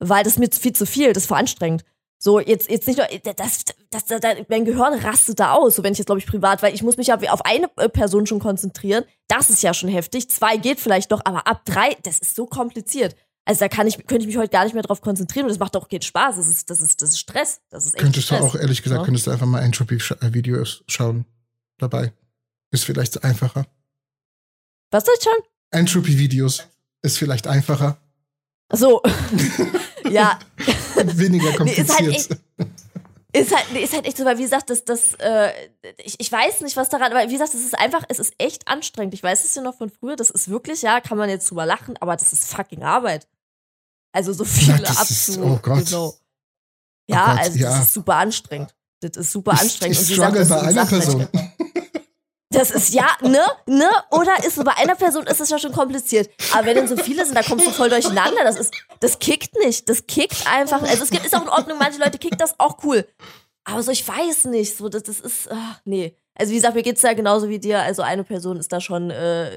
weil 0.00 0.24
das 0.24 0.38
mir 0.38 0.48
viel 0.50 0.72
zu 0.74 0.84
viel, 0.84 1.12
das 1.12 1.22
ist 1.24 1.28
voll 1.28 1.38
anstrengend. 1.38 1.84
So, 2.22 2.38
jetzt, 2.38 2.68
jetzt 2.70 2.86
nicht 2.86 2.98
nur, 2.98 3.06
das, 3.34 3.64
das, 3.88 4.04
das, 4.04 4.20
das, 4.20 4.36
mein 4.48 4.66
Gehirn 4.66 4.92
rastet 5.00 5.40
da 5.40 5.54
aus, 5.54 5.76
so 5.76 5.82
wenn 5.82 5.92
ich 5.92 5.98
jetzt, 5.98 6.06
glaube 6.06 6.18
ich, 6.18 6.26
privat, 6.26 6.62
weil 6.62 6.74
ich 6.74 6.82
muss 6.82 6.98
mich 6.98 7.06
ja 7.06 7.16
auf 7.30 7.46
eine 7.46 7.70
äh, 7.76 7.88
Person 7.88 8.26
schon 8.26 8.40
konzentrieren. 8.40 9.04
Das 9.26 9.48
ist 9.48 9.62
ja 9.62 9.72
schon 9.72 9.88
heftig. 9.88 10.28
Zwei 10.28 10.58
geht 10.58 10.80
vielleicht 10.80 11.10
noch, 11.10 11.22
aber 11.24 11.46
ab 11.46 11.64
drei, 11.64 11.96
das 12.02 12.18
ist 12.18 12.36
so 12.36 12.44
kompliziert. 12.44 13.16
Also 13.46 13.60
da 13.60 13.68
kann 13.68 13.86
ich, 13.86 13.96
könnte 14.06 14.18
ich 14.18 14.26
mich 14.26 14.36
heute 14.36 14.50
gar 14.50 14.64
nicht 14.64 14.74
mehr 14.74 14.82
drauf 14.82 15.00
konzentrieren 15.00 15.46
und 15.46 15.50
das 15.50 15.58
macht 15.58 15.74
auch 15.76 15.88
keinen 15.88 16.02
Spaß. 16.02 16.36
Das 16.36 16.46
ist, 16.46 16.68
das 16.68 16.82
ist, 16.82 17.00
das 17.00 17.10
ist 17.10 17.20
Stress. 17.20 17.62
Das 17.70 17.86
ist 17.86 17.94
echt 17.94 18.02
Könntest 18.02 18.30
du 18.30 18.34
Stress. 18.34 18.50
auch, 18.50 18.54
ehrlich 18.54 18.82
gesagt, 18.82 18.98
Ja. 19.00 19.04
könntest 19.06 19.26
du 19.26 19.30
einfach 19.30 19.46
mal 19.46 19.60
Entropy-Videos 19.62 20.84
schauen 20.88 21.24
dabei. 21.78 22.12
Ist 22.70 22.84
vielleicht 22.84 23.24
einfacher. 23.24 23.66
Was 24.90 25.06
soll 25.06 25.14
ich 25.18 25.24
schon? 25.24 25.42
Entropy-Videos 25.70 26.64
ist 27.00 27.16
vielleicht 27.16 27.46
einfacher. 27.46 27.96
So. 28.72 29.02
ja, 30.10 30.38
Weniger 31.18 31.64
Nee, 31.64 31.72
ist 31.72 31.88
halt 31.90 31.98
kompliziert. 32.06 32.40
Ist 33.32 33.54
halt, 33.54 33.66
nee, 33.72 33.82
ist 33.84 33.92
halt 33.94 34.06
echt 34.06 34.16
so, 34.16 34.24
weil 34.24 34.38
wie 34.38 34.42
gesagt, 34.42 34.70
das, 34.70 34.84
das, 34.84 35.14
äh, 35.20 35.52
ich, 36.02 36.18
ich 36.18 36.32
weiß 36.32 36.62
nicht, 36.62 36.76
was 36.76 36.88
daran, 36.88 37.12
aber 37.12 37.28
wie 37.28 37.32
gesagt, 37.32 37.54
es 37.54 37.60
ist 37.64 37.78
einfach, 37.78 38.02
es 38.08 38.18
ist 38.18 38.34
echt 38.38 38.66
anstrengend. 38.66 39.14
Ich 39.14 39.22
weiß 39.22 39.44
es 39.44 39.54
ja 39.54 39.62
noch 39.62 39.76
von 39.78 39.88
früher, 39.88 40.16
das 40.16 40.30
ist 40.30 40.48
wirklich, 40.50 40.82
ja, 40.82 41.00
kann 41.00 41.16
man 41.16 41.30
jetzt 41.30 41.48
drüber 41.48 41.64
lachen, 41.64 41.96
aber 42.00 42.16
das 42.16 42.32
ist 42.32 42.46
fucking 42.52 42.82
Arbeit. 42.82 43.28
Also 44.12 44.32
so 44.32 44.44
viele 44.44 44.82
ist- 44.82 44.98
abzu. 45.00 45.40
oh 45.44 45.58
Gott. 45.62 45.86
Genau. 45.86 46.14
Ja, 47.08 47.24
Oh 47.24 47.30
Gott, 47.36 47.38
also 47.44 47.58
ja. 47.58 47.70
das 47.70 47.82
ist 47.86 47.92
super 47.94 48.16
anstrengend. 48.16 48.74
Das 49.00 49.16
ist 49.16 49.30
super 49.32 49.52
ich, 49.54 49.60
anstrengend. 49.60 49.94
ich 49.96 50.00
Und 50.02 50.08
wie 50.08 50.14
gesagt, 50.14 50.36
struggle 50.36 50.48
das 50.48 50.62
bei 50.62 50.68
einer 50.68 50.86
Person. 50.86 51.28
Das 52.52 52.72
ist 52.72 52.92
ja, 52.92 53.06
ne, 53.22 53.40
ne? 53.66 53.88
Oder 54.10 54.44
ist 54.44 54.56
so 54.56 54.64
bei 54.64 54.74
einer 54.76 54.96
Person 54.96 55.24
ist 55.28 55.40
es 55.40 55.50
ja 55.50 55.58
schon 55.60 55.70
kompliziert. 55.70 56.28
Aber 56.52 56.66
wenn 56.66 56.74
dann 56.76 56.88
so 56.88 56.96
viele 56.96 57.24
sind, 57.24 57.36
da 57.36 57.44
kommst 57.44 57.64
du 57.64 57.70
voll 57.70 57.88
durcheinander. 57.90 58.42
Das 58.42 58.56
ist, 58.56 58.74
das 59.00 59.18
kickt 59.18 59.54
nicht. 59.64 59.88
Das 59.88 60.06
kickt 60.06 60.46
einfach. 60.46 60.82
Also 60.82 61.02
es 61.02 61.10
gibt, 61.10 61.24
ist 61.26 61.34
auch 61.34 61.42
in 61.42 61.48
Ordnung, 61.48 61.78
manche 61.78 61.98
Leute 61.98 62.18
kickt 62.18 62.40
das 62.40 62.54
auch 62.58 62.78
cool. 62.84 63.06
Aber 63.64 63.82
so, 63.82 63.90
ich 63.90 64.06
weiß 64.06 64.46
nicht. 64.46 64.76
So, 64.76 64.88
das, 64.88 65.02
das 65.02 65.20
ist, 65.20 65.48
ach, 65.50 65.80
nee. 65.84 66.14
Also 66.34 66.52
wie 66.52 66.56
gesagt, 66.56 66.74
mir 66.74 66.82
geht's 66.82 67.02
ja 67.02 67.12
genauso 67.12 67.48
wie 67.48 67.58
dir. 67.58 67.80
Also 67.82 68.02
eine 68.02 68.24
Person 68.24 68.56
ist 68.58 68.72
da 68.72 68.80
schon 68.80 69.10
äh, 69.10 69.50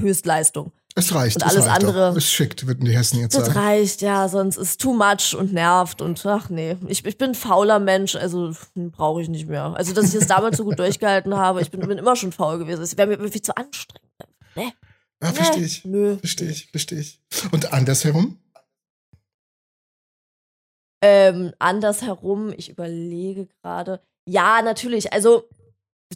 Höchstleistung. 0.00 0.72
Es 0.94 1.14
reicht. 1.14 1.36
Und 1.36 1.42
es 1.42 1.52
alles 1.52 1.66
reicht 1.66 1.76
andere- 1.82 2.10
Auch. 2.12 2.16
Es 2.16 2.30
schickt, 2.30 2.66
würden 2.66 2.86
die 2.86 2.96
Hessen 2.96 3.20
jetzt 3.20 3.36
Das 3.36 3.46
sagen. 3.48 3.58
reicht, 3.58 4.00
ja, 4.00 4.26
sonst 4.28 4.56
ist 4.56 4.80
too 4.80 4.94
much 4.94 5.34
und 5.38 5.52
nervt 5.52 6.00
und 6.00 6.24
ach 6.24 6.48
nee. 6.48 6.76
Ich, 6.88 7.04
ich 7.04 7.18
bin 7.18 7.30
ein 7.32 7.34
fauler 7.34 7.78
Mensch, 7.78 8.16
also 8.16 8.52
brauche 8.74 9.20
ich 9.20 9.28
nicht 9.28 9.46
mehr. 9.46 9.74
Also, 9.76 9.92
dass 9.92 10.06
ich 10.06 10.18
das 10.18 10.26
damals 10.26 10.56
so 10.56 10.64
gut 10.64 10.78
durchgehalten 10.78 11.36
habe, 11.36 11.60
ich 11.60 11.70
bin, 11.70 11.80
bin 11.80 11.98
immer 11.98 12.16
schon 12.16 12.32
faul 12.32 12.56
gewesen. 12.58 12.80
Es 12.82 12.96
wäre 12.96 13.08
mir 13.14 13.28
viel 13.30 13.42
zu 13.42 13.54
anstrengend. 13.54 14.08
Ne? 14.54 14.72
Ja, 15.22 15.32
verstehe 15.32 15.64
ich. 15.64 15.84
Nö. 15.84 16.16
Verstehe 16.16 16.48
ich, 16.50 16.68
verstehe 16.70 17.00
ich. 17.00 17.20
Und 17.50 17.74
andersherum? 17.74 18.38
Ähm, 21.06 21.52
andersherum, 21.60 22.52
ich 22.56 22.68
überlege 22.68 23.46
gerade. 23.62 24.00
Ja, 24.28 24.60
natürlich. 24.62 25.12
Also 25.12 25.44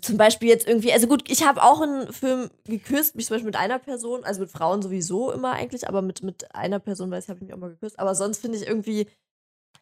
zum 0.01 0.17
Beispiel 0.17 0.49
jetzt 0.49 0.67
irgendwie, 0.67 0.93
also 0.93 1.07
gut, 1.07 1.31
ich 1.31 1.47
habe 1.47 1.63
auch 1.63 1.81
einen 1.81 2.13
Film 2.13 2.51
geküsst, 2.65 3.15
mich 3.15 3.27
zum 3.27 3.35
Beispiel 3.35 3.47
mit 3.47 3.57
einer 3.57 3.79
Person, 3.79 4.25
also 4.25 4.41
mit 4.41 4.51
Frauen 4.51 4.83
sowieso 4.83 5.31
immer 5.31 5.53
eigentlich, 5.53 5.89
aber 5.89 6.03
mit, 6.03 6.25
mit 6.25 6.55
einer 6.55 6.81
Person, 6.81 7.11
weiß 7.11 7.25
ich, 7.25 7.31
habe 7.31 7.39
ich 7.39 7.47
mich 7.47 7.55
auch 7.55 7.59
mal 7.59 7.71
geküsst. 7.71 7.99
Aber 8.01 8.17
sonst 8.17 8.41
finde 8.41 8.59
ich 8.59 8.67
irgendwie 8.67 9.07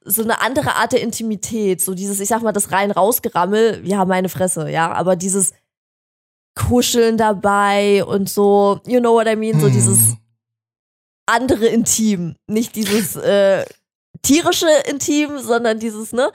so 0.05 0.23
eine 0.23 0.43
andere 0.43 0.77
Art 0.77 0.93
der 0.93 1.01
Intimität, 1.01 1.81
so 1.81 1.95
dieses, 1.95 2.21
ich 2.21 2.29
sag 2.29 2.43
mal, 2.43 2.53
das 2.53 2.71
rein 2.71 2.91
rausgerammel, 2.91 3.81
ja, 3.85 4.05
meine 4.05 4.29
Fresse, 4.29 4.71
ja, 4.71 4.93
aber 4.93 5.17
dieses 5.17 5.53
Kuscheln 6.55 7.17
dabei 7.17 8.05
und 8.05 8.29
so, 8.29 8.81
you 8.87 9.01
know 9.01 9.15
what 9.15 9.27
I 9.27 9.37
mean, 9.37 9.59
so 9.61 9.69
dieses 9.69 10.17
andere 11.27 11.67
Intim, 11.67 12.37
nicht 12.47 12.77
dieses 12.77 13.17
äh, 13.17 13.65
tierische 14.23 14.67
Intim, 14.89 15.39
sondern 15.39 15.79
dieses, 15.79 16.13
ne? 16.13 16.31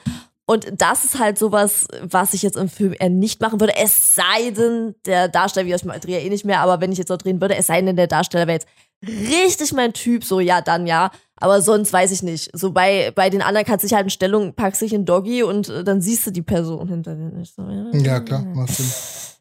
Und 0.46 0.68
das 0.78 1.06
ist 1.06 1.20
halt 1.20 1.38
sowas, 1.40 1.88
was 2.02 2.34
ich 2.34 2.42
jetzt 2.42 2.58
im 2.58 2.68
Film 2.68 2.94
eher 3.00 3.10
nicht 3.10 3.40
machen 3.40 3.62
würde. 3.62 3.76
Es 3.78 4.16
sei 4.16 4.52
denn, 4.52 4.94
der 5.06 5.30
Darsteller, 5.30 5.66
wie 5.68 5.74
ich 5.74 5.86
mal 5.86 6.00
drehe 6.00 6.20
eh 6.20 6.30
nicht 6.30 6.44
mehr, 6.44 6.60
aber 6.60 6.82
wenn 6.82 6.92
ich 6.92 6.98
jetzt 6.98 7.08
noch 7.10 7.18
drehen 7.18 7.40
würde, 7.40 7.56
es 7.56 7.68
sei 7.68 7.82
denn, 7.82 7.96
der 7.96 8.08
Darsteller 8.08 8.46
wäre 8.48 8.60
jetzt 8.60 8.68
richtig 9.08 9.72
mein 9.74 9.94
Typ, 9.94 10.24
so 10.26 10.40
ja, 10.42 10.62
dann 10.62 10.86
ja. 10.86 11.12
Aber 11.38 11.62
sonst 11.62 11.92
weiß 11.92 12.12
ich 12.12 12.24
nicht. 12.24 12.50
So 12.54 12.72
bei, 12.72 13.12
bei 13.16 13.30
den 13.30 13.42
anderen 13.42 13.66
kannst 13.66 13.84
du 13.84 13.88
dich 13.88 13.96
halt 13.96 14.06
in 14.06 14.10
Stellung, 14.10 14.54
packst 14.54 14.82
dich 14.82 14.94
in 14.94 15.06
Doggy 15.06 15.44
und 15.44 15.68
äh, 15.70 15.84
dann 15.84 16.02
siehst 16.02 16.26
du 16.28 16.32
die 16.32 16.42
Person 16.42 16.88
hinter 16.88 17.16
dir 17.16 17.30
nicht. 17.30 17.54
So, 17.56 17.64
ja, 17.64 17.92
Ja, 18.00 18.20
klar, 18.20 18.42
macht 18.46 18.74
Sinn. 18.76 18.86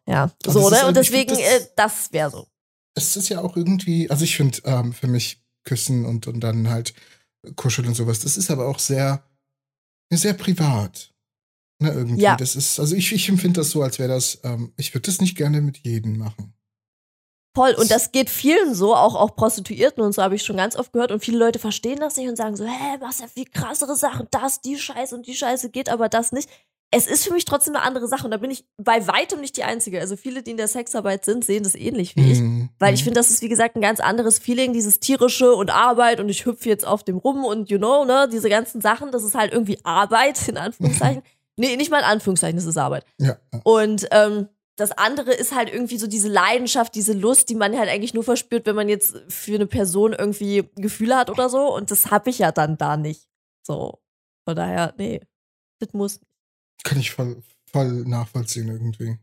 Ja, 0.07 0.22
Aber 0.44 0.52
so, 0.52 0.70
ne? 0.70 0.87
Und 0.87 0.96
deswegen, 0.96 1.31
das- 1.31 1.38
äh, 1.40 1.66
das 1.76 2.12
wäre 2.12 2.31
so. 2.31 2.46
Es 2.94 3.16
ist 3.16 3.28
ja 3.28 3.40
auch 3.40 3.57
irgendwie, 3.57 4.11
also 4.11 4.24
ich 4.24 4.37
finde 4.37 4.59
ähm, 4.64 4.92
für 4.92 5.07
mich 5.07 5.42
küssen 5.64 6.05
und, 6.05 6.26
und 6.26 6.40
dann 6.40 6.68
halt 6.70 6.92
kuscheln 7.57 7.88
und 7.88 7.94
sowas, 7.94 8.20
das 8.20 8.37
ist 8.37 8.50
aber 8.50 8.66
auch 8.66 8.78
sehr, 8.78 9.24
sehr 10.12 10.35
privat. 10.35 11.12
Ne, 11.81 11.90
irgendwie. 11.90 12.22
Ja. 12.22 12.37
Das 12.37 12.55
ist, 12.55 12.78
also 12.78 12.94
ich, 12.94 13.12
ich 13.12 13.28
empfinde 13.28 13.61
das 13.61 13.70
so, 13.70 13.83
als 13.83 13.98
wäre 13.98 14.09
das, 14.09 14.38
ähm, 14.44 14.72
ich 14.76 14.94
würde 14.94 15.07
das 15.07 15.20
nicht 15.20 15.37
gerne 15.37 15.61
mit 15.61 15.78
jedem 15.78 16.16
machen. 16.16 16.55
Voll. 17.55 17.74
Und 17.74 17.90
das 17.90 18.12
geht 18.12 18.31
vielen 18.31 18.74
so, 18.74 18.94
auch, 18.94 19.14
auch 19.14 19.37
Prostituierten 19.37 20.02
und 20.02 20.12
so 20.12 20.22
habe 20.22 20.37
ich 20.37 20.42
schon 20.42 20.57
ganz 20.57 20.74
oft 20.76 20.92
gehört. 20.92 21.12
Und 21.12 21.22
viele 21.22 21.38
Leute 21.38 21.59
verstehen 21.59 21.98
das 21.98 22.16
nicht 22.16 22.28
und 22.28 22.37
sagen 22.37 22.57
so, 22.57 22.64
hä, 22.64 22.98
machst 23.00 23.20
ja 23.20 23.26
viel 23.26 23.44
krassere 23.44 23.94
Sachen, 23.94 24.26
das, 24.31 24.61
die 24.61 24.78
Scheiße 24.78 25.14
und 25.14 25.26
die 25.26 25.35
Scheiße 25.35 25.70
geht 25.70 25.90
aber 25.90 26.09
das 26.09 26.33
nicht. 26.33 26.48
Es 26.94 27.07
ist 27.07 27.24
für 27.26 27.33
mich 27.33 27.46
trotzdem 27.46 27.74
eine 27.74 27.85
andere 27.85 28.07
Sache 28.07 28.24
und 28.24 28.31
da 28.31 28.37
bin 28.37 28.50
ich 28.50 28.64
bei 28.76 29.07
weitem 29.07 29.40
nicht 29.40 29.57
die 29.57 29.64
Einzige. 29.64 29.98
Also 29.98 30.14
viele, 30.14 30.42
die 30.42 30.52
in 30.52 30.57
der 30.59 30.68
Sexarbeit 30.68 31.24
sind, 31.24 31.44
sehen 31.44 31.62
das 31.62 31.74
ähnlich 31.74 32.16
wie 32.16 32.33
ich. 32.33 32.40
Mhm. 32.40 32.68
Weil 32.78 32.94
ich 32.94 33.02
finde, 33.02 33.18
das 33.18 33.31
ist, 33.31 33.42
wie 33.42 33.48
gesagt, 33.48 33.76
ein 33.76 33.81
ganz 33.81 33.98
anderes 33.98 34.38
Feeling, 34.38 34.72
dieses 34.74 35.00
tierische 35.00 35.55
und 35.55 35.70
Arbeit 35.70 36.20
und 36.20 36.28
ich 36.28 36.44
hüpfe 36.44 36.68
jetzt 36.68 36.87
auf 36.87 37.02
dem 37.02 37.16
rum 37.16 37.44
und 37.44 37.70
you 37.70 37.78
know, 37.78 38.05
ne, 38.05 38.28
diese 38.31 38.48
ganzen 38.48 38.81
Sachen, 38.81 39.11
das 39.11 39.24
ist 39.24 39.35
halt 39.35 39.52
irgendwie 39.52 39.78
Arbeit, 39.85 40.46
in 40.48 40.59
Anführungszeichen. 40.59 41.22
nee, 41.57 41.76
nicht 41.76 41.90
mal 41.90 42.00
in 42.00 42.05
Anführungszeichen, 42.05 42.57
das 42.57 42.66
ist 42.66 42.76
Arbeit. 42.76 43.07
Ja. 43.18 43.38
Und 43.64 44.07
ähm, 44.11 44.48
das 44.76 44.92
andere 44.92 45.33
ist 45.33 45.55
halt 45.55 45.72
irgendwie 45.72 45.98
so 45.98 46.07
diese 46.07 46.28
Leidenschaft, 46.28 46.94
diese 46.94 47.12
Lust, 47.12 47.48
die 47.48 47.55
man 47.55 47.76
halt 47.78 47.88
eigentlich 47.88 48.14
nur 48.14 48.24
verspürt, 48.24 48.66
wenn 48.66 48.76
man 48.76 48.88
jetzt 48.88 49.16
für 49.28 49.55
eine 49.55 49.66
Person 49.66 50.12
irgendwie 50.12 50.68
Gefühle 50.76 51.16
hat 51.16 51.31
oder 51.31 51.48
so. 51.48 51.74
Und 51.74 51.90
das 51.90 52.11
habe 52.11 52.31
ich 52.31 52.38
ja 52.38 52.52
dann 52.52 52.78
da 52.78 52.96
nicht. 52.96 53.28
So. 53.62 54.00
Von 54.44 54.57
daher, 54.57 54.94
nee. 54.96 55.20
Das 55.78 55.92
muss. 55.92 56.20
Kann 56.85 56.98
ich 56.98 57.11
voll, 57.11 57.42
voll 57.70 58.04
nachvollziehen 58.04 58.68
irgendwie. 58.68 59.18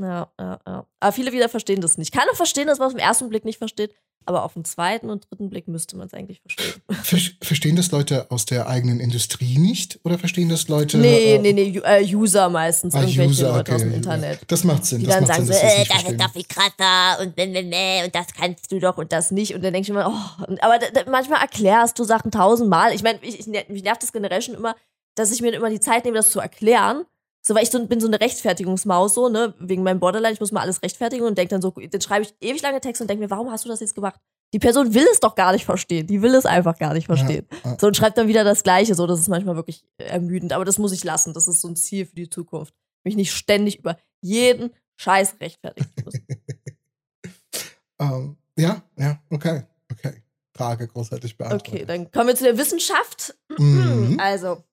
Ja, 0.00 0.28
ja, 0.38 0.60
ja. 0.66 0.86
Aber 1.00 1.12
viele 1.12 1.32
wieder 1.32 1.48
verstehen 1.48 1.80
das 1.80 1.98
nicht. 1.98 2.12
Kann 2.12 2.28
auch 2.30 2.36
verstehen, 2.36 2.66
dass 2.66 2.78
man 2.78 2.88
es 2.88 2.94
auf 2.94 2.98
den 2.98 3.06
ersten 3.06 3.28
Blick 3.28 3.44
nicht 3.44 3.58
versteht. 3.58 3.94
Aber 4.24 4.44
auf 4.44 4.54
den 4.54 4.64
zweiten 4.64 5.10
und 5.10 5.28
dritten 5.28 5.50
Blick 5.50 5.66
müsste 5.66 5.96
man 5.96 6.06
es 6.06 6.14
eigentlich 6.14 6.40
verstehen. 6.40 6.80
Ver 7.02 7.18
verstehen 7.40 7.74
das 7.74 7.90
Leute 7.90 8.30
aus 8.30 8.46
der 8.46 8.68
eigenen 8.68 9.00
Industrie 9.00 9.58
nicht? 9.58 9.98
Oder 10.04 10.16
verstehen 10.16 10.48
das 10.48 10.68
Leute? 10.68 10.98
Nee, 10.98 11.34
äh, 11.34 11.38
nee, 11.38 11.52
nee, 11.52 11.76
äh, 11.78 12.04
User 12.14 12.48
meistens, 12.48 12.94
ah, 12.94 13.00
irgendwelche 13.00 13.30
User, 13.30 13.52
Leute 13.52 13.74
aus 13.74 13.80
dem 13.80 13.88
okay. 13.88 13.96
Internet. 13.96 14.40
Das 14.46 14.62
macht 14.62 14.84
Sinn. 14.86 15.00
Die 15.00 15.06
das 15.06 15.16
dann 15.16 15.26
sagen 15.26 15.46
Sinn, 15.46 15.56
so, 15.56 15.60
äh, 15.60 15.84
das 15.88 16.04
ist 16.04 16.20
doch 16.20 16.32
viel 16.32 16.44
krasser 16.44 17.20
und 17.20 17.36
wenn, 17.36 17.56
und 18.04 18.14
das 18.14 18.26
kannst 18.32 18.70
du 18.70 18.78
doch 18.78 18.96
und 18.96 19.10
das 19.10 19.32
nicht. 19.32 19.56
Und 19.56 19.64
dann 19.64 19.72
denke 19.72 19.86
ich 19.86 19.90
immer, 19.90 20.06
oh, 20.06 20.56
aber 20.60 20.78
manchmal 21.10 21.40
erklärst 21.40 21.98
du 21.98 22.04
Sachen 22.04 22.30
tausendmal. 22.30 22.94
Ich 22.94 23.02
meine, 23.02 23.18
ich, 23.22 23.40
ich, 23.40 23.46
mich 23.46 23.82
nervt 23.82 24.04
das 24.04 24.12
generell 24.12 24.40
schon 24.40 24.54
immer, 24.54 24.76
dass 25.14 25.32
ich 25.32 25.42
mir 25.42 25.52
immer 25.52 25.70
die 25.70 25.80
Zeit 25.80 26.04
nehme, 26.04 26.16
das 26.16 26.30
zu 26.30 26.40
erklären. 26.40 27.04
So, 27.44 27.54
weil 27.54 27.64
ich 27.64 27.70
so, 27.70 27.84
bin 27.86 27.98
so 28.00 28.06
eine 28.06 28.20
Rechtfertigungsmaus, 28.20 29.14
so, 29.14 29.28
ne, 29.28 29.54
wegen 29.58 29.82
meinem 29.82 29.98
Borderline, 29.98 30.32
ich 30.32 30.38
muss 30.38 30.52
mal 30.52 30.60
alles 30.60 30.82
rechtfertigen 30.82 31.24
und 31.24 31.36
denke 31.36 31.50
dann 31.50 31.62
so, 31.62 31.70
dann 31.70 32.00
schreibe 32.00 32.24
ich 32.24 32.34
ewig 32.40 32.62
lange 32.62 32.80
Texte 32.80 33.02
und 33.02 33.08
denke 33.08 33.24
mir, 33.24 33.30
warum 33.30 33.50
hast 33.50 33.64
du 33.64 33.68
das 33.68 33.80
jetzt 33.80 33.96
gemacht? 33.96 34.20
Die 34.54 34.60
Person 34.60 34.94
will 34.94 35.06
es 35.10 35.18
doch 35.18 35.34
gar 35.34 35.52
nicht 35.52 35.64
verstehen. 35.64 36.06
Die 36.06 36.22
will 36.22 36.34
es 36.34 36.46
einfach 36.46 36.78
gar 36.78 36.92
nicht 36.92 37.06
verstehen. 37.06 37.48
ja. 37.64 37.76
So, 37.80 37.86
und 37.86 37.96
schreibt 37.96 38.18
dann 38.18 38.28
wieder 38.28 38.44
das 38.44 38.62
Gleiche, 38.62 38.94
so, 38.94 39.06
das 39.06 39.18
ist 39.18 39.28
manchmal 39.28 39.56
wirklich 39.56 39.84
ermüdend. 39.96 40.52
Aber 40.52 40.64
das 40.64 40.78
muss 40.78 40.92
ich 40.92 41.02
lassen. 41.04 41.32
Das 41.32 41.48
ist 41.48 41.62
so 41.62 41.68
ein 41.68 41.76
Ziel 41.76 42.06
für 42.06 42.14
die 42.14 42.28
Zukunft. 42.28 42.74
Mich 43.02 43.16
nicht 43.16 43.32
ständig 43.32 43.78
über 43.78 43.96
jeden 44.20 44.70
Scheiß 44.96 45.36
rechtfertigen 45.40 45.90
zu 45.96 46.04
müssen. 46.04 46.26
Ähm, 48.02 48.36
ja, 48.58 48.82
ja, 48.98 49.22
okay, 49.30 49.62
okay. 49.90 50.22
Frage 50.54 50.88
großartig 50.88 51.36
beantwortet. 51.36 51.68
Okay, 51.68 51.84
dann 51.86 52.10
kommen 52.10 52.28
wir 52.28 52.34
zu 52.34 52.44
der 52.44 52.58
Wissenschaft. 52.58 53.34
Mhm. 53.58 54.16
Also, 54.20 54.64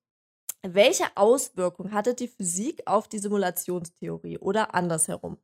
welche 0.64 1.05
Auswirkung 1.16 1.91
hatte 1.91 2.14
die 2.14 2.28
Physik 2.28 2.82
auf 2.86 3.07
die 3.07 3.20
Simulationstheorie 3.20 4.38
oder 4.38 4.76
andersherum? 4.76 5.38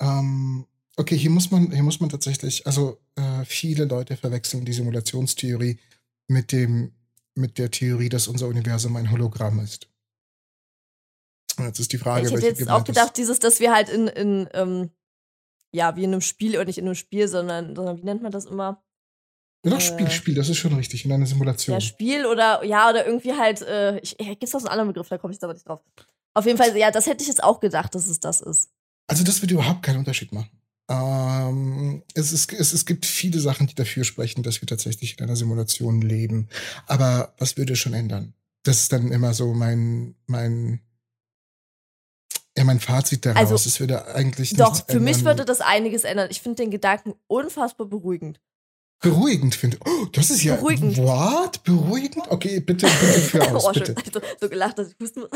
Ähm, 0.00 0.66
okay, 0.96 1.16
hier 1.16 1.30
muss 1.30 1.50
man, 1.50 1.70
hier 1.70 1.82
muss 1.82 2.00
man 2.00 2.10
tatsächlich, 2.10 2.66
also 2.66 2.98
äh, 3.16 3.44
viele 3.44 3.84
Leute 3.84 4.16
verwechseln 4.16 4.64
die 4.64 4.72
Simulationstheorie 4.72 5.78
mit 6.28 6.52
dem, 6.52 6.94
mit 7.34 7.58
der 7.58 7.70
Theorie, 7.70 8.08
dass 8.08 8.28
unser 8.28 8.48
Universum 8.48 8.96
ein 8.96 9.10
Hologramm 9.10 9.60
ist. 9.60 9.88
Jetzt 11.58 11.80
ist 11.80 11.92
die 11.92 11.98
Frage, 11.98 12.26
ich 12.26 12.32
hätte 12.32 12.46
jetzt 12.46 12.68
auch 12.68 12.84
gedacht, 12.84 13.08
ist. 13.08 13.16
dieses, 13.16 13.38
dass 13.38 13.60
wir 13.60 13.72
halt 13.72 13.88
in, 13.88 14.08
in 14.08 14.48
ähm, 14.52 14.90
ja, 15.72 15.96
wie 15.96 16.04
in 16.04 16.12
einem 16.12 16.20
Spiel, 16.20 16.56
oder 16.56 16.66
nicht 16.66 16.78
in 16.78 16.86
einem 16.86 16.94
Spiel, 16.94 17.28
sondern, 17.28 17.74
sondern 17.74 17.98
wie 17.98 18.04
nennt 18.04 18.22
man 18.22 18.32
das 18.32 18.44
immer? 18.44 18.82
Ja, 19.64 19.70
doch, 19.72 19.80
Spiel, 19.80 20.06
äh, 20.06 20.10
Spiel, 20.10 20.34
das 20.34 20.48
ist 20.48 20.58
schon 20.58 20.74
richtig, 20.74 21.04
in 21.04 21.12
einer 21.12 21.26
Simulation. 21.26 21.74
Ja, 21.74 21.80
Spiel 21.80 22.26
oder, 22.26 22.64
ja, 22.64 22.88
oder 22.88 23.06
irgendwie 23.06 23.32
halt, 23.32 23.62
äh, 23.62 23.98
ich, 23.98 24.16
gibt 24.16 24.44
es 24.44 24.52
noch 24.52 24.60
einen 24.60 24.68
anderen 24.68 24.88
Begriff, 24.88 25.08
da 25.08 25.18
komme 25.18 25.32
ich 25.32 25.36
jetzt 25.36 25.44
aber 25.44 25.54
nicht 25.54 25.66
drauf. 25.66 25.80
Auf 26.34 26.46
jeden 26.46 26.58
Fall, 26.58 26.76
ja, 26.76 26.90
das 26.90 27.06
hätte 27.06 27.22
ich 27.22 27.28
jetzt 27.28 27.42
auch 27.42 27.60
gedacht, 27.60 27.94
dass 27.94 28.06
es 28.06 28.20
das 28.20 28.40
ist. 28.40 28.70
Also, 29.08 29.24
das 29.24 29.40
würde 29.42 29.54
überhaupt 29.54 29.82
keinen 29.82 29.98
Unterschied 29.98 30.32
machen. 30.32 30.50
Ähm, 30.88 32.02
es, 32.14 32.32
ist, 32.32 32.52
es, 32.52 32.72
es 32.72 32.86
gibt 32.86 33.06
viele 33.06 33.40
Sachen, 33.40 33.66
die 33.66 33.74
dafür 33.74 34.04
sprechen, 34.04 34.42
dass 34.42 34.60
wir 34.60 34.68
tatsächlich 34.68 35.18
in 35.18 35.24
einer 35.24 35.36
Simulation 35.36 36.00
leben. 36.00 36.48
Aber 36.86 37.34
was 37.38 37.56
würde 37.56 37.74
schon 37.74 37.94
ändern? 37.94 38.34
Das 38.62 38.80
ist 38.80 38.92
dann 38.92 39.10
immer 39.10 39.32
so 39.32 39.54
mein, 39.54 40.14
mein, 40.26 40.80
ja, 42.56 42.64
mein 42.64 42.80
Fazit 42.80 43.26
daraus. 43.26 43.50
Also, 43.50 43.54
es 43.54 43.80
würde 43.80 44.14
eigentlich 44.14 44.54
Doch, 44.54 44.76
für 44.76 44.92
ändern. 44.92 45.04
mich 45.04 45.24
würde 45.24 45.44
das 45.44 45.60
einiges 45.60 46.04
ändern. 46.04 46.28
Ich 46.30 46.40
finde 46.40 46.62
den 46.62 46.70
Gedanken 46.70 47.14
unfassbar 47.26 47.86
beruhigend. 47.86 48.40
Beruhigend 49.00 49.54
finde. 49.54 49.78
Oh, 49.84 50.06
das 50.12 50.30
ist 50.30 50.42
ja. 50.42 50.56
Beruhigend. 50.56 50.96
What? 50.96 51.62
Beruhigend? 51.64 52.30
Okay, 52.30 52.60
bitte, 52.60 52.86
bitte 52.86 53.20
für 53.20 53.42
aus. 53.54 53.66
oh, 53.66 53.72
bitte. 53.72 53.94
Also, 53.96 54.20
so 54.40 54.48
gelacht, 54.48 54.78
dass 54.78 54.88
ich 54.88 54.96
husten 55.00 55.20
muss. 55.20 55.30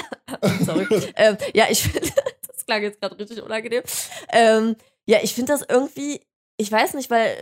Sorry. 0.67 0.87
ähm, 1.17 1.37
ja, 1.55 1.67
ich 1.69 1.83
finde, 1.83 2.01
das 2.47 2.65
klang 2.65 2.83
jetzt 2.83 3.01
gerade 3.01 3.19
richtig 3.19 3.43
unangenehm. 3.43 3.83
Ähm, 4.31 4.77
ja, 5.07 5.19
ich 5.23 5.35
finde 5.35 5.53
das 5.53 5.65
irgendwie, 5.69 6.21
ich 6.57 6.73
weiß 6.73 6.95
nicht, 6.95 7.11
weil 7.11 7.37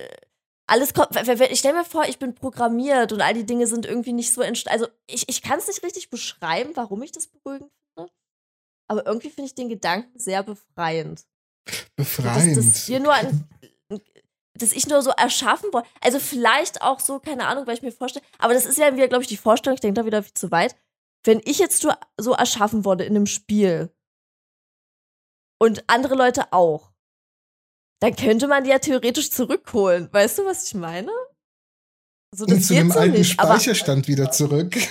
alles 0.66 0.92
kommt, 0.92 1.16
ich 1.16 1.58
stelle 1.58 1.78
mir 1.78 1.84
vor, 1.84 2.04
ich 2.06 2.18
bin 2.18 2.34
programmiert 2.34 3.12
und 3.12 3.22
all 3.22 3.32
die 3.32 3.46
Dinge 3.46 3.66
sind 3.66 3.86
irgendwie 3.86 4.12
nicht 4.12 4.32
so 4.32 4.42
entstanden. 4.42 4.82
Also 4.82 4.92
ich, 5.06 5.28
ich 5.28 5.40
kann 5.40 5.58
es 5.58 5.66
nicht 5.66 5.82
richtig 5.82 6.10
beschreiben, 6.10 6.72
warum 6.74 7.02
ich 7.02 7.12
das 7.12 7.28
beruhigend 7.28 7.70
finde. 7.94 8.12
Aber 8.90 9.06
irgendwie 9.06 9.30
finde 9.30 9.46
ich 9.46 9.54
den 9.54 9.68
Gedanken 9.68 10.18
sehr 10.18 10.42
befreiend. 10.42 11.24
Befreiend. 11.96 12.56
Dass, 12.56 12.66
dass 12.66 12.88
wir 12.88 13.00
nur 13.00 13.12
ein, 13.12 13.48
dass 14.58 14.72
ich 14.72 14.86
nur 14.88 15.02
so 15.02 15.10
erschaffen 15.10 15.72
wollte. 15.72 15.88
Also 16.00 16.18
vielleicht 16.18 16.82
auch 16.82 17.00
so, 17.00 17.18
keine 17.18 17.46
Ahnung, 17.46 17.66
weil 17.66 17.74
ich 17.74 17.82
mir 17.82 17.92
vorstelle, 17.92 18.24
aber 18.38 18.54
das 18.54 18.66
ist 18.66 18.78
ja 18.78 18.94
wieder, 18.94 19.08
glaube 19.08 19.22
ich, 19.22 19.28
die 19.28 19.36
Vorstellung, 19.36 19.74
ich 19.74 19.80
denke 19.80 20.00
da 20.00 20.06
wieder 20.06 20.22
viel 20.22 20.34
zu 20.34 20.50
weit. 20.50 20.76
Wenn 21.24 21.40
ich 21.44 21.58
jetzt 21.58 21.80
so, 21.80 21.92
so 22.18 22.32
erschaffen 22.32 22.84
wurde 22.84 23.04
in 23.04 23.16
einem 23.16 23.26
Spiel 23.26 23.90
und 25.60 25.84
andere 25.88 26.14
Leute 26.14 26.52
auch, 26.52 26.92
dann 28.00 28.14
könnte 28.14 28.46
man 28.46 28.64
die 28.64 28.70
ja 28.70 28.78
theoretisch 28.78 29.30
zurückholen. 29.30 30.08
Weißt 30.12 30.38
du, 30.38 30.44
was 30.44 30.64
ich 30.64 30.74
meine? 30.74 31.10
So, 32.34 32.44
das 32.44 32.56
und 32.56 32.62
zu 32.62 32.74
einem 32.76 32.90
so 32.90 32.98
alten 32.98 33.18
nicht, 33.18 33.32
Speicherstand 33.32 34.06
wieder 34.06 34.30
zurück. 34.30 34.76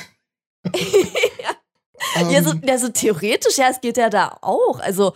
ja. 0.65 2.21
Um. 2.21 2.29
ja, 2.29 2.43
so, 2.43 2.51
ähm. 2.51 2.61
ja, 2.65 2.77
so 2.77 2.89
theoretisch, 2.89 3.57
ja, 3.57 3.69
es 3.69 3.79
geht 3.79 3.97
ja 3.97 4.09
da 4.09 4.37
auch. 4.41 4.79
Also, 4.79 5.15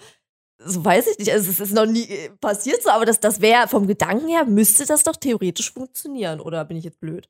so 0.65 0.83
weiß 0.83 1.07
ich 1.07 1.19
nicht, 1.19 1.31
also 1.31 1.49
es 1.49 1.59
ist 1.59 1.73
noch 1.73 1.85
nie 1.85 2.03
äh, 2.03 2.29
passiert 2.39 2.81
so, 2.83 2.89
aber 2.89 3.05
das, 3.05 3.19
das 3.19 3.41
wäre 3.41 3.67
vom 3.67 3.87
Gedanken 3.87 4.27
her, 4.27 4.45
müsste 4.45 4.85
das 4.85 5.03
doch 5.03 5.15
theoretisch 5.15 5.71
funktionieren, 5.73 6.39
oder 6.39 6.65
bin 6.65 6.77
ich 6.77 6.83
jetzt 6.83 6.99
blöd? 6.99 7.29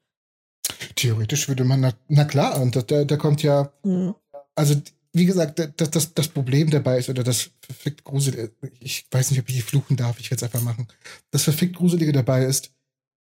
Theoretisch 0.96 1.48
würde 1.48 1.64
man, 1.64 1.82
na, 1.82 1.94
na 2.08 2.26
klar, 2.26 2.62
und 2.62 2.76
da, 2.76 3.04
da 3.04 3.18
kommt 3.18 3.44
ja, 3.44 3.72
hm. 3.84 4.16
also 4.56 4.76
wie 5.14 5.26
gesagt, 5.26 5.60
das, 5.78 5.92
das, 5.92 6.14
das 6.14 6.28
Problem 6.30 6.70
dabei 6.70 7.00
ist, 7.00 7.10
oder 7.10 7.24
das 7.24 7.50
verfickt 7.62 8.04
Gruselige, 8.04 8.52
ich 8.80 9.06
weiß 9.12 9.32
nicht, 9.32 9.42
ob 9.42 9.50
ich 9.50 9.56
hier 9.56 9.64
fluchen 9.64 9.98
darf, 9.98 10.20
ich 10.20 10.32
werde 10.32 10.46
es 10.46 10.52
einfach 10.52 10.66
machen. 10.66 10.88
Das 11.32 11.44
verfickt 11.44 11.76
Gruselige 11.76 12.14
dabei 12.14 12.46
ist, 12.46 12.72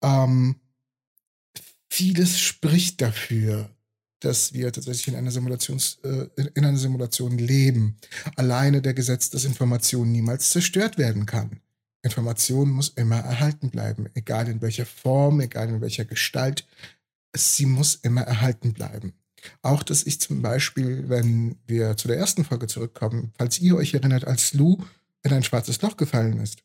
ähm, 0.03 0.55
vieles 1.89 2.39
spricht 2.39 3.01
dafür, 3.01 3.69
dass 4.19 4.53
wir 4.53 4.71
tatsächlich 4.71 5.07
in 5.07 5.15
einer 5.15 5.31
Simulations, 5.31 5.99
äh, 6.03 6.27
in 6.53 6.65
einer 6.65 6.77
Simulation 6.77 7.37
leben. 7.37 7.97
Alleine 8.35 8.81
der 8.81 8.93
Gesetz, 8.93 9.29
dass 9.29 9.45
Information 9.45 10.11
niemals 10.11 10.51
zerstört 10.51 10.97
werden 10.97 11.25
kann. 11.25 11.61
Information 12.01 12.69
muss 12.69 12.89
immer 12.89 13.17
erhalten 13.17 13.69
bleiben, 13.69 14.07
egal 14.13 14.47
in 14.47 14.61
welcher 14.61 14.85
Form, 14.85 15.41
egal 15.41 15.69
in 15.69 15.81
welcher 15.81 16.05
Gestalt. 16.05 16.65
Sie 17.35 17.65
muss 17.65 17.95
immer 17.95 18.21
erhalten 18.21 18.73
bleiben. 18.73 19.13
Auch, 19.61 19.83
dass 19.83 20.03
ich 20.03 20.19
zum 20.19 20.41
Beispiel, 20.41 21.07
wenn 21.07 21.57
wir 21.67 21.95
zu 21.97 22.07
der 22.07 22.17
ersten 22.17 22.43
Folge 22.43 22.67
zurückkommen, 22.67 23.33
falls 23.37 23.59
ihr 23.59 23.75
euch 23.75 23.93
erinnert, 23.93 24.25
als 24.25 24.53
Lou 24.53 24.77
in 25.23 25.33
ein 25.33 25.43
schwarzes 25.43 25.81
Loch 25.81 25.97
gefallen 25.97 26.39
ist, 26.39 26.59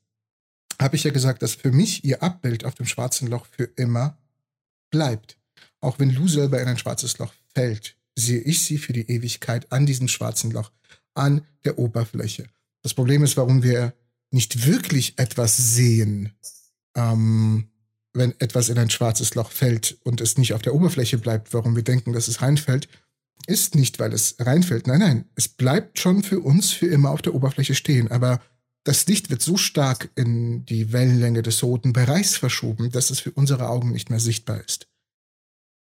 habe 0.80 0.96
ich 0.96 1.04
ja 1.04 1.10
gesagt, 1.10 1.42
dass 1.42 1.54
für 1.54 1.70
mich 1.70 2.04
ihr 2.04 2.22
Abbild 2.22 2.64
auf 2.64 2.74
dem 2.74 2.86
schwarzen 2.86 3.28
Loch 3.28 3.46
für 3.46 3.64
immer 3.76 4.18
bleibt. 4.90 5.36
Auch 5.80 5.98
wenn 5.98 6.10
Lou 6.10 6.26
selber 6.26 6.60
in 6.60 6.68
ein 6.68 6.78
schwarzes 6.78 7.18
Loch 7.18 7.32
fällt, 7.54 7.96
sehe 8.16 8.40
ich 8.40 8.64
sie 8.64 8.78
für 8.78 8.92
die 8.92 9.08
Ewigkeit 9.10 9.70
an 9.72 9.86
diesem 9.86 10.08
schwarzen 10.08 10.50
Loch, 10.50 10.70
an 11.14 11.46
der 11.64 11.78
Oberfläche. 11.78 12.46
Das 12.82 12.94
Problem 12.94 13.24
ist, 13.24 13.36
warum 13.36 13.62
wir 13.62 13.94
nicht 14.30 14.66
wirklich 14.66 15.18
etwas 15.18 15.56
sehen, 15.56 16.32
ähm, 16.96 17.68
wenn 18.12 18.38
etwas 18.40 18.68
in 18.68 18.78
ein 18.78 18.90
schwarzes 18.90 19.34
Loch 19.34 19.50
fällt 19.50 19.98
und 20.04 20.20
es 20.20 20.38
nicht 20.38 20.54
auf 20.54 20.62
der 20.62 20.74
Oberfläche 20.74 21.18
bleibt, 21.18 21.52
warum 21.52 21.74
wir 21.74 21.82
denken, 21.82 22.12
dass 22.12 22.28
es 22.28 22.42
reinfällt, 22.42 22.88
ist 23.46 23.74
nicht, 23.74 23.98
weil 23.98 24.12
es 24.12 24.36
reinfällt. 24.38 24.86
Nein, 24.86 25.00
nein, 25.00 25.24
es 25.34 25.48
bleibt 25.48 25.98
schon 25.98 26.22
für 26.22 26.40
uns 26.40 26.70
für 26.70 26.86
immer 26.86 27.10
auf 27.10 27.22
der 27.22 27.34
Oberfläche 27.34 27.74
stehen. 27.74 28.10
Aber 28.10 28.40
das 28.84 29.06
Licht 29.06 29.30
wird 29.30 29.42
so 29.42 29.56
stark 29.56 30.10
in 30.14 30.64
die 30.66 30.92
Wellenlänge 30.92 31.42
des 31.42 31.62
roten 31.62 31.92
Bereichs 31.92 32.36
verschoben, 32.36 32.90
dass 32.90 33.10
es 33.10 33.20
für 33.20 33.32
unsere 33.32 33.68
Augen 33.68 33.90
nicht 33.90 34.10
mehr 34.10 34.20
sichtbar 34.20 34.62
ist. 34.64 34.88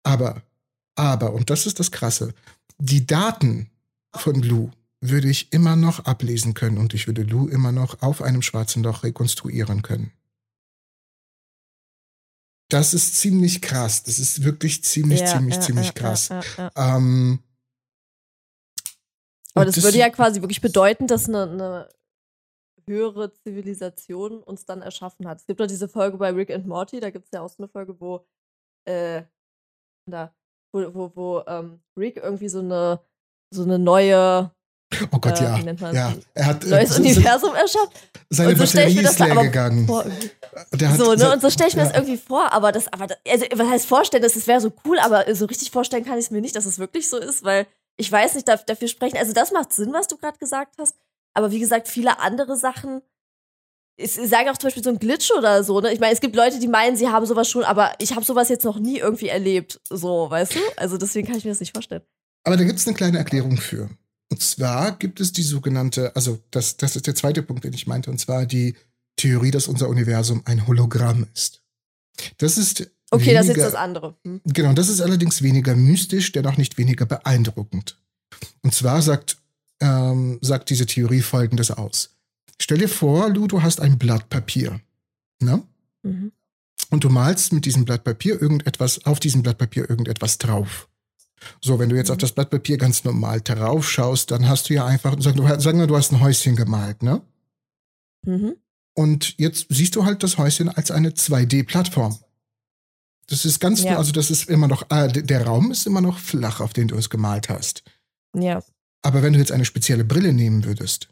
Aber 0.02 0.42
aber, 0.94 1.32
und 1.32 1.50
das 1.50 1.66
ist 1.66 1.80
das 1.80 1.90
Krasse, 1.90 2.34
die 2.78 3.06
Daten 3.06 3.70
von 4.14 4.42
Lou 4.42 4.70
würde 5.00 5.28
ich 5.28 5.52
immer 5.52 5.76
noch 5.76 6.04
ablesen 6.04 6.54
können 6.54 6.78
und 6.78 6.94
ich 6.94 7.06
würde 7.06 7.22
Lou 7.22 7.48
immer 7.48 7.72
noch 7.72 8.02
auf 8.02 8.22
einem 8.22 8.42
schwarzen 8.42 8.82
Loch 8.82 9.02
rekonstruieren 9.02 9.82
können. 9.82 10.12
Das 12.68 12.94
ist 12.94 13.16
ziemlich 13.18 13.60
krass. 13.60 14.02
Das 14.04 14.18
ist 14.18 14.44
wirklich 14.44 14.82
ziemlich, 14.82 15.20
ja, 15.20 15.26
ziemlich, 15.26 15.56
ja, 15.56 15.60
ziemlich 15.60 15.86
ja, 15.88 15.92
krass. 15.92 16.30
Ähm, 16.76 17.40
Aber 19.52 19.66
das, 19.66 19.74
das, 19.74 19.84
würde 19.84 19.98
ja 19.98 20.08
quasi 20.08 20.40
wirklich 20.40 20.62
bedeuten, 20.62 21.06
dass 21.06 21.28
eine, 21.28 21.42
eine, 21.42 21.88
höhere 22.88 23.32
Zivilisation 23.32 24.42
uns 24.42 24.64
dann 24.64 24.82
erschaffen 24.82 25.28
hat. 25.28 25.38
Es 25.38 25.46
gibt 25.46 25.60
doch 25.60 25.66
diese 25.66 25.88
Folge 25.88 26.16
bei 26.16 26.30
Rick 26.30 26.50
and 26.50 26.66
Morty, 26.66 26.98
da 26.98 27.10
gibt 27.10 27.26
es 27.26 27.30
ja 27.32 27.40
auch 27.40 27.48
so 27.48 27.62
eine 27.62 27.68
Folge, 27.68 28.00
wo 28.00 28.26
äh, 28.86 29.22
da 30.06 30.34
wo, 30.72 30.94
wo, 30.94 31.12
wo 31.14 31.42
ähm, 31.46 31.80
Rick 31.96 32.16
irgendwie 32.16 32.48
so 32.48 32.60
eine, 32.60 33.00
so 33.50 33.62
eine 33.62 33.78
neue 33.78 34.50
Oh 35.10 35.18
Gott, 35.18 35.40
äh, 35.40 35.44
ja. 35.44 35.92
ja. 35.92 36.14
Er 36.34 36.46
hat 36.46 36.66
neues 36.66 36.98
äh, 36.98 37.00
Universum 37.00 37.54
erschafft. 37.54 37.92
Seine 38.28 38.56
so 38.56 38.64
Batterie 38.64 38.98
ist 39.00 39.18
leer 39.18 39.36
gegangen. 39.36 39.86
Vor, 39.86 40.04
so, 40.96 41.14
ne? 41.14 41.32
Und 41.32 41.40
so 41.40 41.50
stelle 41.50 41.70
ich 41.70 41.76
mir 41.76 41.82
ja. 41.82 41.88
das 41.88 41.96
irgendwie 41.96 42.18
vor, 42.18 42.52
aber 42.52 42.72
das, 42.72 42.92
aber 42.92 43.06
das, 43.06 43.18
also 43.26 43.46
was 43.54 43.68
heißt 43.68 43.86
vorstellen, 43.86 44.22
das, 44.22 44.34
das 44.34 44.46
wäre 44.46 44.60
so 44.60 44.72
cool, 44.84 44.98
aber 44.98 45.34
so 45.34 45.46
richtig 45.46 45.70
vorstellen 45.70 46.04
kann 46.04 46.18
ich 46.18 46.26
es 46.26 46.30
mir 46.30 46.40
nicht, 46.40 46.56
dass 46.56 46.66
es 46.66 46.78
wirklich 46.78 47.08
so 47.08 47.16
ist, 47.16 47.42
weil 47.42 47.66
ich 47.96 48.10
weiß 48.10 48.34
nicht, 48.34 48.48
dafür 48.48 48.88
sprechen. 48.88 49.16
Also 49.16 49.32
das 49.32 49.52
macht 49.52 49.72
Sinn, 49.72 49.92
was 49.92 50.08
du 50.08 50.16
gerade 50.16 50.38
gesagt 50.38 50.74
hast. 50.78 50.96
Aber 51.34 51.50
wie 51.50 51.60
gesagt, 51.60 51.88
viele 51.88 52.18
andere 52.18 52.56
Sachen 52.56 53.02
ich 53.96 54.12
sage 54.12 54.50
auch 54.50 54.56
zum 54.56 54.68
Beispiel 54.68 54.82
so 54.82 54.90
ein 54.90 54.98
Glitch 54.98 55.30
oder 55.36 55.62
so, 55.64 55.80
ne? 55.80 55.92
Ich 55.92 56.00
meine, 56.00 56.12
es 56.12 56.20
gibt 56.20 56.34
Leute, 56.34 56.58
die 56.58 56.68
meinen, 56.68 56.96
sie 56.96 57.08
haben 57.08 57.26
sowas 57.26 57.48
schon, 57.48 57.64
aber 57.64 57.92
ich 57.98 58.14
habe 58.14 58.24
sowas 58.24 58.48
jetzt 58.48 58.64
noch 58.64 58.78
nie 58.78 58.98
irgendwie 58.98 59.28
erlebt. 59.28 59.80
So, 59.88 60.30
weißt 60.30 60.54
du? 60.54 60.60
Also 60.76 60.96
deswegen 60.96 61.26
kann 61.26 61.36
ich 61.36 61.44
mir 61.44 61.50
das 61.50 61.60
nicht 61.60 61.72
vorstellen. 61.72 62.02
Aber 62.44 62.56
da 62.56 62.64
gibt 62.64 62.78
es 62.78 62.86
eine 62.86 62.96
kleine 62.96 63.18
Erklärung 63.18 63.56
für. 63.56 63.90
Und 64.30 64.40
zwar 64.40 64.92
gibt 64.92 65.20
es 65.20 65.32
die 65.32 65.42
sogenannte, 65.42 66.16
also 66.16 66.38
das, 66.50 66.78
das 66.78 66.96
ist 66.96 67.06
der 67.06 67.14
zweite 67.14 67.42
Punkt, 67.42 67.64
den 67.64 67.74
ich 67.74 67.86
meinte, 67.86 68.10
und 68.10 68.18
zwar 68.18 68.46
die 68.46 68.74
Theorie, 69.16 69.50
dass 69.50 69.68
unser 69.68 69.88
Universum 69.88 70.42
ein 70.46 70.66
Hologramm 70.66 71.26
ist. 71.34 71.62
Das 72.38 72.56
ist. 72.56 72.90
Okay, 73.10 73.26
weniger, 73.26 73.38
das 73.38 73.48
ist 73.48 73.56
jetzt 73.56 73.66
das 73.66 73.74
andere. 73.74 74.16
Hm. 74.24 74.40
Genau, 74.44 74.72
das 74.72 74.88
ist 74.88 75.02
allerdings 75.02 75.42
weniger 75.42 75.76
mystisch, 75.76 76.32
dennoch 76.32 76.56
nicht 76.56 76.78
weniger 76.78 77.04
beeindruckend. 77.04 77.98
Und 78.62 78.74
zwar 78.74 79.02
sagt, 79.02 79.36
ähm, 79.80 80.38
sagt 80.40 80.70
diese 80.70 80.86
Theorie 80.86 81.20
folgendes 81.20 81.70
aus. 81.70 82.16
Stell 82.60 82.78
dir 82.78 82.88
vor, 82.88 83.28
Lu, 83.30 83.46
du 83.46 83.62
hast 83.62 83.80
ein 83.80 83.98
Blatt 83.98 84.28
Papier. 84.28 84.80
Ne? 85.40 85.62
Mhm. 86.02 86.32
Und 86.90 87.04
du 87.04 87.08
malst 87.08 87.52
mit 87.52 87.64
diesem 87.64 87.84
Blatt 87.84 88.04
Papier 88.04 88.40
irgendetwas, 88.40 89.04
auf 89.04 89.18
diesem 89.18 89.42
Blatt 89.42 89.58
Papier 89.58 89.88
irgendetwas 89.88 90.38
drauf. 90.38 90.88
So, 91.60 91.78
wenn 91.78 91.88
du 91.88 91.96
jetzt 91.96 92.08
mhm. 92.08 92.12
auf 92.12 92.18
das 92.18 92.32
Blatt 92.32 92.50
Papier 92.50 92.76
ganz 92.76 93.04
normal 93.04 93.40
drauf 93.40 93.90
schaust, 93.90 94.30
dann 94.30 94.48
hast 94.48 94.68
du 94.68 94.74
ja 94.74 94.86
einfach, 94.86 95.20
sagen 95.20 95.42
wir, 95.42 95.60
sagen 95.60 95.86
du 95.86 95.96
hast 95.96 96.12
ein 96.12 96.20
Häuschen 96.20 96.56
gemalt, 96.56 97.02
ne? 97.02 97.22
Mhm. 98.24 98.56
Und 98.94 99.38
jetzt 99.38 99.66
siehst 99.70 99.96
du 99.96 100.04
halt 100.04 100.22
das 100.22 100.38
Häuschen 100.38 100.68
als 100.68 100.90
eine 100.90 101.10
2D-Plattform. 101.10 102.18
Das 103.28 103.44
ist 103.44 103.60
ganz, 103.60 103.82
ja. 103.82 103.96
also 103.96 104.12
das 104.12 104.30
ist 104.30 104.48
immer 104.50 104.68
noch, 104.68 104.90
äh, 104.90 105.08
der 105.08 105.46
Raum 105.46 105.70
ist 105.70 105.86
immer 105.86 106.00
noch 106.00 106.18
flach, 106.18 106.60
auf 106.60 106.72
den 106.72 106.88
du 106.88 106.96
es 106.96 107.08
gemalt 107.08 107.48
hast. 107.48 107.82
Ja. 108.36 108.62
Aber 109.00 109.22
wenn 109.22 109.32
du 109.32 109.38
jetzt 109.38 109.52
eine 109.52 109.64
spezielle 109.64 110.04
Brille 110.04 110.32
nehmen 110.32 110.64
würdest, 110.64 111.08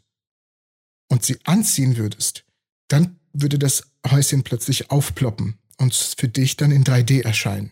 und 1.11 1.25
sie 1.25 1.37
anziehen 1.43 1.97
würdest, 1.97 2.45
dann 2.87 3.17
würde 3.33 3.59
das 3.59 3.83
Häuschen 4.09 4.43
plötzlich 4.43 4.91
aufploppen 4.91 5.57
und 5.77 5.93
für 5.93 6.29
dich 6.29 6.55
dann 6.55 6.71
in 6.71 6.85
3D 6.85 7.23
erscheinen. 7.23 7.71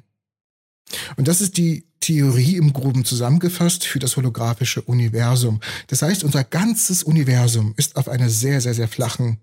Und 1.16 1.30
das 1.30 1.40
ist 1.40 1.56
die 1.56 1.86
Theorie 2.02 2.58
im 2.58 2.74
Groben 2.74 3.06
zusammengefasst 3.06 3.86
für 3.86 4.00
das 4.00 4.18
holographische 4.18 4.82
Universum. 4.82 5.62
Das 5.88 6.02
heißt, 6.02 6.26
unser 6.26 6.44
ganzes 6.44 7.02
Universum 7.02 7.74
ist 7.78 7.96
auf 7.96 8.10
einer 8.10 8.30
sehr, 8.30 8.60
sehr, 8.60 8.74
sehr 8.74 8.90
flachen 8.90 9.40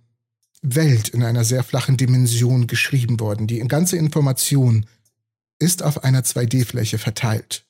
Welt, 0.61 1.09
in 1.09 1.22
einer 1.22 1.44
sehr 1.44 1.62
flachen 1.62 1.97
Dimension 1.97 2.66
geschrieben 2.66 3.18
worden. 3.18 3.47
Die 3.47 3.61
ganze 3.61 3.97
Information 3.97 4.84
ist 5.59 5.82
auf 5.82 6.05
einer 6.05 6.20
2D-Fläche 6.20 6.99
verteilt. 6.99 7.64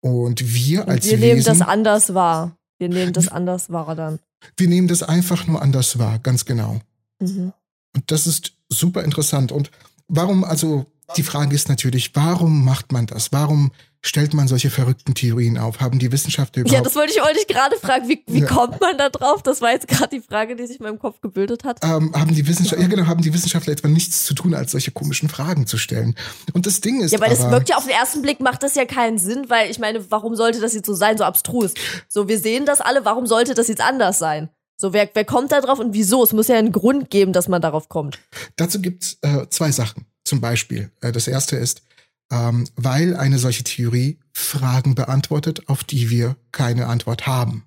Und 0.00 0.54
wir 0.54 0.88
als 0.88 1.04
wir 1.04 1.12
Wesen, 1.12 1.28
nehmen 1.28 1.44
das 1.44 1.60
anders 1.60 2.14
wahr. 2.14 2.56
Wir 2.78 2.88
nehmen 2.88 3.12
das 3.12 3.28
anders 3.28 3.70
wahr 3.70 3.94
dann. 3.94 4.18
Wir 4.56 4.68
nehmen 4.68 4.88
das 4.88 5.02
einfach 5.02 5.46
nur 5.46 5.62
anders 5.62 5.98
wahr, 5.98 6.18
ganz 6.18 6.44
genau. 6.44 6.80
Mhm. 7.20 7.52
Und 7.94 8.10
das 8.10 8.26
ist 8.26 8.52
super 8.68 9.04
interessant. 9.04 9.52
Und 9.52 9.70
warum, 10.08 10.44
also 10.44 10.86
die 11.16 11.22
Frage 11.22 11.54
ist 11.54 11.68
natürlich, 11.68 12.14
warum 12.14 12.64
macht 12.64 12.92
man 12.92 13.06
das? 13.06 13.32
Warum 13.32 13.72
stellt 14.04 14.34
man 14.34 14.48
solche 14.48 14.68
verrückten 14.68 15.14
Theorien 15.14 15.56
auf? 15.58 15.80
Haben 15.80 15.98
die 15.98 16.10
Wissenschaftler 16.10 16.62
überhaupt... 16.62 16.76
Ja, 16.76 16.82
das 16.82 16.94
wollte 16.96 17.12
ich 17.12 17.22
euch 17.22 17.46
gerade 17.46 17.76
fragen. 17.76 18.08
Wie, 18.08 18.22
wie 18.26 18.40
Ja. 18.40 18.46
kommt 18.46 18.80
man 18.80 18.98
da 18.98 19.08
drauf? 19.08 19.42
Das 19.42 19.60
war 19.60 19.70
jetzt 19.70 19.86
gerade 19.88 20.08
die 20.10 20.20
Frage, 20.20 20.56
die 20.56 20.66
sich 20.66 20.78
in 20.80 20.82
meinem 20.84 20.98
Kopf 20.98 21.20
gebildet 21.20 21.64
hat. 21.64 21.78
ähm, 21.84 22.12
haben 22.14 22.34
die 22.34 22.46
Wissenschaftler, 22.46 22.82
ja 22.82 22.88
genau, 22.88 23.06
haben 23.06 23.22
die 23.22 23.32
Wissenschaftler 23.32 23.72
etwa 23.72 23.88
nichts 23.88 24.24
zu 24.24 24.34
tun, 24.34 24.54
als 24.54 24.72
solche 24.72 24.90
komischen 24.90 25.28
Fragen 25.28 25.66
zu 25.66 25.78
stellen. 25.78 26.16
Und 26.52 26.66
das 26.66 26.80
Ding 26.80 27.00
ist 27.00 27.12
Ja, 27.12 27.20
weil 27.20 27.30
das 27.30 27.40
aber, 27.40 27.52
wirkt 27.52 27.68
ja 27.68 27.76
auf 27.76 27.84
den 27.84 27.92
ersten 27.94 28.22
Blick, 28.22 28.40
macht 28.40 28.62
das 28.62 28.74
ja 28.74 28.84
keinen 28.84 29.18
Sinn, 29.18 29.44
weil 29.48 29.70
ich 29.70 29.78
meine, 29.78 30.10
warum 30.10 30.34
sollte 30.34 30.60
das 30.60 30.74
jetzt 30.74 30.86
so 30.86 30.94
sein, 30.94 31.16
so 31.16 31.24
abstrus? 31.24 31.72
So, 32.08 32.28
wir 32.28 32.38
sehen 32.38 32.66
das 32.66 32.80
alle, 32.80 33.04
warum 33.04 33.26
sollte 33.26 33.54
das 33.54 33.68
jetzt 33.68 33.80
anders 33.80 34.18
sein? 34.18 34.48
So, 34.76 34.92
wer, 34.92 35.08
wer 35.14 35.24
kommt 35.24 35.52
da 35.52 35.60
drauf 35.60 35.78
und 35.78 35.94
wieso? 35.94 36.24
Es 36.24 36.32
muss 36.32 36.48
ja 36.48 36.56
einen 36.56 36.72
Grund 36.72 37.08
geben, 37.08 37.32
dass 37.32 37.46
man 37.46 37.62
darauf 37.62 37.88
kommt. 37.88 38.18
dazu 38.56 38.80
gibt's 38.80 39.16
äh, 39.22 39.46
zwei 39.48 39.70
Sachen. 39.70 40.06
Zum 40.24 40.40
Beispiel, 40.40 40.90
äh, 41.02 41.12
das 41.12 41.28
erste 41.28 41.56
ist, 41.56 41.82
ähm, 42.32 42.66
weil 42.76 43.14
eine 43.14 43.38
solche 43.38 43.62
Theorie 43.62 44.18
Fragen 44.32 44.94
beantwortet, 44.94 45.68
auf 45.68 45.84
die 45.84 46.08
wir 46.10 46.36
keine 46.50 46.86
Antwort 46.86 47.26
haben. 47.26 47.64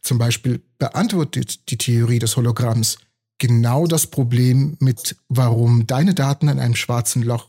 Zum 0.00 0.16
Beispiel 0.16 0.62
beantwortet 0.78 1.68
die 1.68 1.76
Theorie 1.76 2.20
des 2.20 2.36
Hologramms 2.36 2.98
genau 3.38 3.86
das 3.86 4.06
Problem 4.06 4.76
mit, 4.80 5.16
warum 5.28 5.86
deine 5.86 6.14
Daten 6.14 6.48
in 6.48 6.60
einem 6.60 6.76
schwarzen 6.76 7.22
Loch 7.22 7.48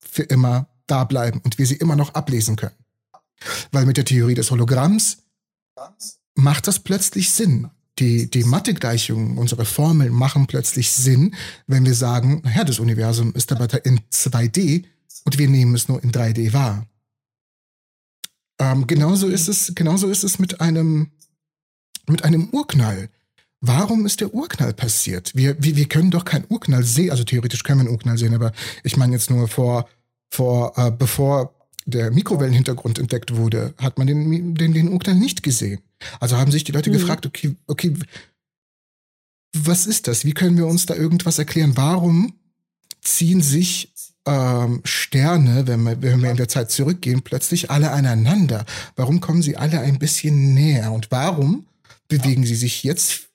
für 0.00 0.22
immer 0.22 0.68
da 0.86 1.04
bleiben 1.04 1.40
und 1.44 1.58
wir 1.58 1.66
sie 1.66 1.76
immer 1.76 1.94
noch 1.94 2.14
ablesen 2.14 2.56
können. 2.56 2.74
Weil 3.70 3.86
mit 3.86 3.96
der 3.96 4.06
Theorie 4.06 4.34
des 4.34 4.50
Hologramms 4.50 5.18
macht 6.34 6.66
das 6.66 6.80
plötzlich 6.80 7.30
Sinn. 7.30 7.68
Die, 7.98 8.30
die 8.30 8.44
Mathegleichungen, 8.44 9.36
unsere 9.36 9.66
Formeln 9.66 10.12
machen 10.12 10.46
plötzlich 10.46 10.90
Sinn, 10.90 11.34
wenn 11.66 11.84
wir 11.84 11.94
sagen, 11.94 12.40
naja, 12.42 12.64
das 12.64 12.78
Universum 12.78 13.34
ist 13.34 13.52
aber 13.52 13.84
in 13.84 14.00
2D 14.10 14.86
und 15.24 15.38
wir 15.38 15.48
nehmen 15.48 15.74
es 15.74 15.88
nur 15.88 16.02
in 16.02 16.12
3D 16.12 16.52
wahr. 16.52 16.86
Ähm, 18.58 18.86
genauso 18.86 19.28
ist 19.28 19.48
es, 19.48 19.74
genauso 19.74 20.08
ist 20.08 20.22
es 20.24 20.38
mit 20.38 20.60
einem, 20.60 21.10
mit 22.06 22.24
einem 22.24 22.50
Urknall. 22.50 23.08
Warum 23.60 24.06
ist 24.06 24.20
der 24.20 24.32
Urknall 24.34 24.72
passiert? 24.72 25.34
Wir, 25.34 25.62
wir, 25.62 25.76
wir 25.76 25.88
können 25.88 26.10
doch 26.10 26.24
keinen 26.24 26.46
Urknall 26.48 26.82
sehen, 26.82 27.10
also 27.10 27.24
theoretisch 27.24 27.62
können 27.62 27.80
wir 27.80 27.86
einen 27.86 27.92
Urknall 27.94 28.18
sehen, 28.18 28.34
aber 28.34 28.52
ich 28.84 28.96
meine 28.96 29.12
jetzt 29.12 29.30
nur 29.30 29.48
vor, 29.48 29.88
vor, 30.30 30.76
äh, 30.78 30.90
bevor 30.90 31.54
der 31.86 32.10
Mikrowellenhintergrund 32.10 32.98
entdeckt 32.98 33.36
wurde, 33.36 33.74
hat 33.78 33.98
man 33.98 34.06
den, 34.06 34.54
den, 34.54 34.72
den 34.74 34.88
Urknall 34.88 35.16
nicht 35.16 35.42
gesehen. 35.42 35.80
Also 36.20 36.36
haben 36.36 36.52
sich 36.52 36.64
die 36.64 36.72
Leute 36.72 36.90
Mhm. 36.90 36.94
gefragt, 36.94 37.26
okay, 37.26 37.56
okay, 37.66 37.94
was 39.52 39.86
ist 39.86 40.06
das? 40.06 40.24
Wie 40.24 40.32
können 40.32 40.56
wir 40.56 40.66
uns 40.66 40.86
da 40.86 40.94
irgendwas 40.94 41.38
erklären? 41.38 41.76
Warum 41.76 42.34
ziehen 43.02 43.42
sich 43.42 43.92
ähm, 44.26 44.80
Sterne, 44.84 45.66
wenn 45.66 45.82
wir, 45.82 46.00
wenn 46.02 46.22
wir 46.22 46.30
in 46.30 46.36
der 46.36 46.48
Zeit 46.48 46.70
zurückgehen, 46.70 47.22
plötzlich 47.22 47.70
alle 47.70 47.90
aneinander? 47.90 48.64
Warum 48.96 49.20
kommen 49.20 49.42
sie 49.42 49.56
alle 49.56 49.80
ein 49.80 49.98
bisschen 49.98 50.54
näher? 50.54 50.92
Und 50.92 51.10
warum 51.10 51.66
bewegen 52.08 52.44
sie 52.44 52.56
sich 52.56 52.82
jetzt 52.84 53.28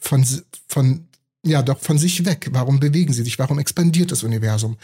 von, 0.00 0.26
von, 0.68 1.08
ja, 1.44 1.62
doch 1.62 1.80
von 1.80 1.98
sich 1.98 2.24
weg? 2.24 2.48
Warum 2.52 2.80
bewegen 2.80 3.12
sie 3.12 3.24
sich? 3.24 3.38
Warum 3.38 3.58
expandiert 3.58 4.12
das 4.12 4.22
Universum? 4.22 4.76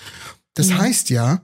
Das 0.55 0.69
Mhm. 0.69 0.79
heißt 0.79 1.11
ja, 1.11 1.43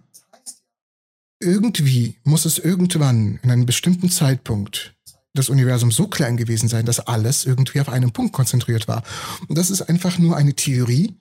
irgendwie 1.41 2.17
muss 2.25 2.45
es 2.45 2.59
irgendwann 2.59 3.39
in 3.43 3.51
einem 3.51 3.67
bestimmten 3.67 4.11
Zeitpunkt 4.11 4.95
das 5.35 5.51
Universum 5.51 5.93
so 5.93 6.09
klein 6.09 6.39
gewesen 6.39 6.69
sein, 6.69 6.87
dass 6.87 6.99
alles 6.99 7.45
irgendwie 7.45 7.81
auf 7.81 7.91
einen 7.91 8.11
Punkt 8.11 8.33
konzentriert 8.33 8.89
war. 8.89 9.03
Und 9.49 9.59
das 9.59 9.71
ist 9.71 9.83
einfach 9.83 10.19
nur 10.19 10.35
eine 10.35 10.55
Theorie, 10.55 11.15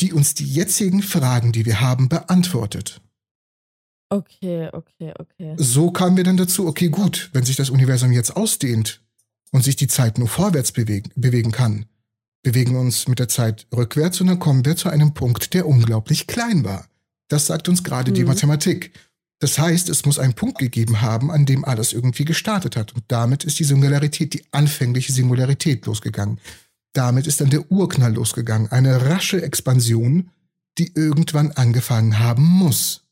die 0.00 0.12
uns 0.12 0.34
die 0.34 0.46
jetzigen 0.46 1.02
Fragen, 1.02 1.52
die 1.52 1.66
wir 1.66 1.80
haben, 1.80 2.08
beantwortet. 2.08 3.00
Okay, 4.08 4.68
okay, 4.72 5.12
okay. 5.18 5.54
So 5.56 5.92
kamen 5.92 6.16
wir 6.16 6.24
dann 6.24 6.36
dazu, 6.36 6.66
okay, 6.66 6.88
gut, 6.88 7.30
wenn 7.32 7.44
sich 7.44 7.56
das 7.56 7.70
Universum 7.70 8.10
jetzt 8.10 8.36
ausdehnt 8.36 9.02
und 9.52 9.62
sich 9.62 9.76
die 9.76 9.86
Zeit 9.86 10.18
nur 10.18 10.26
vorwärts 10.26 10.72
bewegen, 10.72 11.10
bewegen 11.14 11.52
kann, 11.52 11.86
bewegen 12.42 12.72
wir 12.72 12.80
uns 12.80 13.06
mit 13.06 13.20
der 13.20 13.28
Zeit 13.28 13.66
rückwärts 13.72 14.20
und 14.20 14.26
dann 14.26 14.40
kommen 14.40 14.64
wir 14.64 14.76
zu 14.76 14.88
einem 14.88 15.14
Punkt, 15.14 15.54
der 15.54 15.66
unglaublich 15.66 16.26
klein 16.26 16.64
war. 16.64 16.88
Das 17.28 17.46
sagt 17.46 17.68
uns 17.68 17.84
gerade 17.84 18.10
die 18.10 18.22
Mhm. 18.22 18.28
Mathematik. 18.28 18.92
Das 19.38 19.58
heißt, 19.58 19.88
es 19.88 20.04
muss 20.04 20.18
einen 20.18 20.34
Punkt 20.34 20.58
gegeben 20.58 21.00
haben, 21.00 21.30
an 21.30 21.46
dem 21.46 21.64
alles 21.64 21.92
irgendwie 21.92 22.24
gestartet 22.24 22.76
hat. 22.76 22.92
Und 22.94 23.04
damit 23.08 23.44
ist 23.44 23.58
die 23.58 23.64
Singularität, 23.64 24.34
die 24.34 24.42
anfängliche 24.50 25.12
Singularität 25.12 25.86
losgegangen. 25.86 26.38
Damit 26.92 27.26
ist 27.26 27.40
dann 27.40 27.50
der 27.50 27.70
Urknall 27.70 28.14
losgegangen. 28.14 28.70
Eine 28.70 29.06
rasche 29.06 29.42
Expansion, 29.42 30.30
die 30.78 30.92
irgendwann 30.94 31.52
angefangen 31.52 32.18
haben 32.18 32.44
muss. 32.44 33.04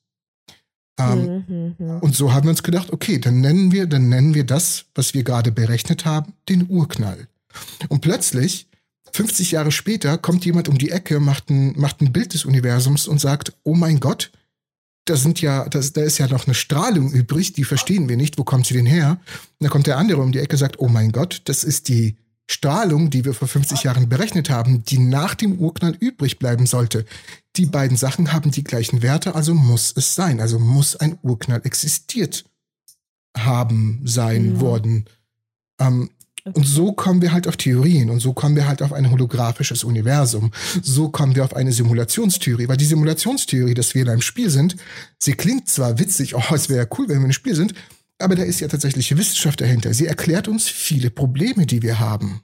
Ähm, 0.98 1.44
Mhm, 1.46 1.74
mhm. 1.78 1.98
und 2.00 2.16
so 2.16 2.32
haben 2.32 2.44
wir 2.44 2.50
uns 2.50 2.62
gedacht, 2.62 2.92
okay, 2.92 3.18
dann 3.18 3.40
nennen 3.40 3.72
wir, 3.72 3.86
dann 3.86 4.08
nennen 4.08 4.34
wir 4.34 4.44
das, 4.44 4.86
was 4.94 5.14
wir 5.14 5.22
gerade 5.22 5.52
berechnet 5.52 6.04
haben, 6.04 6.34
den 6.48 6.68
Urknall. 6.68 7.28
Und 7.88 8.00
plötzlich, 8.00 8.68
50 9.12 9.52
Jahre 9.52 9.70
später, 9.70 10.18
kommt 10.18 10.44
jemand 10.44 10.68
um 10.68 10.76
die 10.76 10.90
Ecke, 10.90 11.20
macht 11.20 11.50
ein, 11.50 11.78
macht 11.78 12.00
ein 12.00 12.12
Bild 12.12 12.34
des 12.34 12.44
Universums 12.44 13.06
und 13.06 13.20
sagt, 13.20 13.52
oh 13.62 13.74
mein 13.74 14.00
Gott, 14.00 14.32
da 15.04 15.16
sind 15.16 15.40
ja, 15.40 15.68
das, 15.68 15.92
da 15.92 16.02
ist 16.02 16.18
ja 16.18 16.26
noch 16.28 16.46
eine 16.46 16.54
Strahlung 16.54 17.10
übrig, 17.10 17.54
die 17.54 17.64
verstehen 17.64 18.08
wir 18.08 18.16
nicht, 18.16 18.36
wo 18.36 18.44
kommt 18.44 18.66
sie 18.66 18.74
denn 18.74 18.86
her? 18.86 19.18
Und 19.22 19.64
dann 19.64 19.70
kommt 19.70 19.86
der 19.86 19.96
andere 19.96 20.20
um 20.20 20.32
die 20.32 20.40
Ecke 20.40 20.56
und 20.56 20.58
sagt, 20.58 20.80
oh 20.80 20.88
mein 20.88 21.12
Gott, 21.12 21.42
das 21.44 21.64
ist 21.64 21.88
die 21.88 22.16
Strahlung, 22.50 23.10
die 23.10 23.24
wir 23.24 23.34
vor 23.34 23.46
50 23.46 23.82
Jahren 23.82 24.08
berechnet 24.08 24.48
haben, 24.48 24.82
die 24.82 24.98
nach 24.98 25.34
dem 25.34 25.58
Urknall 25.58 25.94
übrig 26.00 26.38
bleiben 26.38 26.66
sollte. 26.66 27.04
Die 27.56 27.66
beiden 27.66 27.96
Sachen 27.96 28.32
haben 28.32 28.50
die 28.50 28.64
gleichen 28.64 29.02
Werte, 29.02 29.34
also 29.34 29.54
muss 29.54 29.92
es 29.94 30.14
sein, 30.14 30.40
also 30.40 30.58
muss 30.58 30.96
ein 30.96 31.18
Urknall 31.22 31.60
existiert 31.64 32.44
haben, 33.36 34.00
sein, 34.04 34.54
Mhm. 34.54 34.60
worden. 34.60 35.04
Ähm, 35.78 36.10
und 36.54 36.66
so 36.66 36.92
kommen 36.92 37.20
wir 37.20 37.32
halt 37.32 37.46
auf 37.46 37.58
Theorien 37.58 38.08
und 38.08 38.20
so 38.20 38.32
kommen 38.32 38.56
wir 38.56 38.66
halt 38.66 38.80
auf 38.80 38.94
ein 38.94 39.10
holographisches 39.10 39.84
Universum. 39.84 40.50
So 40.82 41.10
kommen 41.10 41.36
wir 41.36 41.44
auf 41.44 41.54
eine 41.54 41.72
Simulationstheorie, 41.72 42.68
weil 42.68 42.78
die 42.78 42.86
Simulationstheorie, 42.86 43.74
dass 43.74 43.94
wir 43.94 44.02
in 44.02 44.08
einem 44.08 44.22
Spiel 44.22 44.48
sind, 44.48 44.76
sie 45.18 45.34
klingt 45.34 45.68
zwar 45.68 45.98
witzig, 45.98 46.34
oh, 46.34 46.54
es 46.54 46.70
wäre 46.70 46.88
cool, 46.96 47.08
wenn 47.08 47.18
wir 47.18 47.26
im 47.26 47.32
Spiel 47.32 47.54
sind, 47.54 47.74
aber 48.18 48.34
da 48.34 48.42
ist 48.42 48.60
ja 48.60 48.68
tatsächlich 48.68 49.16
Wissenschaft 49.16 49.60
dahinter. 49.60 49.94
Sie 49.94 50.06
erklärt 50.06 50.48
uns 50.48 50.68
viele 50.68 51.10
Probleme, 51.10 51.66
die 51.66 51.82
wir 51.82 52.00
haben. 52.00 52.42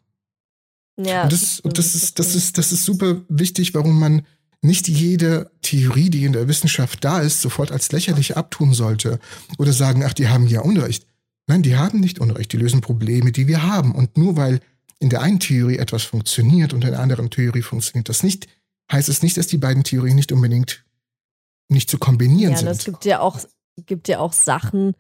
Ja, 0.96 1.24
und 1.24 1.32
das, 1.32 1.60
und 1.60 1.78
das 1.78 1.94
ist, 1.94 2.18
das 2.18 2.34
ist, 2.34 2.56
das 2.56 2.70
ist 2.72 2.84
super 2.84 3.22
wichtig, 3.28 3.74
warum 3.74 3.98
man 3.98 4.26
nicht 4.62 4.88
jede 4.88 5.50
Theorie, 5.62 6.08
die 6.08 6.24
in 6.24 6.32
der 6.32 6.48
Wissenschaft 6.48 7.04
da 7.04 7.20
ist, 7.20 7.42
sofort 7.42 7.72
als 7.72 7.92
lächerlich 7.92 8.36
abtun 8.36 8.72
sollte 8.72 9.18
oder 9.58 9.72
sagen, 9.72 10.04
ach, 10.04 10.14
die 10.14 10.28
haben 10.28 10.46
ja 10.46 10.60
Unrecht. 10.60 11.06
Nein, 11.46 11.62
die 11.62 11.76
haben 11.76 12.00
nicht 12.00 12.18
Unrecht, 12.18 12.52
die 12.52 12.56
lösen 12.56 12.80
Probleme, 12.80 13.32
die 13.32 13.46
wir 13.46 13.64
haben. 13.64 13.94
Und 13.94 14.16
nur 14.16 14.36
weil 14.36 14.60
in 15.00 15.10
der 15.10 15.20
einen 15.20 15.40
Theorie 15.40 15.76
etwas 15.76 16.04
funktioniert 16.04 16.72
und 16.72 16.84
in 16.84 16.92
der 16.92 17.00
anderen 17.00 17.28
Theorie 17.28 17.60
funktioniert 17.60 18.08
das 18.08 18.22
nicht, 18.22 18.48
heißt 18.90 19.08
es 19.08 19.22
nicht, 19.22 19.36
dass 19.36 19.48
die 19.48 19.58
beiden 19.58 19.84
Theorien 19.84 20.16
nicht 20.16 20.32
unbedingt 20.32 20.84
nicht 21.68 21.90
zu 21.90 21.98
kombinieren 21.98 22.54
Ja, 22.54 22.60
und 22.60 22.66
es 22.68 22.78
sind. 22.84 22.94
gibt 22.94 23.04
ja 23.04 23.20
auch, 23.20 23.38
gibt 23.84 24.08
ja 24.08 24.18
auch 24.20 24.32
Sachen, 24.32 24.94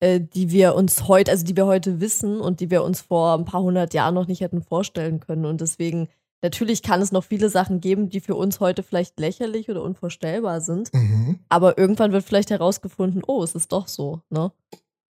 äh, 0.00 0.20
die 0.20 0.50
wir 0.50 0.74
uns 0.74 1.08
heute, 1.08 1.30
also 1.30 1.44
die 1.44 1.56
wir 1.56 1.66
heute 1.66 2.00
wissen 2.00 2.40
und 2.40 2.60
die 2.60 2.70
wir 2.70 2.82
uns 2.82 3.00
vor 3.00 3.34
ein 3.34 3.44
paar 3.44 3.62
hundert 3.62 3.94
Jahren 3.94 4.14
noch 4.14 4.26
nicht 4.26 4.40
hätten 4.40 4.62
vorstellen 4.62 5.20
können. 5.20 5.44
Und 5.44 5.60
deswegen, 5.60 6.08
natürlich 6.42 6.82
kann 6.82 7.02
es 7.02 7.12
noch 7.12 7.24
viele 7.24 7.50
Sachen 7.50 7.80
geben, 7.80 8.08
die 8.08 8.20
für 8.20 8.34
uns 8.34 8.60
heute 8.60 8.82
vielleicht 8.82 9.18
lächerlich 9.18 9.68
oder 9.70 9.82
unvorstellbar 9.82 10.60
sind. 10.60 10.92
Mhm. 10.94 11.40
Aber 11.48 11.78
irgendwann 11.78 12.12
wird 12.12 12.24
vielleicht 12.24 12.50
herausgefunden, 12.50 13.22
oh, 13.26 13.42
es 13.42 13.54
ist 13.54 13.72
doch 13.72 13.88
so, 13.88 14.22
ne? 14.30 14.52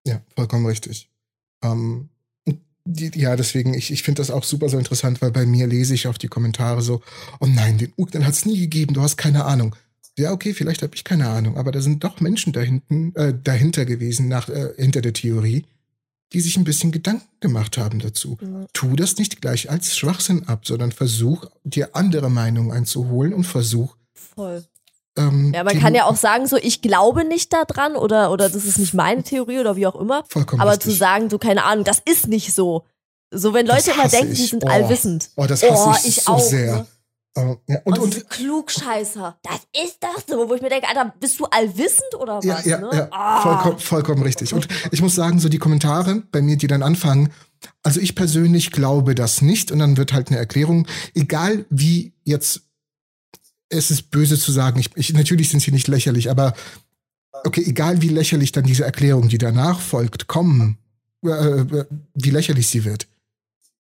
Ja, 0.07 0.21
vollkommen 0.35 0.65
richtig. 0.65 1.09
Ähm, 1.63 2.09
die, 2.85 3.11
ja, 3.19 3.35
deswegen, 3.35 3.73
ich, 3.75 3.91
ich 3.91 4.01
finde 4.01 4.21
das 4.21 4.31
auch 4.31 4.43
super 4.43 4.69
so 4.69 4.77
interessant, 4.77 5.21
weil 5.21 5.31
bei 5.31 5.45
mir 5.45 5.67
lese 5.67 5.93
ich 5.93 6.07
auf 6.07 6.17
die 6.17 6.27
Kommentare 6.27 6.81
so, 6.81 7.01
oh 7.39 7.45
nein, 7.45 7.77
den 7.77 7.93
Urknall 7.97 8.25
hat 8.25 8.33
es 8.33 8.45
nie 8.45 8.59
gegeben, 8.59 8.95
du 8.95 9.01
hast 9.01 9.17
keine 9.17 9.45
Ahnung. 9.45 9.75
Ja, 10.19 10.31
okay, 10.31 10.53
vielleicht 10.53 10.81
habe 10.83 10.95
ich 10.95 11.03
keine 11.03 11.27
Ahnung, 11.29 11.57
aber 11.57 11.71
da 11.71 11.81
sind 11.81 12.03
doch 12.03 12.19
Menschen 12.19 12.53
dahinten, 12.53 13.15
äh, 13.15 13.33
dahinter 13.43 13.85
gewesen, 13.85 14.27
nach, 14.27 14.49
äh, 14.49 14.73
hinter 14.77 15.01
der 15.01 15.13
Theorie, 15.13 15.65
die 16.33 16.41
sich 16.41 16.57
ein 16.57 16.63
bisschen 16.63 16.91
Gedanken 16.91 17.27
gemacht 17.39 17.77
haben 17.77 17.99
dazu. 17.99 18.37
Mhm. 18.41 18.67
Tu 18.73 18.95
das 18.95 19.17
nicht 19.17 19.41
gleich 19.41 19.69
als 19.69 19.95
Schwachsinn 19.97 20.47
ab, 20.47 20.65
sondern 20.67 20.91
versuch, 20.91 21.45
dir 21.63 21.95
andere 21.95 22.29
Meinungen 22.29 22.71
einzuholen 22.71 23.33
und 23.33 23.45
versuch, 23.45 23.95
Voll. 24.35 24.63
Ähm, 25.17 25.51
Ja, 25.55 25.63
man 25.63 25.73
die- 25.73 25.79
kann 25.81 25.95
ja 25.95 26.05
auch 26.05 26.15
sagen, 26.15 26.45
so, 26.47 26.55
ich 26.57 26.81
glaube 26.81 27.23
nicht 27.25 27.51
daran 27.51 27.95
oder, 27.95 28.31
oder 28.31 28.47
das 28.49 28.63
ist 28.65 28.77
nicht 28.77 28.93
meine 28.93 29.23
Theorie 29.23 29.59
oder 29.59 29.75
wie 29.75 29.87
auch 29.87 29.95
immer. 29.99 30.23
Vollkommen 30.29 30.61
Aber 30.61 30.71
richtig. 30.71 30.91
zu 30.93 30.97
sagen, 30.97 31.29
so, 31.29 31.37
keine 31.39 31.63
Ahnung, 31.65 31.83
das 31.83 31.99
ist 32.05 32.27
nicht 32.27 32.53
so. 32.53 32.85
So, 33.31 33.53
wenn 33.53 33.65
Leute 33.67 33.91
immer 33.91 34.07
denken, 34.07 34.33
die 34.33 34.43
ich. 34.43 34.49
sind 34.51 34.63
Oh. 34.63 34.67
allwissend. 34.69 35.29
Oh, 35.35 35.45
das 35.45 35.61
hasse 35.63 35.89
Oh, 35.89 35.95
ich, 35.99 36.07
ich 36.17 36.23
so 36.23 36.31
auch, 36.33 36.39
sehr. 36.39 36.75
ne? 36.77 36.87
Äh, 37.35 37.55
ja, 37.67 37.79
Und, 37.83 37.93
und, 37.93 37.99
und, 37.99 38.13
diese 38.13 38.25
Klugscheißer, 38.25 39.37
das 39.43 39.83
ist 39.83 39.97
das 39.99 40.25
so, 40.27 40.49
wo 40.49 40.55
ich 40.55 40.61
mir 40.61 40.69
denke, 40.69 40.87
Alter, 40.87 41.13
bist 41.19 41.39
du 41.39 41.45
allwissend 41.45 42.15
oder 42.17 42.37
was? 42.37 42.45
Ja, 42.45 42.59
ja, 42.65 42.79
ne? 42.79 42.89
ja. 42.91 43.07
Ah. 43.11 43.41
Vollkommen, 43.41 43.79
vollkommen 43.79 44.23
richtig. 44.23 44.53
Und 44.53 44.67
ich 44.91 45.01
muss 45.01 45.15
sagen, 45.15 45.39
so 45.39 45.49
die 45.49 45.59
Kommentare 45.59 46.23
bei 46.31 46.41
mir, 46.41 46.57
die 46.57 46.67
dann 46.67 46.83
anfangen, 46.83 47.31
also 47.83 47.99
ich 47.99 48.15
persönlich 48.15 48.71
glaube 48.71 49.15
das 49.15 49.41
nicht 49.41 49.71
und 49.71 49.79
dann 49.79 49.97
wird 49.97 50.13
halt 50.13 50.29
eine 50.29 50.37
Erklärung, 50.37 50.87
egal 51.13 51.65
wie 51.69 52.13
jetzt, 52.23 52.61
es 53.69 53.91
ist 53.91 54.09
böse 54.11 54.39
zu 54.39 54.51
sagen, 54.51 54.79
ich, 54.79 54.89
ich, 54.95 55.13
natürlich 55.13 55.49
sind 55.49 55.59
sie 55.59 55.71
nicht 55.71 55.87
lächerlich, 55.87 56.29
aber 56.29 56.53
okay, 57.43 57.63
egal 57.65 58.01
wie 58.01 58.09
lächerlich 58.09 58.51
dann 58.51 58.63
diese 58.63 58.85
Erklärung, 58.85 59.29
die 59.29 59.37
danach 59.37 59.79
folgt, 59.79 60.27
kommen, 60.27 60.77
äh, 61.23 61.29
äh, 61.29 61.85
wie 62.15 62.31
lächerlich 62.31 62.67
sie 62.67 62.85
wird, 62.85 63.07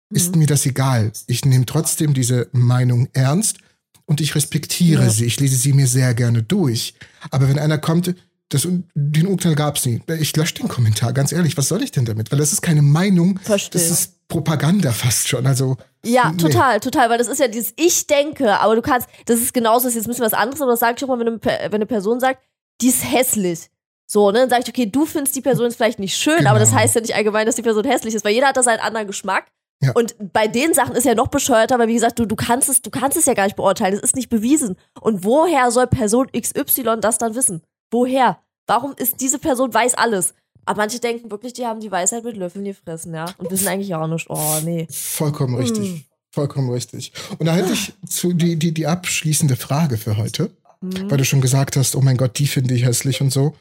ist 0.09 0.33
Mhm. 0.33 0.39
mir 0.41 0.47
das 0.47 0.65
egal. 0.65 1.11
Ich 1.27 1.45
nehme 1.45 1.65
trotzdem 1.65 2.13
diese 2.13 2.47
Meinung 2.51 3.07
ernst 3.13 3.57
und 4.05 4.21
ich 4.21 4.35
respektiere 4.35 5.03
Ja. 5.03 5.09
sie. 5.09 5.25
Ich 5.25 5.39
lese 5.39 5.55
sie 5.57 5.73
mir 5.73 5.87
sehr 5.87 6.13
gerne 6.13 6.43
durch. 6.43 6.93
Aber 7.31 7.49
wenn 7.49 7.59
einer 7.59 7.77
kommt, 7.77 8.15
das, 8.49 8.65
den 8.95 9.27
Urteil 9.27 9.55
gab's 9.55 9.85
nie. 9.85 10.01
Ich 10.21 10.33
lösche 10.37 10.53
den 10.55 10.69
Kommentar, 10.69 11.11
ganz 11.11 11.33
ehrlich, 11.33 11.57
was 11.57 11.67
soll 11.67 11.83
ich 11.83 11.91
denn 11.91 12.05
damit? 12.05 12.31
Weil 12.31 12.39
das 12.39 12.53
ist 12.53 12.61
keine 12.61 12.81
Meinung, 12.81 13.37
Verstehe. 13.39 13.81
das 13.81 13.91
ist 13.91 14.27
Propaganda 14.29 14.91
fast 14.93 15.27
schon. 15.27 15.45
Also 15.45 15.75
Ja, 16.05 16.31
nee. 16.31 16.37
total, 16.37 16.79
total, 16.79 17.09
weil 17.09 17.17
das 17.17 17.27
ist 17.27 17.39
ja 17.41 17.49
dieses 17.49 17.73
Ich 17.75 18.07
denke, 18.07 18.57
aber 18.61 18.75
du 18.75 18.81
kannst, 18.81 19.09
das 19.25 19.41
ist 19.41 19.53
genauso, 19.53 19.83
das 19.85 19.89
ist 19.91 19.95
jetzt 19.95 20.05
ein 20.05 20.11
bisschen 20.11 20.25
was 20.25 20.33
anderes, 20.33 20.61
aber 20.61 20.71
das 20.71 20.79
sage 20.79 20.93
ich 20.97 21.03
auch 21.03 21.09
mal, 21.09 21.19
wenn 21.19 21.27
eine, 21.27 21.41
wenn 21.43 21.73
eine 21.73 21.85
Person 21.85 22.21
sagt, 22.21 22.39
die 22.81 22.87
ist 22.87 23.03
hässlich. 23.03 23.69
So, 24.09 24.31
ne, 24.31 24.39
dann 24.39 24.49
sage 24.49 24.63
ich, 24.63 24.69
okay, 24.69 24.85
du 24.85 25.05
findest 25.05 25.35
die 25.35 25.41
Person 25.41 25.65
jetzt 25.65 25.75
vielleicht 25.75 25.99
nicht 25.99 26.15
schön, 26.15 26.47
aber 26.47 26.59
das 26.59 26.69
Genau. 26.69 26.81
heißt 26.81 26.95
ja 26.95 27.01
nicht 27.01 27.15
allgemein, 27.15 27.45
dass 27.45 27.55
die 27.55 27.61
Person 27.61 27.83
hässlich 27.83 28.15
ist, 28.15 28.23
weil 28.23 28.33
jeder 28.33 28.47
hat 28.47 28.55
da 28.55 28.63
seinen 28.63 28.79
anderen 28.79 29.07
Geschmack. 29.07 29.47
Ja. 29.81 29.91
Und 29.93 30.15
bei 30.33 30.47
den 30.47 30.73
Sachen 30.73 30.95
ist 30.95 31.05
ja 31.05 31.13
noch 31.13 31.27
bescheuerter, 31.27 31.77
weil 31.77 31.87
wie 31.87 31.93
gesagt, 31.93 32.17
du, 32.17 32.25
du 32.25 32.35
kannst 32.35 32.67
es, 32.67 32.81
du 32.81 32.89
kannst 32.89 33.15
es 33.17 33.25
ja 33.27 33.33
gar 33.35 33.43
nicht 33.43 33.55
beurteilen. 33.55 33.93
Es 33.93 33.99
ist 34.01 34.15
nicht 34.15 34.29
bewiesen. 34.29 34.75
Und 35.01 35.23
woher 35.23 35.69
soll 35.71 35.85
Person 35.87 36.27
XY 36.35 36.97
das 36.99 37.17
dann 37.19 37.35
wissen? 37.35 37.61
Woher? 37.91 38.39
Warum 38.65 38.93
ist 38.97 39.21
diese 39.21 39.37
Person 39.39 39.73
weiß 39.73 39.93
alles? 39.93 40.33
Aber 40.65 40.81
manche 40.81 40.99
denken 40.99 41.29
wirklich, 41.31 41.53
die 41.53 41.65
haben 41.65 41.79
die 41.79 41.91
Weisheit 41.91 42.23
mit 42.23 42.35
Löffeln 42.35 42.65
gefressen, 42.65 43.13
ja. 43.13 43.25
Und 43.37 43.51
wissen 43.51 43.67
eigentlich 43.67 43.93
auch 43.95 44.07
nicht. 44.07 44.25
Oh, 44.29 44.57
nee. 44.65 44.87
Vollkommen 44.91 45.53
Mm. 45.55 45.59
richtig. 45.59 46.05
Vollkommen 46.31 46.69
richtig. 46.71 47.13
Und 47.37 47.45
da 47.45 47.55
hätte 47.55 47.71
ich 47.71 47.93
zu 48.09 48.33
die, 48.33 48.57
die, 48.57 48.73
die 48.73 48.87
abschließende 48.87 49.55
Frage 49.55 49.97
für 49.97 50.17
heute, 50.17 50.51
Mhm. 50.81 51.09
weil 51.09 51.17
du 51.17 51.25
schon 51.25 51.41
gesagt 51.41 51.75
hast, 51.77 51.95
oh 51.95 52.01
mein 52.01 52.17
Gott, 52.17 52.37
die 52.37 52.45
finde 52.47 52.73
ich 52.75 52.83
hässlich 52.85 53.21
und 53.21 53.31
so. 53.31 53.55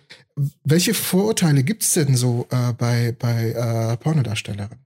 Welche 0.64 0.93
Vorurteile 0.93 1.62
gibt's 1.62 1.93
denn 1.95 2.14
so 2.17 2.47
äh, 2.51 2.73
bei, 2.75 3.14
bei 3.19 3.51
äh, 3.53 3.97
Pornodarstellerinnen? 3.99 4.85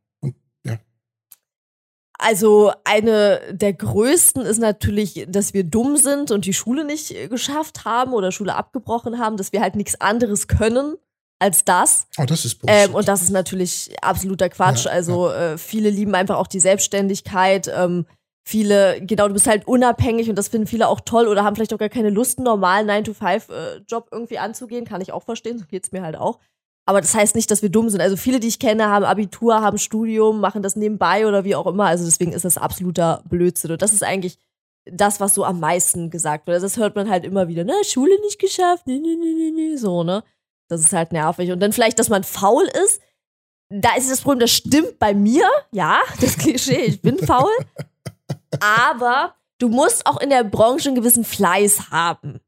Ja. 2.20 2.28
Also 2.28 2.72
eine 2.84 3.40
der 3.50 3.72
größten 3.72 4.42
ist 4.42 4.58
natürlich, 4.58 5.26
dass 5.28 5.54
wir 5.54 5.64
dumm 5.64 5.96
sind 5.96 6.30
und 6.30 6.44
die 6.44 6.52
Schule 6.52 6.84
nicht 6.84 7.10
äh, 7.10 7.28
geschafft 7.28 7.84
haben 7.84 8.12
oder 8.12 8.32
Schule 8.32 8.54
abgebrochen 8.54 9.18
haben, 9.18 9.36
dass 9.36 9.52
wir 9.52 9.60
halt 9.60 9.76
nichts 9.76 10.00
anderes 10.00 10.48
können 10.48 10.96
als 11.38 11.64
das. 11.64 12.06
Oh, 12.18 12.24
das 12.24 12.44
ist. 12.44 12.60
Ähm, 12.66 12.94
und 12.94 13.08
das 13.08 13.22
ist 13.22 13.30
natürlich 13.30 13.94
absoluter 14.02 14.48
Quatsch. 14.48 14.84
Ja, 14.84 14.92
also 14.92 15.30
Äh, 15.30 15.58
viele 15.58 15.90
lieben 15.90 16.14
einfach 16.14 16.36
auch 16.36 16.46
die 16.46 16.60
Selbstständigkeit. 16.60 17.70
Ähm, 17.74 18.06
viele, 18.44 19.00
genau, 19.00 19.28
du 19.28 19.34
bist 19.34 19.46
halt 19.46 19.66
unabhängig 19.66 20.28
und 20.28 20.36
das 20.36 20.48
finden 20.48 20.66
viele 20.66 20.88
auch 20.88 21.00
toll 21.00 21.28
oder 21.28 21.44
haben 21.44 21.56
vielleicht 21.56 21.72
auch 21.72 21.78
gar 21.78 21.88
keine 21.88 22.10
Lust, 22.10 22.38
einen 22.38 22.44
normalen 22.44 22.88
9-to-5-Job 22.90 24.08
irgendwie 24.12 24.38
anzugehen. 24.38 24.84
Kann 24.84 25.00
ich 25.00 25.12
auch 25.12 25.22
verstehen, 25.22 25.58
so 25.58 25.64
geht's 25.66 25.92
mir 25.92 26.02
halt 26.02 26.16
auch. 26.16 26.38
Aber 26.86 27.00
das 27.00 27.14
heißt 27.14 27.34
nicht, 27.34 27.50
dass 27.50 27.62
wir 27.62 27.68
dumm 27.68 27.88
sind. 27.88 28.00
Also 28.00 28.16
viele, 28.16 28.40
die 28.40 28.48
ich 28.48 28.58
kenne, 28.58 28.88
haben 28.88 29.04
Abitur, 29.04 29.60
haben 29.60 29.78
Studium, 29.78 30.40
machen 30.40 30.62
das 30.62 30.76
nebenbei 30.76 31.26
oder 31.26 31.44
wie 31.44 31.54
auch 31.54 31.66
immer. 31.66 31.86
Also 31.86 32.04
deswegen 32.04 32.32
ist 32.32 32.44
das 32.44 32.58
absoluter 32.58 33.22
Blödsinn. 33.28 33.70
Und 33.70 33.82
das 33.82 33.92
ist 33.92 34.02
eigentlich 34.02 34.38
das, 34.86 35.20
was 35.20 35.34
so 35.34 35.44
am 35.44 35.60
meisten 35.60 36.10
gesagt 36.10 36.46
wird. 36.46 36.54
Also 36.54 36.66
das 36.66 36.76
hört 36.78 36.96
man 36.96 37.08
halt 37.08 37.24
immer 37.24 37.48
wieder. 37.48 37.64
Ne, 37.64 37.74
Schule 37.84 38.18
nicht 38.22 38.38
geschafft, 38.38 38.86
nee, 38.86 38.98
nee, 38.98 39.16
nee, 39.16 39.52
nee, 39.54 39.76
so, 39.76 40.02
ne. 40.02 40.24
Das 40.68 40.80
ist 40.80 40.92
halt 40.92 41.12
nervig. 41.12 41.50
Und 41.50 41.60
dann 41.60 41.72
vielleicht, 41.72 41.98
dass 41.98 42.08
man 42.08 42.24
faul 42.24 42.64
ist. 42.84 43.00
Da 43.68 43.94
ist 43.96 44.10
das 44.10 44.22
Problem, 44.22 44.40
das 44.40 44.50
stimmt 44.50 44.98
bei 44.98 45.14
mir. 45.14 45.48
Ja, 45.72 46.00
das 46.20 46.36
Klischee, 46.36 46.82
ich 46.82 47.02
bin 47.02 47.18
faul. 47.18 47.50
Aber 48.60 49.34
du 49.58 49.68
musst 49.68 50.06
auch 50.06 50.20
in 50.20 50.30
der 50.30 50.44
Branche 50.44 50.88
einen 50.88 50.96
gewissen 50.96 51.24
Fleiß 51.24 51.90
haben. 51.90 52.40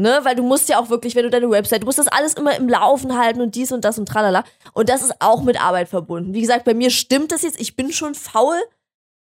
Ne, 0.00 0.20
weil 0.22 0.36
du 0.36 0.44
musst 0.44 0.68
ja 0.68 0.78
auch 0.78 0.90
wirklich, 0.90 1.16
wenn 1.16 1.24
du 1.24 1.30
deine 1.30 1.50
Website, 1.50 1.82
du 1.82 1.86
musst 1.86 1.98
das 1.98 2.06
alles 2.06 2.34
immer 2.34 2.54
im 2.56 2.68
Laufen 2.68 3.18
halten 3.18 3.40
und 3.40 3.56
dies 3.56 3.72
und 3.72 3.84
das 3.84 3.98
und 3.98 4.06
tralala. 4.06 4.44
Und 4.72 4.88
das 4.88 5.02
ist 5.02 5.14
auch 5.18 5.42
mit 5.42 5.60
Arbeit 5.60 5.88
verbunden. 5.88 6.34
Wie 6.34 6.40
gesagt, 6.40 6.64
bei 6.64 6.72
mir 6.72 6.90
stimmt 6.90 7.32
das 7.32 7.42
jetzt, 7.42 7.60
ich 7.60 7.74
bin 7.74 7.92
schon 7.92 8.14
faul 8.14 8.54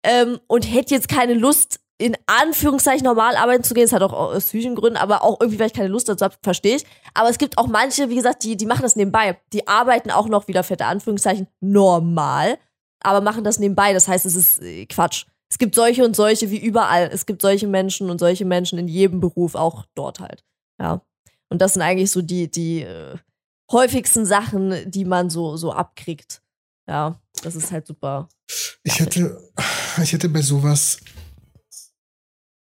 ähm, 0.03 0.39
und 0.45 0.71
hätte 0.71 0.93
jetzt 0.93 1.09
keine 1.09 1.33
Lust, 1.33 1.79
in 1.97 2.15
Anführungszeichen 2.27 3.03
normal 3.03 3.35
arbeiten 3.37 3.63
zu 3.63 3.73
gehen. 3.73 3.85
Das 3.85 3.91
hat 3.91 4.03
auch 4.03 4.13
aus 4.13 4.45
psychischen 4.45 4.75
Gründen, 4.75 4.97
aber 4.97 5.23
auch 5.23 5.41
irgendwie, 5.41 5.59
weil 5.59 5.65
ich 5.65 5.73
keine 5.73 5.87
Lust 5.87 6.09
dazu 6.09 6.25
habe, 6.25 6.35
verstehe 6.43 6.75
ich. 6.75 6.85
Aber 7.15 7.29
es 7.29 7.39
gibt 7.39 7.57
auch 7.57 7.65
manche, 7.65 8.09
wie 8.09 8.15
gesagt, 8.15 8.43
die, 8.43 8.55
die 8.55 8.67
machen 8.67 8.83
das 8.83 8.95
nebenbei. 8.95 9.39
Die 9.53 9.67
arbeiten 9.67 10.11
auch 10.11 10.27
noch 10.27 10.47
wieder 10.47 10.63
fette 10.63 10.85
Anführungszeichen 10.85 11.47
normal, 11.59 12.59
aber 13.01 13.21
machen 13.21 13.43
das 13.43 13.57
nebenbei. 13.57 13.93
Das 13.93 14.07
heißt, 14.07 14.27
es 14.27 14.35
ist 14.35 14.61
äh, 14.61 14.85
Quatsch. 14.85 15.25
Es 15.49 15.57
gibt 15.57 15.73
solche 15.73 16.05
und 16.05 16.15
solche 16.15 16.51
wie 16.51 16.59
überall. 16.59 17.09
Es 17.11 17.25
gibt 17.25 17.41
solche 17.41 17.65
Menschen 17.65 18.11
und 18.11 18.19
solche 18.19 18.45
Menschen 18.45 18.77
in 18.77 18.87
jedem 18.87 19.19
Beruf, 19.19 19.55
auch 19.55 19.85
dort 19.95 20.19
halt. 20.19 20.43
Ja. 20.79 21.01
Und 21.49 21.61
das 21.61 21.73
sind 21.73 21.81
eigentlich 21.81 22.11
so 22.11 22.21
die, 22.21 22.49
die 22.51 22.81
äh, 22.81 23.17
häufigsten 23.71 24.25
Sachen, 24.25 24.89
die 24.89 25.05
man 25.05 25.29
so, 25.29 25.57
so 25.57 25.71
abkriegt. 25.73 26.41
Ja, 26.87 27.19
das 27.43 27.55
ist 27.55 27.71
halt 27.71 27.87
super. 27.87 28.29
Ich 28.83 28.99
hätte, 28.99 29.41
ich 30.01 30.13
hätte 30.13 30.29
bei 30.29 30.41
sowas 30.41 30.99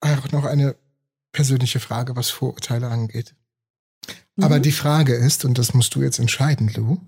auch 0.00 0.30
noch 0.32 0.44
eine 0.44 0.76
persönliche 1.32 1.80
Frage, 1.80 2.16
was 2.16 2.30
Vorurteile 2.30 2.88
angeht. 2.88 3.34
Aber 4.40 4.58
Mhm. 4.58 4.62
die 4.62 4.72
Frage 4.72 5.14
ist, 5.14 5.44
und 5.44 5.58
das 5.58 5.74
musst 5.74 5.94
du 5.94 6.02
jetzt 6.02 6.18
entscheiden, 6.18 6.68
Lou, 6.74 6.98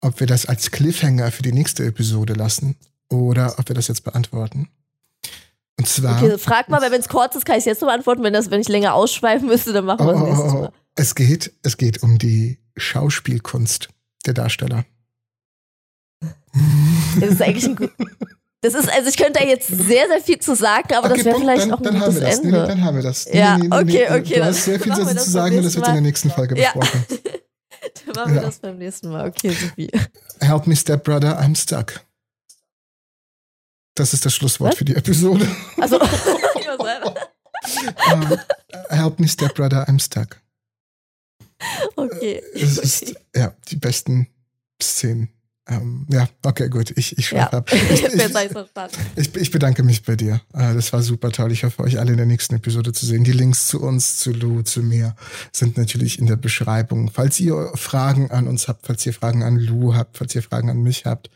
ob 0.00 0.20
wir 0.20 0.26
das 0.26 0.46
als 0.46 0.70
Cliffhanger 0.70 1.30
für 1.30 1.42
die 1.42 1.52
nächste 1.52 1.84
Episode 1.84 2.32
lassen 2.34 2.76
oder 3.10 3.58
ob 3.58 3.68
wir 3.68 3.74
das 3.74 3.88
jetzt 3.88 4.04
beantworten. 4.04 4.68
Und 5.78 5.88
zwar. 5.88 6.22
Okay, 6.22 6.38
frag 6.38 6.68
mal, 6.68 6.80
weil 6.82 6.90
wenn 6.92 7.00
es 7.00 7.08
kurz 7.08 7.34
ist, 7.34 7.44
kann 7.44 7.54
ich 7.56 7.60
es 7.60 7.64
jetzt 7.66 7.80
noch 7.82 7.88
beantworten. 7.88 8.22
Wenn, 8.22 8.32
das, 8.34 8.50
wenn 8.50 8.60
ich 8.60 8.68
länger 8.68 8.94
ausschweifen 8.94 9.48
müsste, 9.48 9.72
dann 9.72 9.84
machen 9.86 10.06
Oh, 10.06 10.08
wir 10.08 10.14
es 10.14 10.20
oh, 10.20 10.24
nächstes 10.26 10.52
oh, 10.52 10.56
Mal. 10.58 10.66
oh. 10.68 10.72
Es 10.94 11.14
geht, 11.14 11.52
es 11.62 11.76
geht 11.78 12.02
um 12.02 12.18
die 12.18 12.58
Schauspielkunst 12.76 13.88
der 14.26 14.34
Darsteller. 14.34 14.84
Das 17.20 17.30
ist 17.30 17.42
eigentlich 17.42 17.64
ein 17.64 17.76
gut. 17.76 17.90
Das 18.60 18.74
ist, 18.74 18.88
also 18.92 19.08
ich 19.08 19.16
könnte 19.16 19.40
da 19.40 19.44
jetzt 19.44 19.66
sehr, 19.66 20.06
sehr 20.06 20.20
viel 20.24 20.38
zu 20.38 20.54
sagen, 20.54 20.94
aber 20.94 21.08
das 21.08 21.18
Okay, 21.18 21.24
wäre 21.24 21.34
Punkt, 21.36 21.50
vielleicht 21.50 21.62
dann, 21.64 21.72
auch 21.72 21.78
ein 21.78 21.82
dann 21.84 21.94
haben 22.00 22.14
gutes 22.14 22.20
wir 22.20 22.28
das. 22.28 22.42
Nee, 22.42 22.48
Ende. 22.48 22.60
nee, 22.60 22.66
dann 22.68 22.84
haben 22.84 22.96
wir 22.96 23.02
das. 23.02 23.24
Ja, 23.32 23.58
nee, 23.58 23.66
nee, 23.68 23.74
okay, 23.76 23.84
nee, 23.84 24.04
okay, 24.20 24.22
Du 24.34 24.34
dann 24.38 24.48
hast 24.48 24.64
sehr 24.64 24.78
viel 24.80 24.92
dazu 24.92 25.04
das 25.14 25.24
zu 25.24 25.30
sagen 25.32 25.56
und 25.58 25.64
das 25.64 25.74
wird 25.74 25.86
in 25.88 25.92
der 25.94 26.00
Mal. 26.02 26.06
nächsten 26.06 26.30
Folge 26.30 26.56
Ja. 26.60 26.72
besprochen. 26.72 27.04
Dann 28.06 28.14
machen 28.14 28.34
wir 28.34 28.40
Ja. 28.42 28.46
das 28.46 28.58
beim 28.60 28.78
nächsten 28.78 29.08
Mal. 29.10 29.26
Okay, 29.26 29.50
Sophie. 29.50 29.90
Help 30.40 30.66
me, 30.68 30.76
Stepbrother, 30.76 31.40
I'm 31.40 31.56
stuck. 31.60 32.00
Das 33.94 34.14
ist 34.14 34.24
das 34.24 34.34
Schlusswort 34.34 34.72
Was? 34.72 34.78
für 34.78 34.84
die 34.84 34.94
Episode. 34.96 35.46
Also, 35.78 36.00
Ähm, 38.10 38.38
Help 38.88 39.20
me, 39.20 39.28
Stepbrother, 39.28 39.88
I'm 39.88 40.02
stuck. 40.02 40.40
okay. 41.96 42.42
Es 42.54 42.78
ist, 42.78 43.14
ja, 43.34 43.54
die 43.68 43.76
besten 43.76 44.28
Szenen. 44.82 45.28
Ähm, 45.68 46.06
ja, 46.10 46.28
okay, 46.44 46.68
gut. 46.68 46.92
Ich, 46.96 47.16
ich 47.18 47.30
Ja, 47.30 47.46
ab. 47.52 47.70
ich 47.72 48.02
Ich, 48.02 49.36
ich, 49.36 49.50
bedanke 49.52 49.84
mich 49.84 50.02
bei 50.02 50.16
dir. 50.16 50.40
Äh, 50.54 50.74
Das 50.74 50.92
war 50.92 51.02
super 51.02 51.30
toll. 51.30 51.52
Ich 51.52 51.62
hoffe, 51.62 51.82
euch 51.84 52.00
alle 52.00 52.10
in 52.10 52.16
der 52.16 52.26
nächsten 52.26 52.56
Episode 52.56 52.92
zu 52.92 53.06
sehen. 53.06 53.22
Die 53.22 53.30
Links 53.32 53.68
zu 53.68 53.80
uns, 53.80 54.16
zu 54.18 54.32
Lou, 54.32 54.62
zu 54.62 54.82
mir 54.82 55.14
sind 55.52 55.76
natürlich 55.78 56.18
in 56.18 56.26
der 56.26 56.34
Beschreibung. 56.36 57.10
Falls 57.12 57.38
ihr 57.38 57.70
Fragen 57.76 58.30
an 58.32 58.48
uns 58.48 58.66
habt, 58.66 58.86
falls 58.86 59.06
ihr 59.06 59.14
Fragen 59.14 59.44
an 59.44 59.56
Lou 59.56 59.94
habt, 59.94 60.18
falls 60.18 60.34
ihr 60.34 60.42
Fragen 60.42 60.68
an 60.68 60.82
mich 60.82 61.06
habt, 61.06 61.30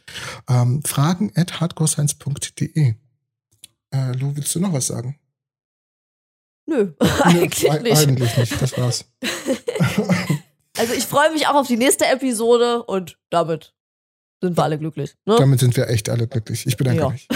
ähm, 0.48 0.82
fragen 0.84 1.30
at 1.36 1.60
hardcorescience.de. 1.60 2.94
Äh, 3.92 4.12
Lou, 4.18 4.34
willst 4.34 4.52
du 4.56 4.58
noch 4.60 4.72
was 4.72 4.88
sagen? 4.88 5.20
Nö, 6.68 6.94
Nö, 7.00 7.06
eigentlich 7.22 7.70
ei- 7.70 7.78
nicht. 7.78 7.96
Eigentlich 7.96 8.36
nicht. 8.36 8.60
Das 8.60 8.76
war's. 8.76 9.04
Also 10.78 10.92
ich 10.92 11.04
freue 11.06 11.32
mich 11.32 11.46
auch 11.46 11.54
auf 11.54 11.66
die 11.68 11.78
nächste 11.78 12.04
Episode 12.06 12.82
und 12.82 13.16
damit 13.30 13.72
sind 14.42 14.56
wir 14.56 14.64
alle 14.64 14.78
glücklich. 14.78 15.14
Ne? 15.24 15.36
Damit 15.38 15.60
sind 15.60 15.76
wir 15.76 15.88
echt 15.88 16.08
alle 16.08 16.26
glücklich. 16.26 16.66
Ich 16.66 16.76
bedanke 16.76 17.00
Ja. 17.00 17.08
mich. 17.10 17.28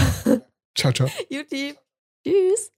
Ciao, 0.76 0.92
ciao. 0.92 1.08
Juti. 1.30 1.74
Tschüss. 2.26 2.70